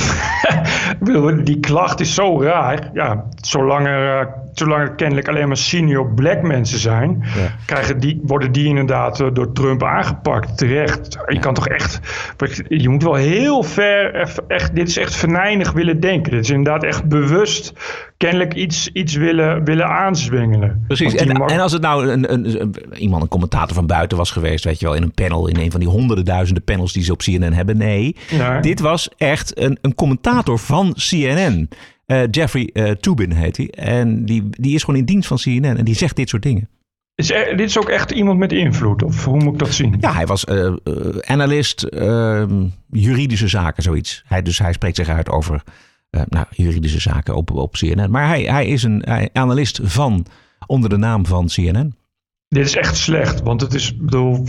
die 1.44 1.60
klacht 1.60 2.00
is 2.00 2.14
zo 2.14 2.42
raar. 2.42 2.90
Ja, 2.94 3.26
zolang 3.42 3.88
er, 3.88 4.22
uh, 4.22 4.32
zolang 4.54 4.82
er 4.82 4.96
kennelijk 4.96 5.28
alleen 5.28 5.48
maar 5.48 5.58
senior 5.58 6.14
black 6.14 6.42
mensen 6.42 6.80
zijn, 6.80 7.24
ja. 7.36 7.56
krijgen 7.66 8.00
die, 8.00 8.22
worden 8.24 8.52
die 8.52 8.68
inderdaad 8.68 9.20
uh, 9.20 9.28
door 9.34 9.52
Trump 9.52 9.84
aangepakt. 9.84 10.58
Terecht. 10.58 11.18
Je 11.28 11.40
kan 11.40 11.54
toch 11.54 11.68
echt. 11.68 12.00
Je 12.68 12.90
moet 12.90 13.04
wel 13.04 13.16
heel 13.16 13.64
ver. 13.64 14.16
Echt, 14.48 14.76
dit 14.76 14.88
is 14.88 14.98
echt 14.98 15.16
venijnig 15.16 15.72
willen 15.72 16.00
denken. 16.00 16.32
Dit 16.32 16.44
is 16.44 16.50
inderdaad 16.50 16.84
echt 16.84 17.06
bewust 17.08 17.74
kennelijk 18.18 18.54
iets, 18.54 18.90
iets 18.94 19.16
willen, 19.16 19.64
willen 19.64 19.88
aanzwengelen. 19.88 20.84
Precies. 20.88 21.16
En, 21.16 21.30
en, 21.30 21.60
als 21.60 21.72
het 21.72 21.82
nou 21.82 22.08
een, 22.08 22.34
een, 22.34 22.62
een, 22.62 22.76
iemand, 22.98 23.22
een 23.22 23.28
commentator 23.28 23.76
van 23.76 23.88
buiten 23.88 24.18
was 24.18 24.32
geweest, 24.32 24.64
weet 24.64 24.80
je 24.80 24.86
wel, 24.86 24.96
in 24.96 25.04
een 25.04 25.12
panel, 25.12 25.48
in 25.48 25.58
een 25.58 25.72
van 25.72 25.80
die 25.80 25.90
honderden 25.90 26.26
duizenden 26.26 26.64
panels 26.64 26.94
die 26.94 27.04
ze 27.04 27.12
op 27.12 27.18
CNN 27.18 27.45
hebben. 27.54 27.78
Nee, 27.78 28.16
dit 28.62 28.80
was 28.80 29.10
echt 29.18 29.60
een, 29.60 29.78
een 29.82 29.96
commentator 29.96 30.60
van 30.60 30.94
CNN. 30.94 31.70
Uh, 32.08 32.22
Jeffrey 32.32 32.70
uh, 32.74 32.92
Toobin 32.92 33.32
heet 33.32 33.58
hij. 33.58 33.70
En 33.70 34.26
die, 34.26 34.44
die 34.50 34.76
is 34.76 34.84
gewoon 34.84 35.00
in 35.00 35.06
dienst 35.06 35.28
van 35.28 35.38
CNN 35.38 35.78
en 35.78 35.86
die 35.86 35.96
zegt 35.96 36.16
dit 36.16 36.30
soort 36.30 36.44
dingen. 36.44 36.70
Is 37.16 37.32
er, 37.32 37.58
dit 37.58 37.70
is 37.70 37.78
ook 37.78 37.90
echt 37.90 38.12
iemand 38.12 38.40
met 38.40 38.52
invloed, 38.52 39.04
of 39.04 39.26
hoe 39.26 39.44
moet 39.44 39.54
ik 39.54 39.60
dat 39.60 39.74
zien? 39.74 39.96
Ja, 40.00 40.14
hij 40.14 40.26
was 40.26 40.46
uh, 40.46 40.74
analist 41.22 41.88
juridische 42.90 43.48
zaken, 43.48 43.84
zoiets. 43.84 44.24
Hij, 44.28 44.42
dus 44.42 44.60
hij 44.60 44.74
spreekt 44.74 44.96
zich 44.96 45.10
uit 45.10 45.30
over 45.30 45.64
nou, 46.10 46.46
juridische 46.50 47.00
zaken 47.00 47.36
op, 47.36 47.52
op 47.52 47.74
CNN. 47.74 48.12
Maar 48.12 48.28
hij, 48.28 48.42
hij 48.42 48.68
is 48.68 48.84
een 48.84 49.02
hij, 49.06 49.30
analist 49.34 49.80
van, 49.84 50.26
onder 50.68 50.90
de 50.90 50.98
naam 50.98 51.26
van 51.26 51.48
CNN. 51.48 51.96
Dit 52.56 52.66
is 52.66 52.76
echt 52.76 52.98
slecht, 52.98 53.42
want 53.42 53.62
het 53.62 53.74
is, 53.74 53.98
bedoel, 53.98 54.44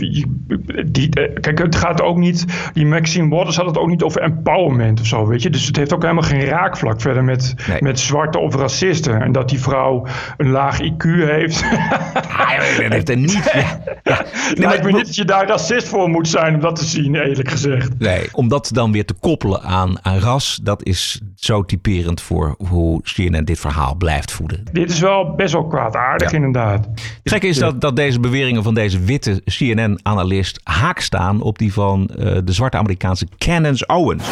die, 0.85 1.09
kijk, 1.39 1.59
het 1.59 1.75
gaat 1.75 2.01
ook 2.01 2.17
niet, 2.17 2.45
die 2.73 2.85
Maxine 2.85 3.35
Waters 3.35 3.55
had 3.55 3.65
het 3.65 3.77
ook 3.77 3.87
niet 3.87 4.03
over 4.03 4.21
empowerment 4.21 4.99
of 4.99 5.05
zo, 5.05 5.27
weet 5.27 5.41
je. 5.41 5.49
Dus 5.49 5.65
het 5.65 5.75
heeft 5.75 5.93
ook 5.93 6.01
helemaal 6.01 6.23
geen 6.23 6.45
raakvlak 6.45 7.01
verder 7.01 7.23
met, 7.23 7.53
nee. 7.67 7.81
met 7.81 7.99
zwarte 7.99 8.39
of 8.39 8.55
racisten. 8.55 9.21
En 9.21 9.31
dat 9.31 9.49
die 9.49 9.59
vrouw 9.59 10.07
een 10.37 10.49
laag 10.49 10.81
IQ 10.81 11.03
heeft. 11.03 11.63
Hij 12.27 12.87
heeft 12.89 13.09
er 13.09 13.17
niet. 13.17 13.51
Ja. 13.53 13.65
Ja. 14.03 14.25
Nee, 14.55 14.67
Lijkt 14.67 14.83
me 14.83 14.91
niet 14.91 15.05
dat 15.05 15.15
je 15.15 15.25
daar 15.25 15.47
racist 15.47 15.87
voor 15.87 16.09
moet 16.09 16.27
zijn 16.27 16.53
om 16.53 16.59
dat 16.59 16.75
te 16.75 16.85
zien, 16.85 17.15
eerlijk 17.15 17.49
gezegd. 17.49 17.99
Nee, 17.99 18.29
om 18.31 18.47
dat 18.47 18.69
dan 18.73 18.91
weer 18.91 19.05
te 19.05 19.13
koppelen 19.13 19.61
aan, 19.61 19.97
aan 20.01 20.19
ras, 20.19 20.59
dat 20.63 20.83
is 20.83 21.21
zo 21.39 21.65
typerend 21.65 22.21
voor 22.21 22.55
hoe 22.69 23.01
CNN 23.03 23.45
dit 23.45 23.59
verhaal 23.59 23.95
blijft 23.95 24.31
voeden. 24.31 24.63
Dit 24.71 24.89
is 24.89 24.99
wel 24.99 25.35
best 25.35 25.53
wel 25.53 25.67
kwaadaardig, 25.67 26.31
ja. 26.31 26.35
inderdaad. 26.35 26.87
Het 27.23 27.31
gekke 27.33 27.47
is 27.47 27.57
dat, 27.57 27.81
dat 27.81 27.95
deze 27.95 28.19
beweringen 28.19 28.63
van 28.63 28.73
deze 28.73 28.99
witte 28.99 29.41
CNN-analyst 29.45 30.59
haak 30.63 30.99
staan 30.99 31.41
op 31.41 31.57
die 31.57 31.73
van 31.73 32.09
uh, 32.11 32.37
de 32.43 32.51
zwarte 32.53 32.77
Amerikaanse 32.77 33.27
Candace 33.37 33.85
Owens. 33.87 34.23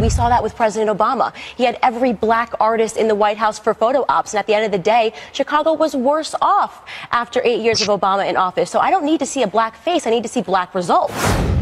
We 0.00 0.10
saw 0.10 0.28
that 0.28 0.42
with 0.42 0.54
President 0.54 0.90
Obama. 0.90 1.32
He 1.56 1.64
had 1.64 1.76
every 1.80 2.14
black 2.14 2.54
artist 2.58 2.96
in 2.96 3.08
the 3.08 3.16
White 3.16 3.38
House 3.38 3.60
for 3.62 3.74
photo 3.74 4.04
ops. 4.06 4.32
And 4.32 4.40
at 4.40 4.46
the 4.46 4.54
end 4.54 4.64
of 4.64 4.70
the 4.72 4.90
day, 4.90 5.12
Chicago 5.32 5.76
was 5.76 5.94
worse 5.94 6.34
off 6.40 6.82
after 7.10 7.42
eight 7.44 7.60
years 7.60 7.88
of 7.88 8.00
Obama 8.00 8.28
in 8.28 8.36
office. 8.36 8.70
So 8.70 8.78
I 8.78 8.90
don't 8.90 9.04
need 9.04 9.18
to 9.18 9.26
see 9.26 9.42
a 9.42 9.46
black 9.46 9.76
face, 9.76 10.06
I 10.06 10.10
need 10.10 10.22
to 10.22 10.28
see 10.28 10.42
black 10.42 10.74
results. 10.74 11.14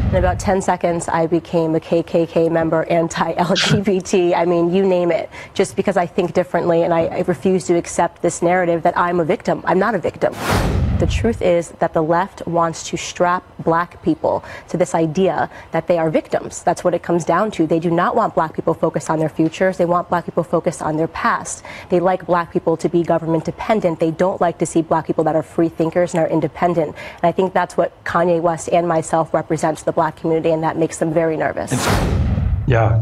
In 0.09 0.17
about 0.17 0.41
10 0.41 0.63
seconds, 0.63 1.07
I 1.07 1.27
became 1.27 1.75
a 1.75 1.81
KKK 1.81 2.51
member, 2.51 2.85
anti 2.85 3.35
LGBT. 3.35 4.35
I 4.35 4.47
mean, 4.47 4.73
you 4.73 4.87
name 4.87 5.11
it, 5.11 5.29
just 5.53 5.77
because 5.77 5.99
I 5.99 6.07
think 6.07 6.33
differently 6.33 6.83
and 6.83 6.95
I, 6.95 7.05
I, 7.09 7.19
refuse 7.27 7.67
to 7.67 7.75
accept 7.77 8.23
this 8.23 8.41
narrative 8.41 8.83
that 8.85 8.97
I'm 8.97 9.21
a 9.21 9.25
victim. 9.25 9.63
I'm 9.67 9.79
not 9.79 9.95
a 9.95 9.99
victim. 9.99 10.33
The 10.99 11.07
truth 11.07 11.43
is 11.43 11.71
that 11.79 11.93
the 11.93 12.03
left 12.03 12.45
wants 12.45 12.83
to 12.89 12.97
strap 12.97 13.45
black 13.63 14.03
people 14.03 14.43
to 14.69 14.77
this 14.77 14.97
idea 14.97 15.49
that 15.71 15.87
they 15.87 15.97
are 15.97 16.11
victims. 16.11 16.65
That's 16.65 16.83
what 16.83 16.93
it 16.93 17.05
comes 17.05 17.25
down 17.25 17.53
to. 17.53 17.69
They 17.69 17.79
do 17.79 17.89
not 17.89 18.17
want 18.17 18.35
black 18.35 18.53
people 18.53 18.75
focused 18.75 19.09
on 19.09 19.21
their 19.21 19.29
futures, 19.29 19.77
they 19.77 19.85
want 19.85 20.09
black 20.09 20.25
people 20.25 20.43
focused 20.43 20.83
on 20.83 20.97
their 20.97 21.07
past. 21.07 21.63
They 21.89 22.01
like 22.01 22.27
black 22.27 22.53
people 22.53 22.77
to 22.79 22.89
be 22.89 23.05
government 23.05 23.45
dependent. 23.45 24.01
They 24.01 24.11
don't 24.11 24.41
like 24.41 24.59
to 24.59 24.67
see 24.67 24.83
black 24.83 25.07
people 25.07 25.23
that 25.23 25.37
are 25.37 25.43
free 25.45 25.69
thinkers 25.69 26.15
and 26.15 26.23
are 26.25 26.29
independent. 26.29 26.89
And 26.89 27.23
I 27.23 27.31
think 27.31 27.55
that's 27.55 27.77
what 27.77 27.93
Kanye 28.03 28.41
West 28.41 28.69
and 28.73 28.89
myself 28.89 29.33
represents 29.33 29.85
the 29.85 29.93
black 29.93 30.17
community, 30.17 30.51
and 30.51 30.65
that 30.65 30.77
makes 30.77 30.99
them 30.99 31.15
very 31.15 31.37
nervous. 31.37 31.71
Ja, 32.67 33.01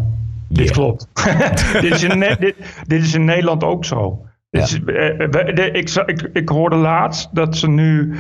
dit 0.49 0.67
yeah. 0.67 0.73
klopt. 0.73 1.07
dit, 1.81 1.93
is 1.93 2.03
in, 2.03 2.21
dit, 2.21 2.57
dit 2.87 3.03
is 3.03 3.15
in 3.15 3.25
Nederland 3.25 3.65
ook 3.65 3.85
zo. 3.85 4.27
Dus, 4.61 4.81
uh, 4.87 5.75
ik, 5.75 5.91
ik, 6.07 6.31
ik, 6.33 6.49
hoorde 6.49 6.77
laatst 6.77 7.35
dat 7.35 7.57
ze 7.57 7.69
nu, 7.69 8.13
uh, 8.13 8.19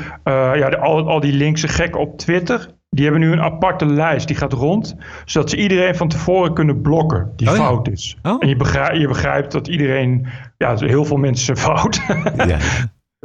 ja, 0.55 0.70
de, 0.70 0.79
al, 0.79 1.09
al 1.09 1.20
die 1.20 1.33
linkse 1.33 1.68
gekken 1.68 2.01
op 2.01 2.18
Twitter, 2.18 2.68
die 2.90 3.05
hebben 3.05 3.22
nu 3.22 3.33
een 3.33 3.42
aparte 3.42 3.87
lijst. 3.87 4.27
Die 4.27 4.37
gaat 4.37 4.53
rond, 4.53 4.96
zodat 5.25 5.51
ze 5.51 5.57
iedereen 5.57 5.94
van 5.94 6.09
tevoren 6.09 6.55
kunnen 6.55 6.81
blokken 6.81 7.33
die 7.37 7.49
oh, 7.49 7.55
fout 7.55 7.88
is. 7.88 8.18
Oh. 8.22 8.37
En 8.38 8.49
je 8.49 8.57
begrijpt, 8.57 8.96
je 9.01 9.09
begrijpt 9.09 9.53
dat 9.53 9.68
iedereen, 9.68 10.27
ja, 10.57 10.77
heel 10.77 11.05
veel 11.05 11.16
mensen 11.16 11.57
zijn 11.57 11.77
fout. 11.77 12.01
ja. 12.51 12.59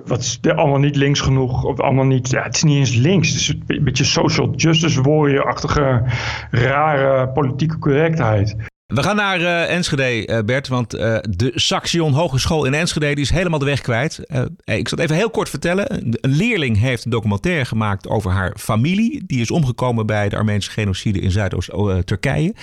Wat 0.05 0.19
is 0.19 0.39
allemaal 0.55 0.79
niet 0.79 0.95
links 0.95 1.19
genoeg, 1.19 1.63
of 1.63 1.79
allemaal 1.79 2.05
niet, 2.05 2.29
ja, 2.29 2.43
het 2.43 2.55
is 2.55 2.63
niet 2.63 2.77
eens 2.77 2.95
links. 2.95 3.29
Het 3.29 3.37
is 3.37 3.55
een 3.67 3.83
beetje 3.83 4.03
social 4.03 4.53
justice 4.55 5.01
warrior-achtige, 5.01 6.03
rare 6.51 7.29
politieke 7.29 7.77
correctheid. 7.77 8.55
We 8.91 9.03
gaan 9.03 9.15
naar 9.15 9.39
uh, 9.39 9.69
Enschede, 9.69 10.27
uh, 10.27 10.39
Bert, 10.45 10.67
want 10.67 10.95
uh, 10.95 11.17
de 11.29 11.51
Saxion 11.55 12.13
Hogeschool 12.13 12.65
in 12.65 12.73
Enschede 12.73 13.05
die 13.05 13.23
is 13.23 13.29
helemaal 13.29 13.59
de 13.59 13.65
weg 13.65 13.81
kwijt. 13.81 14.19
ik 14.63 14.87
zal 14.87 14.97
het 14.97 14.99
even 14.99 15.15
heel 15.15 15.29
kort 15.29 15.49
vertellen. 15.49 16.15
Een 16.21 16.31
leerling 16.35 16.79
heeft 16.79 17.05
een 17.05 17.11
documentaire 17.11 17.65
gemaakt 17.65 18.07
over 18.07 18.31
haar 18.31 18.53
familie. 18.57 19.23
Die 19.25 19.41
is 19.41 19.51
omgekomen 19.51 20.05
bij 20.05 20.29
de 20.29 20.35
Armeense 20.35 20.71
genocide 20.71 21.19
in 21.19 21.31
Zuidoost-Turkije. 21.31 22.55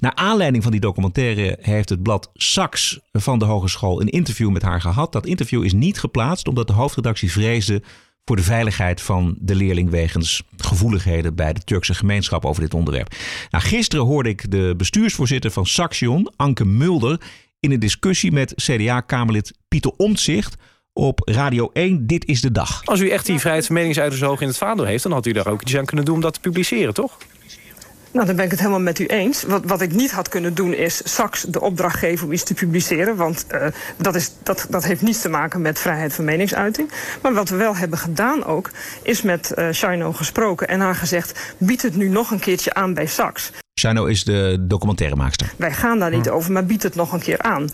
Naar 0.00 0.14
aanleiding 0.14 0.62
van 0.62 0.72
die 0.72 0.80
documentaire 0.80 1.58
heeft 1.60 1.88
het 1.88 2.02
blad 2.02 2.30
Sax 2.34 3.00
van 3.12 3.38
de 3.38 3.44
hogeschool 3.44 4.00
een 4.00 4.08
interview 4.08 4.50
met 4.50 4.62
haar 4.62 4.80
gehad. 4.80 5.12
Dat 5.12 5.26
interview 5.26 5.64
is 5.64 5.72
niet 5.72 5.98
geplaatst 5.98 6.48
omdat 6.48 6.66
de 6.66 6.72
hoofdredactie 6.72 7.32
vreesde 7.32 7.82
voor 8.24 8.36
de 8.36 8.42
veiligheid 8.42 9.00
van 9.00 9.36
de 9.38 9.54
leerling 9.54 9.90
wegens 9.90 10.42
gevoeligheden 10.56 11.34
bij 11.34 11.52
de 11.52 11.60
Turkse 11.60 11.94
gemeenschap 11.94 12.44
over 12.44 12.62
dit 12.62 12.74
onderwerp. 12.74 13.14
Nou, 13.50 13.64
gisteren 13.64 14.04
hoorde 14.04 14.28
ik 14.28 14.50
de 14.50 14.74
bestuursvoorzitter 14.76 15.50
van 15.50 15.66
Saxion, 15.66 16.32
Anke 16.36 16.64
Mulder, 16.64 17.20
in 17.60 17.72
een 17.72 17.80
discussie 17.80 18.32
met 18.32 18.54
CDA-Kamerlid 18.54 19.52
Pieter 19.68 19.92
Omtzigt 19.96 20.54
op 20.92 21.20
Radio 21.24 21.70
1 21.72 22.06
Dit 22.06 22.24
is 22.24 22.40
de 22.40 22.52
Dag. 22.52 22.82
Als 22.84 23.00
u 23.00 23.08
echt 23.08 23.26
die 23.26 23.38
vrijheid 23.38 23.66
van 23.66 23.74
meningsuiting 23.74 24.22
hoog 24.22 24.40
in 24.40 24.46
het 24.46 24.58
vaandel 24.58 24.86
heeft... 24.86 25.02
dan 25.02 25.12
had 25.12 25.26
u 25.26 25.32
daar 25.32 25.46
ook 25.46 25.62
iets 25.62 25.76
aan 25.76 25.84
kunnen 25.84 26.04
doen 26.04 26.14
om 26.14 26.20
dat 26.20 26.34
te 26.34 26.40
publiceren, 26.40 26.94
toch? 26.94 27.18
Nou, 28.12 28.26
dan 28.26 28.36
ben 28.36 28.44
ik 28.44 28.50
het 28.50 28.60
helemaal 28.60 28.80
met 28.80 28.98
u 28.98 29.06
eens. 29.06 29.42
Wat, 29.42 29.62
wat 29.64 29.80
ik 29.80 29.92
niet 29.92 30.10
had 30.10 30.28
kunnen 30.28 30.54
doen 30.54 30.74
is 30.74 31.00
straks 31.04 31.42
de 31.42 31.60
opdracht 31.60 31.98
geven 31.98 32.26
om 32.26 32.32
iets 32.32 32.42
te 32.42 32.54
publiceren. 32.54 33.16
Want 33.16 33.46
uh, 33.52 33.66
dat, 33.96 34.14
is, 34.14 34.32
dat, 34.42 34.66
dat 34.70 34.84
heeft 34.84 35.02
niets 35.02 35.20
te 35.20 35.28
maken 35.28 35.60
met 35.60 35.78
vrijheid 35.78 36.12
van 36.12 36.24
meningsuiting. 36.24 36.90
Maar 37.22 37.32
wat 37.32 37.48
we 37.48 37.56
wel 37.56 37.76
hebben 37.76 37.98
gedaan 37.98 38.44
ook, 38.44 38.70
is 39.02 39.22
met 39.22 39.52
uh, 39.56 39.70
Shino 39.70 40.12
gesproken 40.12 40.68
en 40.68 40.80
haar 40.80 40.94
gezegd... 40.94 41.54
bied 41.58 41.82
het 41.82 41.96
nu 41.96 42.08
nog 42.08 42.30
een 42.30 42.38
keertje 42.38 42.74
aan 42.74 42.94
bij 42.94 43.06
Sax. 43.06 43.50
Shano 43.80 44.04
is 44.04 44.24
de 44.24 44.56
documentairemaakster. 44.60 45.52
Wij 45.56 45.72
gaan 45.72 45.98
daar 45.98 46.10
niet 46.10 46.28
over, 46.28 46.52
maar 46.52 46.64
biedt 46.64 46.82
het 46.82 46.94
nog 46.94 47.12
een 47.12 47.20
keer 47.20 47.38
aan. 47.38 47.70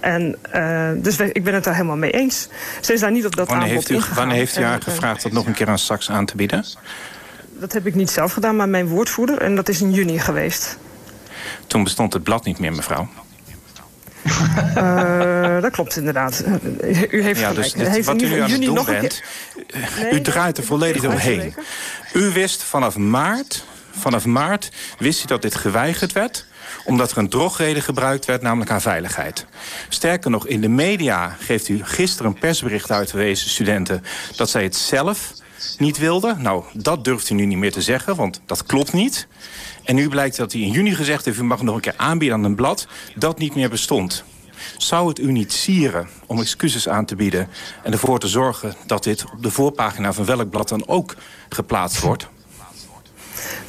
En, 0.00 0.36
uh, 0.54 0.90
dus 0.96 1.16
wij, 1.16 1.30
ik 1.32 1.44
ben 1.44 1.54
het 1.54 1.64
daar 1.64 1.74
helemaal 1.74 1.96
mee 1.96 2.10
eens. 2.10 2.48
Ze 2.80 2.92
is 2.92 3.00
daar 3.00 3.10
niet 3.10 3.26
op 3.26 3.36
dat 3.36 3.48
wanneer 3.48 3.66
aanbod 3.66 3.76
heeft 3.78 3.90
u, 3.90 3.94
ingegaan. 3.94 4.16
Wanneer 4.16 4.36
heeft 4.36 4.58
u 4.58 4.62
haar 4.62 4.74
En, 4.74 4.82
gevraagd 4.82 5.22
dat 5.22 5.32
nog 5.32 5.46
een 5.46 5.52
keer 5.52 5.68
aan 5.68 5.78
Saks 5.78 6.10
aan 6.10 6.26
te 6.26 6.36
bieden? 6.36 6.64
Dat 7.60 7.72
heb 7.72 7.86
ik 7.86 7.94
niet 7.94 8.10
zelf 8.10 8.32
gedaan, 8.32 8.56
maar 8.56 8.68
mijn 8.68 8.86
woordvoerder. 8.86 9.38
En 9.38 9.54
dat 9.54 9.68
is 9.68 9.80
in 9.80 9.92
juni 9.92 10.18
geweest. 10.18 10.78
Toen 11.66 11.84
bestond 11.84 12.12
het 12.12 12.22
blad 12.22 12.44
niet 12.44 12.58
meer, 12.58 12.72
mevrouw. 12.72 13.08
Uh, 14.76 15.60
dat 15.60 15.70
klopt 15.70 15.96
inderdaad. 15.96 16.44
U 17.10 17.22
heeft 17.22 17.40
ja, 17.40 17.48
gelijk. 17.48 17.54
dus 17.54 17.72
dit, 17.72 17.88
heeft 17.88 18.06
wat 18.06 18.22
u 18.22 18.28
nu 18.28 18.40
aan 18.40 18.50
het 18.50 18.62
doen 18.62 18.84
bent, 18.84 19.22
keer- 19.66 20.12
u 20.12 20.20
draait 20.20 20.58
er 20.58 20.64
volledig 20.64 21.04
omheen. 21.04 21.54
U 22.12 22.30
wist 22.32 22.62
vanaf 22.62 22.96
maart, 22.96 23.64
vanaf 23.90 24.26
maart 24.26 24.70
wist 24.98 25.22
u 25.22 25.26
dat 25.26 25.42
dit 25.42 25.54
geweigerd 25.54 26.12
werd 26.12 26.48
omdat 26.84 27.10
er 27.10 27.18
een 27.18 27.28
drogreden 27.28 27.82
gebruikt 27.82 28.24
werd, 28.24 28.42
namelijk 28.42 28.70
aan 28.70 28.80
veiligheid. 28.80 29.46
Sterker 29.88 30.30
nog, 30.30 30.46
in 30.46 30.60
de 30.60 30.68
media 30.68 31.36
geeft 31.40 31.68
u 31.68 31.84
gisteren 31.84 32.32
een 32.32 32.38
persbericht 32.38 32.90
uit 32.90 33.12
deze 33.12 33.48
studenten... 33.48 34.04
dat 34.36 34.50
zij 34.50 34.62
het 34.62 34.76
zelf 34.76 35.32
niet 35.78 35.98
wilden. 35.98 36.42
Nou, 36.42 36.64
dat 36.72 37.04
durft 37.04 37.30
u 37.30 37.34
nu 37.34 37.44
niet 37.44 37.58
meer 37.58 37.72
te 37.72 37.82
zeggen, 37.82 38.16
want 38.16 38.40
dat 38.46 38.66
klopt 38.66 38.92
niet. 38.92 39.26
En 39.84 39.94
nu 39.94 40.08
blijkt 40.08 40.36
dat 40.36 40.52
hij 40.52 40.60
in 40.60 40.70
juni 40.70 40.94
gezegd 40.94 41.24
heeft... 41.24 41.38
u 41.38 41.44
mag 41.44 41.62
nog 41.62 41.74
een 41.74 41.80
keer 41.80 41.94
aanbieden 41.96 42.38
aan 42.38 42.44
een 42.44 42.54
blad 42.54 42.86
dat 43.14 43.38
niet 43.38 43.54
meer 43.54 43.70
bestond. 43.70 44.24
Zou 44.76 45.08
het 45.08 45.18
u 45.18 45.32
niet 45.32 45.52
sieren 45.52 46.08
om 46.26 46.40
excuses 46.40 46.88
aan 46.88 47.04
te 47.04 47.16
bieden... 47.16 47.48
en 47.82 47.92
ervoor 47.92 48.18
te 48.18 48.28
zorgen 48.28 48.74
dat 48.86 49.04
dit 49.04 49.24
op 49.32 49.42
de 49.42 49.50
voorpagina 49.50 50.12
van 50.12 50.24
welk 50.24 50.50
blad 50.50 50.68
dan 50.68 50.88
ook 50.88 51.16
geplaatst 51.48 52.00
wordt? 52.00 52.28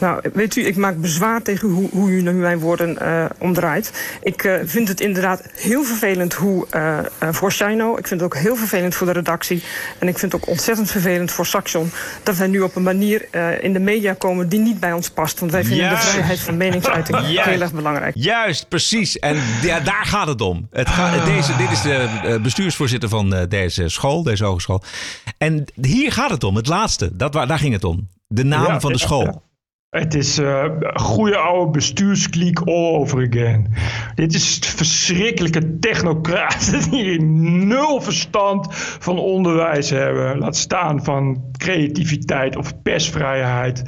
Nou, 0.02 0.22
weet 0.34 0.56
u, 0.56 0.66
ik 0.66 0.76
maak 0.76 1.02
bezwaar 1.02 1.42
tegen 1.42 1.70
hoe, 1.70 1.90
hoe 1.92 2.10
u 2.10 2.22
nu 2.22 2.32
mijn 2.32 2.60
woorden 2.60 2.98
uh, 3.02 3.26
omdraait. 3.38 4.18
Ik 4.22 4.44
uh, 4.44 4.56
vind 4.64 4.88
het 4.88 5.02
inderdaad 5.02 5.42
heel 5.56 5.84
vervelend 5.84 6.34
hoe, 6.34 6.68
uh, 6.76 7.00
voor 7.32 7.52
Shino. 7.52 7.98
Ik 7.98 8.08
vind 8.08 8.22
het 8.22 8.34
ook 8.34 8.38
heel 8.38 8.56
vervelend 8.56 8.96
voor 8.96 9.08
de 9.08 9.14
redactie. 9.14 9.64
En 10.00 10.08
ik 10.08 10.18
vind 10.18 10.32
het 10.32 10.42
ook 10.42 10.48
ontzettend 10.48 10.92
vervelend 10.92 11.32
voor 11.32 11.46
Saxion... 11.46 11.92
dat 12.24 12.38
wij 12.38 12.48
nu 12.48 12.62
op 12.62 12.76
een 12.76 12.84
manier 12.84 13.28
in 13.64 13.74
de 13.74 13.80
media 13.80 14.14
komen 14.14 14.50
die 14.50 14.60
niet 14.60 14.80
bij 14.80 14.94
ons 14.94 15.10
past. 15.10 15.40
Want 15.40 15.52
wij 15.52 15.64
vinden 15.64 15.86
Juist. 15.86 16.04
de 16.04 16.10
vrijheid 16.10 16.40
van 16.40 16.58
meningsuiting 16.58 17.18
Juist. 17.22 17.50
heel 17.50 17.62
erg 17.62 17.74
belangrijk. 17.74 18.16
Juist, 18.16 18.68
precies. 18.68 19.20
En 19.20 19.38
ja, 19.62 19.80
daar 19.80 20.06
gaat 20.06 20.28
het 20.28 20.42
om. 20.42 20.68
Het 20.72 20.90
gaat, 20.90 21.26
deze, 21.26 21.56
dit 21.56 21.72
is 21.72 21.82
de 21.82 22.08
eh, 22.24 22.42
bestuursvoorzitter 22.42 23.10
van 23.10 23.34
eh, 23.34 23.48
deze 23.50 23.90
school, 23.90 24.24
deze 24.24 24.46
hogeschool. 24.46 24.84
En 25.38 25.66
hier 25.82 26.12
gaat 26.12 26.30
het 26.30 26.44
om, 26.44 26.56
het 26.56 26.68
laatste. 26.68 27.16
Dat, 27.16 27.34
daar 27.34 27.60
ging 27.60 27.74
het 27.74 27.84
om. 27.84 28.08
De 28.28 28.44
naam 28.44 28.66
Ja, 28.66 28.80
van 28.80 28.92
de 28.92 28.98
ja, 28.98 29.06
school. 29.06 29.44
Het 29.92 30.14
is 30.14 30.38
eh 30.38 30.66
goede 30.94 31.38
oude 31.38 31.72
bestuurskliek 31.72 32.60
all 32.60 32.96
over 32.96 33.28
again. 33.28 33.74
Dit 34.16 34.34
is 34.34 34.60
verschrikkelijke 34.76 35.80
technocraten 35.80 36.90
die 36.92 37.22
nul 37.22 38.02
verstand 38.02 38.68
van 39.00 39.20
onderwijs 39.20 39.90
hebben. 39.90 40.38
Laat 40.38 40.56
staan 40.56 41.04
van 41.04 41.44
creativiteit 41.58 42.56
of 42.56 42.82
persvrijheid. 42.82 43.84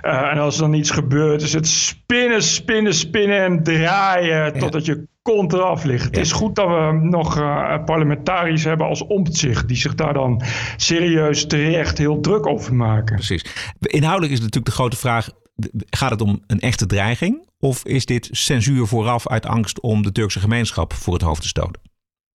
Eh, 0.00 0.30
en 0.30 0.38
als 0.38 0.54
er 0.54 0.62
dan 0.62 0.74
iets 0.74 0.90
gebeurt, 0.90 1.42
is 1.42 1.52
het 1.52 1.68
spinnen, 1.68 2.42
spinnen, 2.42 2.94
spinnen 2.94 3.40
en 3.40 3.62
draaien 3.62 4.58
totdat 4.58 4.84
je 4.84 5.06
kont 5.22 5.52
eraf 5.52 5.84
ligt. 5.84 6.04
Het 6.04 6.16
is 6.16 6.32
goed 6.32 6.54
dat 6.54 6.68
we 6.68 6.98
nog 7.02 7.38
eh, 7.38 7.84
parlementariërs 7.84 8.64
hebben 8.64 8.86
als 8.86 9.06
omzicht 9.06 9.68
die 9.68 9.76
zich 9.76 9.94
daar 9.94 10.12
dan 10.12 10.42
serieus 10.76 11.46
terecht 11.46 11.98
heel 11.98 12.20
druk 12.20 12.46
over 12.46 12.74
maken. 12.74 13.14
Precies. 13.14 13.74
Inhoudelijk 13.80 14.32
is 14.32 14.38
natuurlijk 14.38 14.66
de 14.66 14.72
grote 14.72 14.96
vraag: 14.96 15.28
gaat 15.90 16.10
het 16.10 16.20
om 16.20 16.42
een 16.46 16.60
echte 16.60 16.86
dreiging? 16.86 17.48
Of 17.58 17.84
is 17.84 18.06
dit 18.06 18.28
censuur 18.30 18.86
vooraf 18.86 19.28
uit 19.28 19.46
angst 19.46 19.80
om 19.80 20.02
de 20.02 20.12
Turkse 20.12 20.40
gemeenschap 20.40 20.92
voor 20.92 21.12
het 21.12 21.22
hoofd 21.22 21.42
te 21.42 21.48
stoten? 21.48 21.82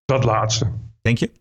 Dat 0.05 0.23
laatste. 0.23 0.71
Denk 1.01 1.17
je? 1.17 1.32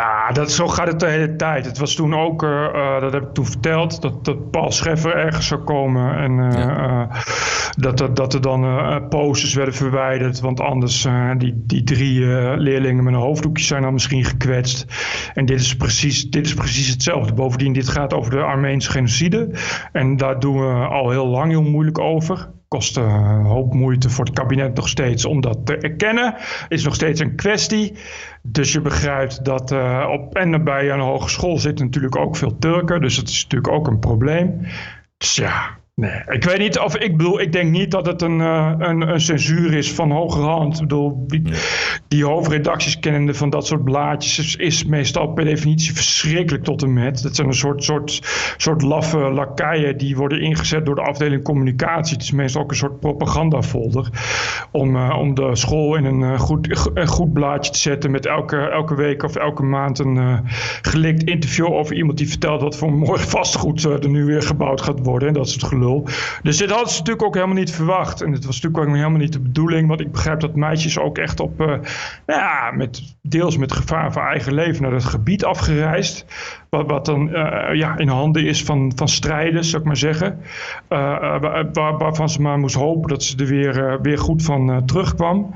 Ja, 0.00 0.32
dat, 0.32 0.52
zo 0.52 0.68
gaat 0.68 0.86
het 0.86 1.00
de 1.00 1.06
hele 1.06 1.36
tijd. 1.36 1.66
Het 1.66 1.78
was 1.78 1.94
toen 1.94 2.14
ook, 2.14 2.42
eh, 2.42 2.64
eh, 2.64 3.00
dat 3.00 3.12
heb 3.12 3.22
ik 3.22 3.34
toen 3.34 3.46
verteld, 3.46 4.02
dat, 4.02 4.24
dat 4.24 4.50
Paul 4.50 4.72
Scheffer 4.72 5.14
ergens 5.14 5.46
zou 5.46 5.60
komen. 5.60 6.16
En 6.16 6.52
eh, 6.52 7.22
dat, 7.76 7.98
dat, 7.98 8.16
dat 8.16 8.34
er 8.34 8.40
dan 8.40 9.08
posters 9.08 9.54
werden 9.54 9.74
verwijderd. 9.74 10.40
Want 10.40 10.60
anders, 10.60 11.08
die, 11.38 11.62
die 11.66 11.84
drie 11.84 12.26
leerlingen 12.56 13.04
met 13.04 13.14
een 13.14 13.20
hoofddoekje 13.20 13.64
zijn 13.64 13.82
dan 13.82 13.92
misschien 13.92 14.24
gekwetst. 14.24 14.86
En 15.34 15.44
dit 15.44 15.60
is, 15.60 15.76
precies, 15.76 16.30
dit 16.30 16.46
is 16.46 16.54
precies 16.54 16.88
hetzelfde. 16.88 17.34
Bovendien, 17.34 17.72
dit 17.72 17.88
gaat 17.88 18.14
over 18.14 18.30
de 18.30 18.42
Armeense 18.42 18.90
genocide. 18.90 19.50
En 19.92 20.16
daar 20.16 20.40
doen 20.40 20.56
we 20.56 20.86
al 20.86 21.10
heel 21.10 21.26
lang 21.26 21.50
heel 21.50 21.62
moeilijk 21.62 21.98
over 21.98 22.48
kost 22.68 22.96
eh, 22.96 23.04
een 23.04 23.44
hoop 23.44 23.74
moeite 23.74 24.10
voor 24.10 24.24
het 24.24 24.34
kabinet 24.34 24.74
nog 24.74 24.88
steeds 24.88 25.24
om 25.24 25.40
dat 25.40 25.66
te 25.66 25.76
erkennen. 25.76 26.34
Is 26.68 26.84
nog 26.84 26.94
steeds 26.94 27.20
een 27.20 27.36
kwestie. 27.36 27.92
Dus 28.42 28.72
je 28.72 28.80
begrijpt 28.80 29.44
dat 29.44 29.72
uh, 29.72 30.08
op 30.12 30.34
en 30.34 30.64
bij 30.64 30.90
een 30.90 31.00
hogeschool 31.00 31.58
zitten 31.58 31.84
natuurlijk 31.84 32.16
ook 32.16 32.36
veel 32.36 32.58
Turken. 32.58 33.00
Dus 33.00 33.16
dat 33.16 33.28
is 33.28 33.42
natuurlijk 33.42 33.72
ook 33.72 33.86
een 33.86 33.98
probleem. 33.98 34.60
Dus 35.16 35.34
ja, 35.34 35.78
nee. 35.94 36.22
Ik 36.26 36.44
weet 36.44 36.58
niet 36.58 36.78
of 36.78 36.96
ik 36.96 37.16
bedoel, 37.16 37.40
ik 37.40 37.52
denk 37.52 37.70
niet 37.70 37.90
dat 37.90 38.06
het 38.06 38.22
een, 38.22 38.38
uh, 38.38 38.72
een, 38.78 39.00
een 39.00 39.20
censuur 39.20 39.74
is 39.74 39.92
van 39.92 40.10
hoge 40.10 40.40
hand. 40.40 40.74
Ik 40.74 40.80
bedoel, 40.80 41.24
die, 41.26 41.42
die 42.08 42.24
hoofdredacties 42.24 42.98
kennende 42.98 43.34
van 43.34 43.50
dat 43.50 43.66
soort 43.66 43.84
blaadjes 43.84 44.38
is, 44.38 44.56
is, 44.56 44.84
meestal 44.84 45.26
per 45.26 45.44
definitie 45.44 45.94
verschrikkelijk 45.94 46.64
tot 46.64 46.82
en 46.82 46.92
met. 46.92 47.22
Dat 47.22 47.36
zijn 47.36 47.48
een 47.48 47.54
soort, 47.54 47.84
soort, 47.84 48.20
soort 48.56 48.82
laffe 48.82 49.18
lakaien 49.18 49.98
die 49.98 50.16
worden 50.16 50.40
ingezet 50.40 50.86
door 50.86 50.94
de 50.94 51.02
afdeling 51.02 51.42
communicatie. 51.42 52.14
Het 52.14 52.22
is 52.22 52.30
meestal 52.30 52.62
ook 52.62 52.70
een 52.70 52.76
soort 52.76 53.00
propagandafolder 53.00 54.08
om, 54.70 54.96
uh, 54.96 55.16
om 55.18 55.34
de 55.34 55.56
school 55.56 55.96
in 55.96 56.04
een, 56.04 56.20
uh, 56.20 56.38
goed, 56.38 56.90
een 56.94 57.08
goed 57.08 57.32
blaadje 57.32 57.72
te 57.72 57.78
zetten 57.78 58.10
met 58.10 58.26
elke, 58.26 58.56
elke 58.56 58.94
week 58.94 59.22
of 59.22 59.36
elke 59.36 59.62
maand 59.62 59.98
een 59.98 60.40
gelikt 60.82 61.22
interview 61.22 61.66
over 61.66 61.96
iemand 61.96 62.18
die 62.18 62.28
vertelt 62.28 62.60
wat 62.60 62.76
voor 62.76 62.92
mooi 62.92 63.20
vastgoed 63.20 63.84
er 63.84 64.08
nu 64.08 64.24
weer 64.24 64.42
gebouwd 64.42 64.80
gaat 64.80 65.00
worden 65.02 65.28
en 65.28 65.34
dat 65.34 65.48
soort 65.48 65.64
gelul. 65.64 65.83
Dus 66.42 66.56
dit 66.56 66.70
hadden 66.70 66.88
ze 66.88 66.98
natuurlijk 66.98 67.26
ook 67.26 67.34
helemaal 67.34 67.56
niet 67.56 67.70
verwacht. 67.70 68.22
En 68.22 68.32
het 68.32 68.44
was 68.44 68.54
natuurlijk 68.60 68.84
ook 68.84 68.96
helemaal 68.96 69.18
niet 69.18 69.32
de 69.32 69.40
bedoeling, 69.40 69.88
want 69.88 70.00
ik 70.00 70.12
begrijp 70.12 70.40
dat 70.40 70.54
meisjes 70.54 70.98
ook 70.98 71.18
echt 71.18 71.40
op, 71.40 71.58
nou 71.58 71.80
ja, 72.26 72.70
met, 72.74 73.16
deels 73.22 73.56
met 73.56 73.72
gevaar 73.72 74.12
voor 74.12 74.22
eigen 74.22 74.54
leven 74.54 74.82
naar 74.82 74.92
het 74.92 75.04
gebied 75.04 75.44
afgereisd. 75.44 76.24
Wat, 76.68 76.86
wat 76.86 77.04
dan 77.06 77.28
ja, 77.72 77.98
in 77.98 78.08
handen 78.08 78.44
is 78.46 78.64
van, 78.64 78.92
van 78.96 79.08
strijders, 79.08 79.70
zou 79.70 79.82
ik 79.82 79.88
maar 79.88 79.96
zeggen. 79.96 80.40
Waar, 80.88 81.70
waar, 81.72 81.98
waarvan 81.98 82.28
ze 82.28 82.42
maar 82.42 82.58
moest 82.58 82.74
hopen 82.74 83.08
dat 83.08 83.22
ze 83.22 83.36
er 83.36 83.46
weer, 83.46 83.98
weer 84.02 84.18
goed 84.18 84.42
van 84.42 84.82
terugkwam. 84.86 85.54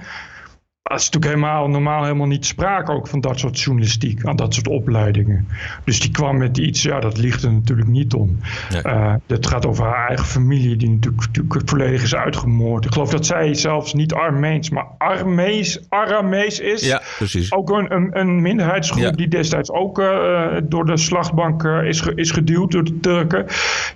Dat 0.89 0.99
is 0.99 1.05
natuurlijk 1.11 1.35
helemaal, 1.35 1.69
normaal 1.69 2.03
helemaal 2.03 2.27
niet 2.27 2.47
sprake 2.47 2.93
ook 2.93 3.09
van 3.09 3.21
dat 3.21 3.39
soort 3.39 3.61
journalistiek, 3.61 4.25
aan 4.25 4.37
dat 4.37 4.55
soort 4.55 4.69
opleidingen. 4.69 5.49
Dus 5.85 6.01
die 6.01 6.11
kwam 6.11 6.37
met 6.37 6.59
iets, 6.59 6.83
ja, 6.83 7.01
dat 7.01 7.19
ligt 7.19 7.43
er 7.43 7.53
natuurlijk 7.53 7.89
niet 7.89 8.15
om. 8.15 8.39
Nee. 8.71 8.83
Uh, 8.85 9.15
het 9.27 9.47
gaat 9.47 9.67
over 9.67 9.85
haar 9.85 10.09
eigen 10.09 10.27
familie, 10.27 10.77
die 10.77 10.91
natuurlijk, 10.91 11.27
natuurlijk 11.27 11.69
volledig 11.69 12.03
is 12.03 12.15
uitgemoord. 12.15 12.85
Ik 12.85 12.93
geloof 12.93 13.11
dat 13.11 13.27
zij 13.27 13.55
zelfs 13.55 13.95
niet 13.95 14.13
Armeens, 14.13 14.71
maar 14.71 14.87
Armees, 14.99 15.81
Aramees 15.89 16.61
is. 16.61 16.87
Ja, 16.87 17.03
precies. 17.17 17.53
Ook 17.53 17.71
een, 17.71 17.95
een, 17.95 18.19
een 18.19 18.43
minderheidsgroep 18.43 19.03
ja. 19.03 19.11
die 19.11 19.29
destijds 19.29 19.71
ook 19.71 19.99
uh, 19.99 20.47
door 20.63 20.87
de 20.87 20.97
slachtbank 20.97 21.63
uh, 21.63 21.85
is, 21.85 22.03
is 22.15 22.31
geduwd 22.31 22.71
door 22.71 22.85
de 22.85 23.01
Turken. 23.01 23.47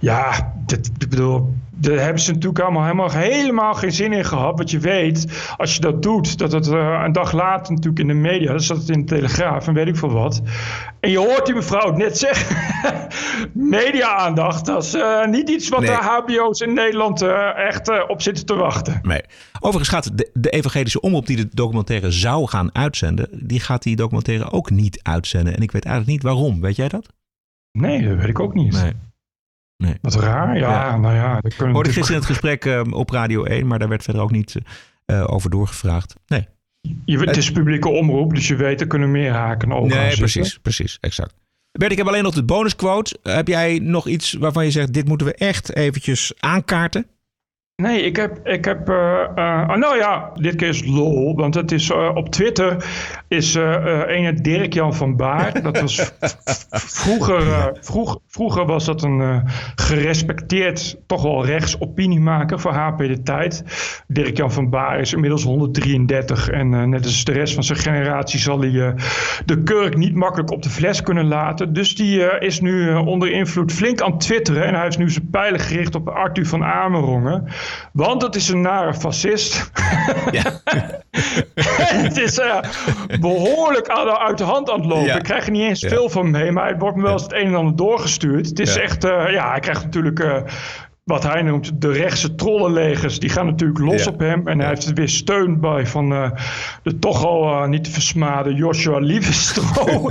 Ja, 0.01 0.53
dit, 0.67 0.91
ik 0.99 1.09
bedoel, 1.09 1.55
daar 1.83 1.99
hebben 1.99 2.23
ze 2.23 2.33
natuurlijk 2.33 2.61
allemaal 2.61 2.83
helemaal, 2.83 3.11
helemaal 3.11 3.75
geen 3.75 3.93
zin 3.93 4.13
in 4.13 4.25
gehad. 4.25 4.57
Want 4.57 4.71
je 4.71 4.79
weet, 4.79 5.27
als 5.57 5.75
je 5.75 5.81
dat 5.81 6.03
doet, 6.03 6.39
dat 6.39 6.53
het 6.53 6.67
uh, 6.67 7.03
een 7.05 7.13
dag 7.13 7.33
later 7.33 7.73
natuurlijk 7.73 8.01
in 8.01 8.07
de 8.07 8.15
media, 8.15 8.51
dan 8.51 8.61
zat 8.61 8.77
het 8.77 8.89
in 8.89 9.01
de 9.01 9.15
Telegraaf 9.15 9.67
en 9.67 9.75
weet 9.75 9.87
ik 9.87 9.97
veel 9.97 10.11
wat. 10.11 10.43
En 11.01 11.11
je 11.11 11.19
hoort 11.19 11.47
die 11.47 11.55
mevrouw 11.55 11.87
het 11.87 11.97
net 11.97 12.19
zeggen. 12.19 12.57
Media-aandacht, 13.53 14.67
dat 14.67 14.85
is 14.85 14.95
uh, 14.95 15.27
niet 15.27 15.49
iets 15.49 15.69
wat 15.69 15.81
nee. 15.81 15.89
de 15.89 15.95
HBO's 15.95 16.61
in 16.61 16.73
Nederland 16.73 17.23
uh, 17.23 17.67
echt 17.67 18.09
op 18.09 18.23
zitten 18.23 18.47
te 18.47 18.55
wachten. 18.55 18.99
Nee. 19.03 19.23
Overigens 19.61 19.89
gaat 19.89 20.19
de, 20.19 20.31
de 20.33 20.51
evangelische 20.51 21.01
omroep 21.01 21.27
die 21.27 21.37
de 21.37 21.49
documentaire 21.53 22.11
zou 22.11 22.49
gaan 22.49 22.75
uitzenden, 22.75 23.29
die 23.33 23.61
gaat 23.61 23.83
die 23.83 23.97
documentaire 23.97 24.51
ook 24.51 24.71
niet 24.71 25.01
uitzenden. 25.03 25.57
En 25.57 25.63
ik 25.63 25.73
weet 25.73 25.85
eigenlijk 25.85 26.15
niet 26.15 26.33
waarom. 26.33 26.61
Weet 26.61 26.77
jij 26.77 26.89
dat? 26.89 27.07
Nee, 27.73 28.09
dat 28.09 28.17
weet 28.17 28.29
ik 28.29 28.41
ook 28.41 28.55
niet. 28.55 28.73
Nee. 28.73 28.93
Nee. 29.83 29.95
Wat 30.01 30.15
raar, 30.15 30.59
ja, 30.59 30.71
ja. 30.71 30.97
nou 30.97 31.15
ja. 31.15 31.41
Dat 31.41 31.55
kunnen 31.57 31.75
Hoorde 31.75 31.89
ik 31.89 31.95
gisteren 31.95 32.21
in 32.21 32.27
het 32.27 32.37
gesprek 32.37 32.65
uh, 32.65 32.81
op 32.91 33.11
Radio 33.11 33.45
1, 33.45 33.67
maar 33.67 33.79
daar 33.79 33.89
werd 33.89 34.03
verder 34.03 34.23
ook 34.23 34.31
niet 34.31 34.57
uh, 35.07 35.25
over 35.27 35.51
doorgevraagd. 35.51 36.15
Nee. 36.27 36.49
Je, 37.05 37.19
het 37.19 37.37
is 37.37 37.53
publieke 37.53 37.89
omroep, 37.89 38.35
dus 38.35 38.49
je 38.49 38.57
weet, 38.57 38.81
er 38.81 38.87
kunnen 38.87 39.11
meer 39.11 39.33
haken 39.33 39.73
over. 39.73 39.97
Nee, 39.97 40.17
precies, 40.17 40.59
precies, 40.59 40.99
exact. 41.01 41.35
Bert, 41.73 41.93
ik 41.93 41.99
heb 41.99 42.07
alleen 42.07 42.23
nog 42.23 42.35
de 42.35 42.45
bonusquote. 42.45 43.19
Heb 43.23 43.49
jij 43.49 43.79
nog 43.79 44.07
iets 44.07 44.33
waarvan 44.33 44.65
je 44.65 44.71
zegt, 44.71 44.93
dit 44.93 45.09
moeten 45.09 45.27
we 45.27 45.35
echt 45.35 45.75
eventjes 45.75 46.33
aankaarten? 46.39 47.07
Nee, 47.77 48.03
ik 48.03 48.17
heb, 48.17 48.47
ik 48.47 48.65
heb 48.65 48.89
uh, 48.89 48.97
uh, 49.37 49.75
nou 49.75 49.97
ja, 49.97 50.31
dit 50.35 50.57
keer 50.57 50.69
is 50.69 50.87
lol, 50.87 51.37
want 51.37 51.55
het 51.55 51.73
is 51.73 51.91
uh, 51.91 52.11
op 52.15 52.29
Twitter 52.29 52.85
is 53.29 53.55
ene 53.55 54.35
Dirk-Jan 54.35 54.95
van 54.95 55.17
Baar, 55.17 55.63
dat 55.63 55.81
was 55.81 56.13
vroeger, 56.71 57.73
vroeg, 57.81 58.19
vroeger 58.27 58.67
was 58.67 58.85
dat 58.85 59.03
een 59.03 59.43
gerespecteerd, 59.75 60.97
toch 61.07 61.23
wel 61.23 61.47
rechts 61.47 61.81
opiniemaker 61.81 62.61
voor 62.61 62.73
HP 62.73 62.99
De 62.99 63.23
Tijd. 63.23 63.65
Dirk-Jan 64.07 64.53
van 64.53 64.71
Baar 64.71 65.01
is 65.01 65.13
inmiddels 65.13 65.45
133 65.45 66.49
en 66.49 66.89
net 66.91 67.05
als 67.05 67.25
de 67.25 67.33
rest 67.33 67.55
van 67.55 67.65
zijn 67.65 67.79
generatie 67.79 68.39
zal 68.39 68.61
hij 68.61 68.95
de 69.45 69.63
kurk 69.63 69.97
niet 69.97 70.15
makkelijk 70.15 70.51
op 70.51 70.63
de 70.63 70.71
fles 70.71 71.03
kunnen 71.03 71.27
laten. 71.27 71.73
Dus 71.73 71.95
die 71.95 72.39
is 72.39 72.61
nu 72.61 72.95
onder 72.95 73.31
invloed 73.31 73.73
flink 73.73 74.01
aan 74.01 74.19
twitteren 74.19 74.65
en 74.65 74.75
hij 74.75 74.83
heeft 74.83 74.99
nu 74.99 75.11
zijn 75.11 75.31
pijlen 75.31 75.61
gericht 75.61 75.95
op 75.95 76.09
Arthur 76.09 76.47
van 76.47 76.65
Amerongen. 76.65 77.47
Want 77.93 78.23
het 78.23 78.35
is 78.35 78.49
een 78.49 78.61
nare 78.61 78.95
fascist. 78.95 79.71
Ja. 80.31 80.61
het 82.07 82.17
is 82.17 82.39
uh, 82.39 82.59
behoorlijk 83.21 83.89
uit 83.89 84.39
de 84.39 84.45
hand 84.45 84.71
aan 84.71 84.81
het 84.81 84.89
lopen. 84.89 85.17
Ik 85.17 85.23
krijg 85.23 85.45
er 85.45 85.51
niet 85.51 85.63
eens 85.63 85.85
veel 85.89 86.09
van 86.09 86.31
mee, 86.31 86.53
maar 86.53 86.69
het 86.69 86.81
wordt 86.81 86.97
me 86.97 87.03
wel 87.03 87.13
eens 87.13 87.23
het 87.23 87.33
een 87.33 87.47
en 87.47 87.55
ander 87.55 87.77
doorgestuurd. 87.77 88.47
Het 88.47 88.59
is 88.59 88.77
echt, 88.77 89.05
uh, 89.05 89.31
ja, 89.31 89.51
hij 89.51 89.61
krijgt 89.61 89.83
natuurlijk 89.83 90.19
uh, 90.19 90.43
wat 91.05 91.23
hij 91.23 91.43
noemt 91.43 91.81
de 91.81 91.93
rechtse 91.93 92.35
trollenlegers, 92.35 93.19
die 93.19 93.31
gaan 93.31 93.47
natuurlijk 93.47 93.81
los 93.81 94.07
op 94.07 94.19
hem. 94.19 94.49
En 94.49 94.59
hij 94.59 94.69
heeft 94.69 94.87
er 94.87 94.95
weer 94.95 95.09
steun 95.09 95.61
bij 95.61 95.87
van 95.87 96.13
uh, 96.13 96.31
de 96.83 96.99
toch 96.99 97.25
al 97.25 97.63
uh, 97.63 97.69
niet 97.69 97.85
te 97.85 97.91
versmade 97.91 98.55
Joshua 98.55 98.99
Lievestro. 98.99 100.11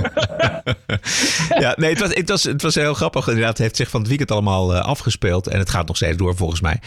ja, 1.64 1.74
nee, 1.76 1.90
het 1.90 2.00
was, 2.00 2.14
het, 2.14 2.28
was, 2.28 2.42
het 2.42 2.62
was 2.62 2.74
heel 2.74 2.94
grappig. 2.94 3.28
Inderdaad, 3.28 3.50
het 3.50 3.58
heeft 3.58 3.76
zich 3.76 3.90
van 3.90 4.00
het 4.00 4.08
weekend 4.08 4.30
allemaal 4.30 4.74
uh, 4.74 4.80
afgespeeld. 4.80 5.46
En 5.46 5.58
het 5.58 5.70
gaat 5.70 5.86
nog 5.86 5.96
steeds 5.96 6.16
door 6.16 6.36
volgens 6.36 6.60
mij. 6.60 6.80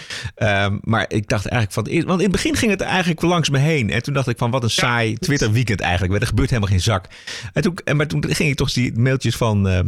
Um, 0.64 0.80
maar 0.84 1.06
ik 1.08 1.28
dacht 1.28 1.46
eigenlijk 1.48 1.88
van... 1.88 2.06
Want 2.06 2.20
in 2.20 2.26
het 2.26 2.36
begin 2.36 2.56
ging 2.56 2.72
het 2.72 2.82
eigenlijk 2.82 3.22
langs 3.22 3.50
me 3.50 3.58
heen. 3.58 3.90
En 3.90 4.04
toen 4.04 4.14
dacht 4.14 4.28
ik 4.28 4.38
van 4.38 4.52
wat 4.52 4.64
een 4.64 4.70
saai 4.70 5.18
Twitter 5.18 5.52
weekend 5.52 5.80
eigenlijk. 5.80 6.22
Er 6.22 6.28
gebeurt 6.28 6.50
helemaal 6.50 6.72
geen 6.72 6.82
zak. 6.82 7.06
En 7.54 7.62
toen, 7.62 7.78
maar 7.94 8.08
toen 8.08 8.26
ging 8.30 8.50
ik 8.50 8.56
toch 8.56 8.72
die 8.72 9.00
mailtjes 9.00 9.36
van 9.36 9.68
eh, 9.68 9.80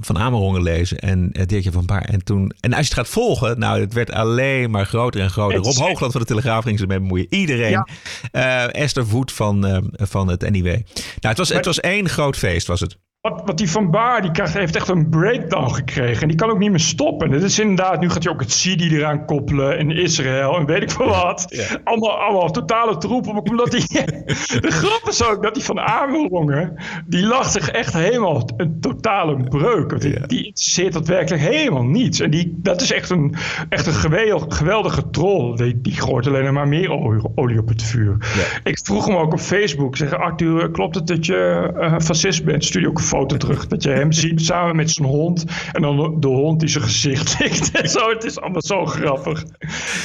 van 0.00 0.18
Amerongen 0.18 0.62
lezen 0.62 0.98
en 0.98 1.30
Dirkje 1.46 1.72
van 1.72 1.86
Baar. 1.86 2.04
En, 2.04 2.24
toen, 2.24 2.52
en 2.60 2.72
als 2.72 2.80
je 2.80 2.94
het 2.94 2.94
gaat 2.94 3.08
volgen, 3.08 3.58
nou, 3.58 3.80
het 3.80 3.92
werd 3.92 4.12
alleen 4.12 4.70
maar 4.70 4.86
groter 4.86 5.20
en 5.20 5.30
groter. 5.30 5.58
Rob 5.58 5.76
Hoogland 5.76 6.12
van 6.12 6.20
de 6.20 6.26
Telegraaf 6.26 6.64
ging 6.64 6.78
ze 6.78 6.86
mee 6.86 7.00
bemoeien. 7.00 7.26
Iedereen. 7.28 7.70
Ja. 7.70 7.86
Uh, 8.32 8.82
Esther 8.82 9.06
Voet 9.06 9.32
van, 9.32 9.88
van 9.92 10.28
het 10.28 10.50
NIW. 10.50 10.64
Nou, 10.64 10.82
het 11.20 11.38
was, 11.38 11.48
het 11.48 11.64
was 11.64 11.80
één 11.80 12.08
groot 12.08 12.36
feest, 12.36 12.66
was 12.66 12.80
het. 12.80 12.96
Wat, 13.28 13.42
wat 13.44 13.58
die 13.58 13.70
Van 13.70 13.90
Baar, 13.90 14.22
die 14.22 14.30
krijgt, 14.30 14.54
heeft 14.54 14.76
echt 14.76 14.88
een 14.88 15.08
breakdown 15.08 15.74
gekregen. 15.74 16.22
En 16.22 16.28
die 16.28 16.36
kan 16.36 16.50
ook 16.50 16.58
niet 16.58 16.70
meer 16.70 16.80
stoppen. 16.80 17.30
Het 17.30 17.42
is 17.42 17.58
inderdaad, 17.58 18.00
nu 18.00 18.10
gaat 18.10 18.24
hij 18.24 18.32
ook 18.32 18.40
het 18.40 18.52
Sidi 18.52 18.96
eraan 18.96 19.26
koppelen. 19.26 19.78
En 19.78 19.90
Israël 19.90 20.56
en 20.56 20.66
weet 20.66 20.82
ik 20.82 20.90
veel 20.90 21.06
wat. 21.06 21.44
Ja. 21.52 21.80
Allemaal, 21.84 22.18
allemaal 22.18 22.50
totale 22.50 22.96
troep. 22.96 23.26
Omdat 23.26 23.70
die, 23.70 23.86
de 24.60 24.70
grap 24.70 25.08
is 25.08 25.24
ook 25.24 25.42
dat 25.42 25.54
die 25.54 25.62
Van 25.62 25.80
Amerongen, 25.80 26.76
die 27.06 27.26
lacht 27.26 27.52
zich 27.52 27.68
echt 27.70 27.92
helemaal 27.92 28.48
een 28.56 28.80
totale 28.80 29.36
breuk. 29.48 30.00
Die, 30.00 30.26
die 30.26 30.44
interesseert 30.44 30.92
dat 30.92 31.06
werkelijk 31.06 31.42
helemaal 31.42 31.84
niets. 31.84 32.20
En 32.20 32.30
die, 32.30 32.54
dat 32.56 32.80
is 32.80 32.92
echt 32.92 33.10
een, 33.10 33.34
echt 33.68 33.86
een 33.86 33.92
geweldige, 33.92 34.50
geweldige 34.50 35.10
troll. 35.10 35.56
Die, 35.56 35.80
die 35.80 36.00
gooit 36.00 36.26
alleen 36.26 36.54
maar 36.54 36.68
meer 36.68 36.90
olie, 37.34 37.58
op 37.58 37.68
het 37.68 37.82
vuur. 37.82 38.16
Ja. 38.20 38.70
Ik 38.70 38.78
vroeg 38.82 39.06
hem 39.06 39.16
ook 39.16 39.32
op 39.32 39.40
Facebook. 39.40 39.96
Zeg, 39.96 40.12
Arthur, 40.12 40.70
klopt 40.70 40.94
het 40.94 41.06
dat 41.06 41.26
je 41.26 41.70
uh, 41.76 41.98
fascist 41.98 42.44
bent? 42.44 42.64
Studio 42.64 42.88
ook 42.88 43.00
foto 43.12 43.36
terug. 43.36 43.66
Dat 43.66 43.82
je 43.82 43.88
hem 43.88 44.12
ziet 44.12 44.42
samen 44.42 44.76
met 44.76 44.90
zijn 44.90 45.08
hond. 45.08 45.44
En 45.72 45.82
dan 45.82 46.20
de 46.20 46.26
hond 46.26 46.60
die 46.60 46.68
zijn 46.68 46.84
gezicht 46.84 47.38
tikt. 47.38 47.70
zo, 47.98 48.08
het 48.08 48.24
is 48.24 48.40
allemaal 48.40 48.62
zo 48.62 48.86
grappig. 48.86 49.44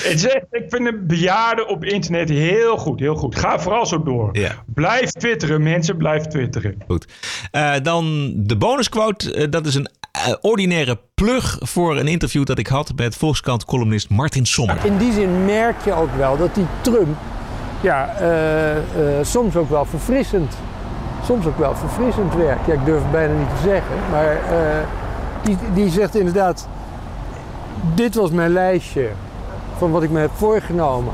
Het 0.03 0.13
is 0.13 0.23
ik 0.51 0.65
vind 0.67 0.83
de 0.83 1.03
bejaarden 1.07 1.67
op 1.67 1.83
internet 1.83 2.29
heel 2.29 2.77
goed. 2.77 2.99
Heel 2.99 3.15
goed. 3.15 3.35
Ga 3.35 3.59
vooral 3.59 3.85
zo 3.85 4.03
door. 4.03 4.31
Blijf 4.73 5.11
twitteren, 5.11 5.63
mensen. 5.63 5.97
Blijf 5.97 6.23
twitteren. 6.23 6.77
Goed. 6.87 7.05
Uh, 7.51 7.73
dan 7.83 8.33
de 8.35 8.57
bonusquote. 8.57 9.35
Uh, 9.35 9.45
dat 9.49 9.65
is 9.65 9.75
een 9.75 9.89
uh, 10.27 10.33
ordinaire 10.41 10.99
plug 11.13 11.57
voor 11.59 11.97
een 11.97 12.07
interview 12.07 12.45
dat 12.45 12.57
ik 12.57 12.67
had 12.67 12.91
met 12.95 13.15
Volkskrant-columnist 13.15 14.09
Martin 14.09 14.45
Sommer. 14.45 14.85
In 14.85 14.97
die 14.97 15.13
zin 15.13 15.45
merk 15.45 15.83
je 15.85 15.93
ook 15.93 16.15
wel 16.15 16.37
dat 16.37 16.55
die 16.55 16.65
Trump 16.81 17.17
ja, 17.81 18.15
soms 19.21 19.55
ook 19.55 19.69
wel 19.69 19.85
verfrissend 19.85 20.55
soms 21.27 21.45
ook 21.45 21.57
wel 21.57 21.75
verfrissend 21.75 22.33
werk. 22.35 22.65
Ja, 22.65 22.73
ik 22.73 22.85
durf 22.85 23.01
het 23.01 23.11
bijna 23.11 23.39
niet 23.39 23.49
te 23.49 23.61
zeggen, 23.63 23.95
maar 24.11 24.33
uh, 24.35 24.87
die, 25.43 25.57
die 25.73 25.89
zegt 25.89 26.15
inderdaad: 26.15 26.67
Dit 27.95 28.15
was 28.15 28.31
mijn 28.31 28.51
lijstje 28.51 29.09
van 29.77 29.91
wat 29.91 30.03
ik 30.03 30.09
me 30.09 30.19
heb 30.19 30.31
voorgenomen. 30.33 31.13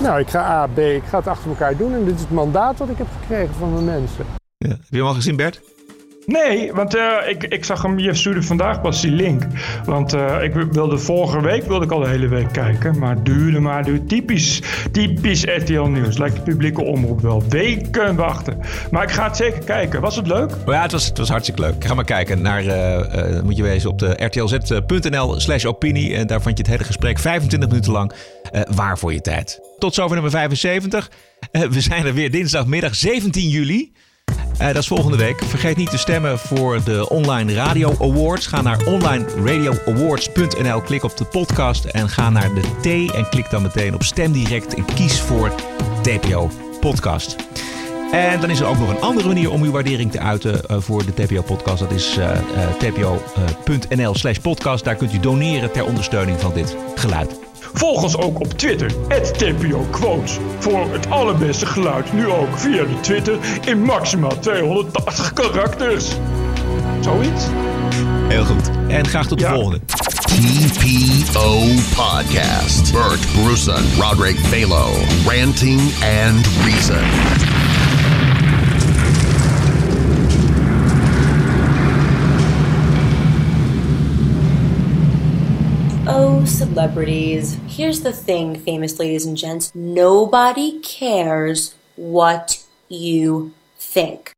Nou, 0.00 0.20
ik 0.20 0.28
ga 0.28 0.40
A, 0.40 0.66
B, 0.66 0.78
ik 0.78 1.04
ga 1.04 1.18
het 1.18 1.26
achter 1.26 1.48
elkaar 1.50 1.76
doen 1.76 1.92
en 1.92 2.04
dit 2.04 2.14
is 2.14 2.20
het 2.20 2.30
mandaat 2.30 2.78
wat 2.78 2.88
ik 2.88 2.98
heb 2.98 3.06
gekregen 3.20 3.54
van 3.54 3.72
mijn 3.72 3.84
mensen. 3.84 4.24
Ja. 4.56 4.68
Heb 4.68 4.78
je 4.88 4.96
hem 4.96 5.06
al 5.06 5.14
gezien, 5.14 5.36
Bert? 5.36 5.60
Nee, 6.26 6.72
want 6.72 6.94
uh, 6.94 7.16
ik, 7.28 7.44
ik 7.44 7.64
zag 7.64 7.82
hem, 7.82 7.98
je 7.98 8.14
stuurde 8.14 8.42
vandaag 8.42 8.80
pas 8.80 9.00
die 9.00 9.10
link. 9.10 9.42
Want 9.84 10.14
uh, 10.14 10.42
ik 10.42 10.52
wilde 10.52 10.98
vorige 10.98 11.40
week 11.40 11.64
wilde 11.64 11.84
ik 11.84 11.90
al 11.90 12.00
de 12.00 12.08
hele 12.08 12.28
week 12.28 12.52
kijken. 12.52 12.98
Maar 12.98 13.22
duurde 13.22 13.60
maar, 13.60 13.84
duurde 13.84 14.04
typisch, 14.04 14.62
typisch 14.92 15.44
RTL 15.44 15.82
Nieuws. 15.82 16.18
Lijkt 16.18 16.36
de 16.36 16.42
publieke 16.42 16.82
omroep 16.82 17.20
wel. 17.20 17.42
Weken 17.48 18.16
wachten. 18.16 18.58
Maar 18.90 19.02
ik 19.02 19.10
ga 19.10 19.26
het 19.26 19.36
zeker 19.36 19.64
kijken. 19.64 20.00
Was 20.00 20.16
het 20.16 20.26
leuk? 20.26 20.50
Ja, 20.66 20.82
het 20.82 20.92
was, 20.92 21.06
het 21.06 21.18
was 21.18 21.28
hartstikke 21.28 21.60
leuk. 21.60 21.84
Ga 21.84 21.94
maar 21.94 22.04
kijken 22.04 22.42
naar, 22.42 22.64
uh, 22.64 23.40
moet 23.42 23.56
je 23.56 23.62
wezen 23.62 23.90
op 23.90 23.98
de 23.98 24.10
rtlz.nl 24.10 25.40
slash 25.40 25.64
opinie. 25.64 26.14
En 26.14 26.26
daar 26.26 26.42
vond 26.42 26.56
je 26.56 26.62
het 26.62 26.72
hele 26.72 26.84
gesprek 26.84 27.18
25 27.18 27.68
minuten 27.68 27.92
lang 27.92 28.12
waar 28.74 28.98
voor 28.98 29.12
je 29.12 29.20
tijd. 29.20 29.60
Tot 29.78 29.94
zover 29.94 30.12
nummer 30.12 30.30
75. 30.30 31.10
we 31.50 31.80
zijn 31.80 32.06
er 32.06 32.14
weer 32.14 32.30
dinsdagmiddag 32.30 32.94
17 32.94 33.48
juli. 33.48 33.92
Uh, 34.60 34.66
dat 34.66 34.76
is 34.76 34.86
volgende 34.86 35.16
week. 35.16 35.44
Vergeet 35.44 35.76
niet 35.76 35.90
te 35.90 35.98
stemmen 35.98 36.38
voor 36.38 36.84
de 36.84 37.08
Online 37.08 37.54
Radio 37.54 37.94
Awards. 38.00 38.46
Ga 38.46 38.62
naar 38.62 38.86
onlineradioawards.nl, 38.86 40.80
klik 40.80 41.02
op 41.02 41.16
de 41.16 41.24
podcast 41.24 41.84
en 41.84 42.08
ga 42.08 42.30
naar 42.30 42.50
de 42.54 42.60
T 42.80 43.14
en 43.14 43.28
klik 43.28 43.50
dan 43.50 43.62
meteen 43.62 43.94
op 43.94 44.02
Stem 44.02 44.32
Direct 44.32 44.74
en 44.74 44.84
kies 44.84 45.20
voor 45.20 45.54
TPO 46.02 46.50
Podcast. 46.80 47.36
En 48.12 48.40
dan 48.40 48.50
is 48.50 48.60
er 48.60 48.66
ook 48.66 48.78
nog 48.78 48.88
een 48.88 49.00
andere 49.00 49.28
manier 49.28 49.50
om 49.50 49.62
uw 49.62 49.70
waardering 49.70 50.10
te 50.10 50.20
uiten 50.20 50.60
uh, 50.70 50.76
voor 50.80 51.04
de 51.04 51.14
TPO-podcast. 51.14 51.78
Dat 51.78 51.92
is 51.92 52.18
uh, 52.18 52.24
uh, 52.24 52.68
tpo.nl 52.78 54.14
slash 54.14 54.38
podcast. 54.38 54.84
Daar 54.84 54.96
kunt 54.96 55.12
u 55.12 55.20
doneren 55.20 55.72
ter 55.72 55.84
ondersteuning 55.84 56.40
van 56.40 56.54
dit 56.54 56.76
geluid. 56.94 57.38
Volg 57.74 58.02
ons 58.02 58.16
ook 58.16 58.40
op 58.40 58.52
Twitter, 58.58 58.92
TPO 59.32 59.86
Quotes. 59.90 60.38
Voor 60.58 60.92
het 60.92 61.10
allerbeste 61.10 61.66
geluid 61.66 62.12
nu 62.12 62.26
ook 62.26 62.58
via 62.58 62.82
de 62.82 63.00
Twitter 63.00 63.38
in 63.64 63.82
maximaal 63.82 64.38
280 64.38 65.32
karakters. 65.32 66.08
Zoiets? 67.00 67.44
Heel 68.28 68.44
goed. 68.44 68.70
En 68.88 69.06
graag 69.06 69.26
tot 69.26 69.38
de 69.38 69.44
ja. 69.44 69.54
volgende. 69.54 69.80
TPO 70.24 71.58
Podcast. 71.94 72.92
Bert 72.92 73.26
Brussen, 73.42 73.84
Roderick 73.98 74.38
Balo. 74.50 74.90
Ranting 75.26 75.80
and 76.24 76.46
Reason. 76.64 77.53
Oh, 86.06 86.44
celebrities. 86.44 87.58
Here's 87.66 88.02
the 88.02 88.12
thing, 88.12 88.56
famous 88.56 88.98
ladies 88.98 89.24
and 89.24 89.38
gents 89.38 89.74
nobody 89.74 90.78
cares 90.80 91.74
what 91.96 92.62
you 92.90 93.54
think. 93.78 94.33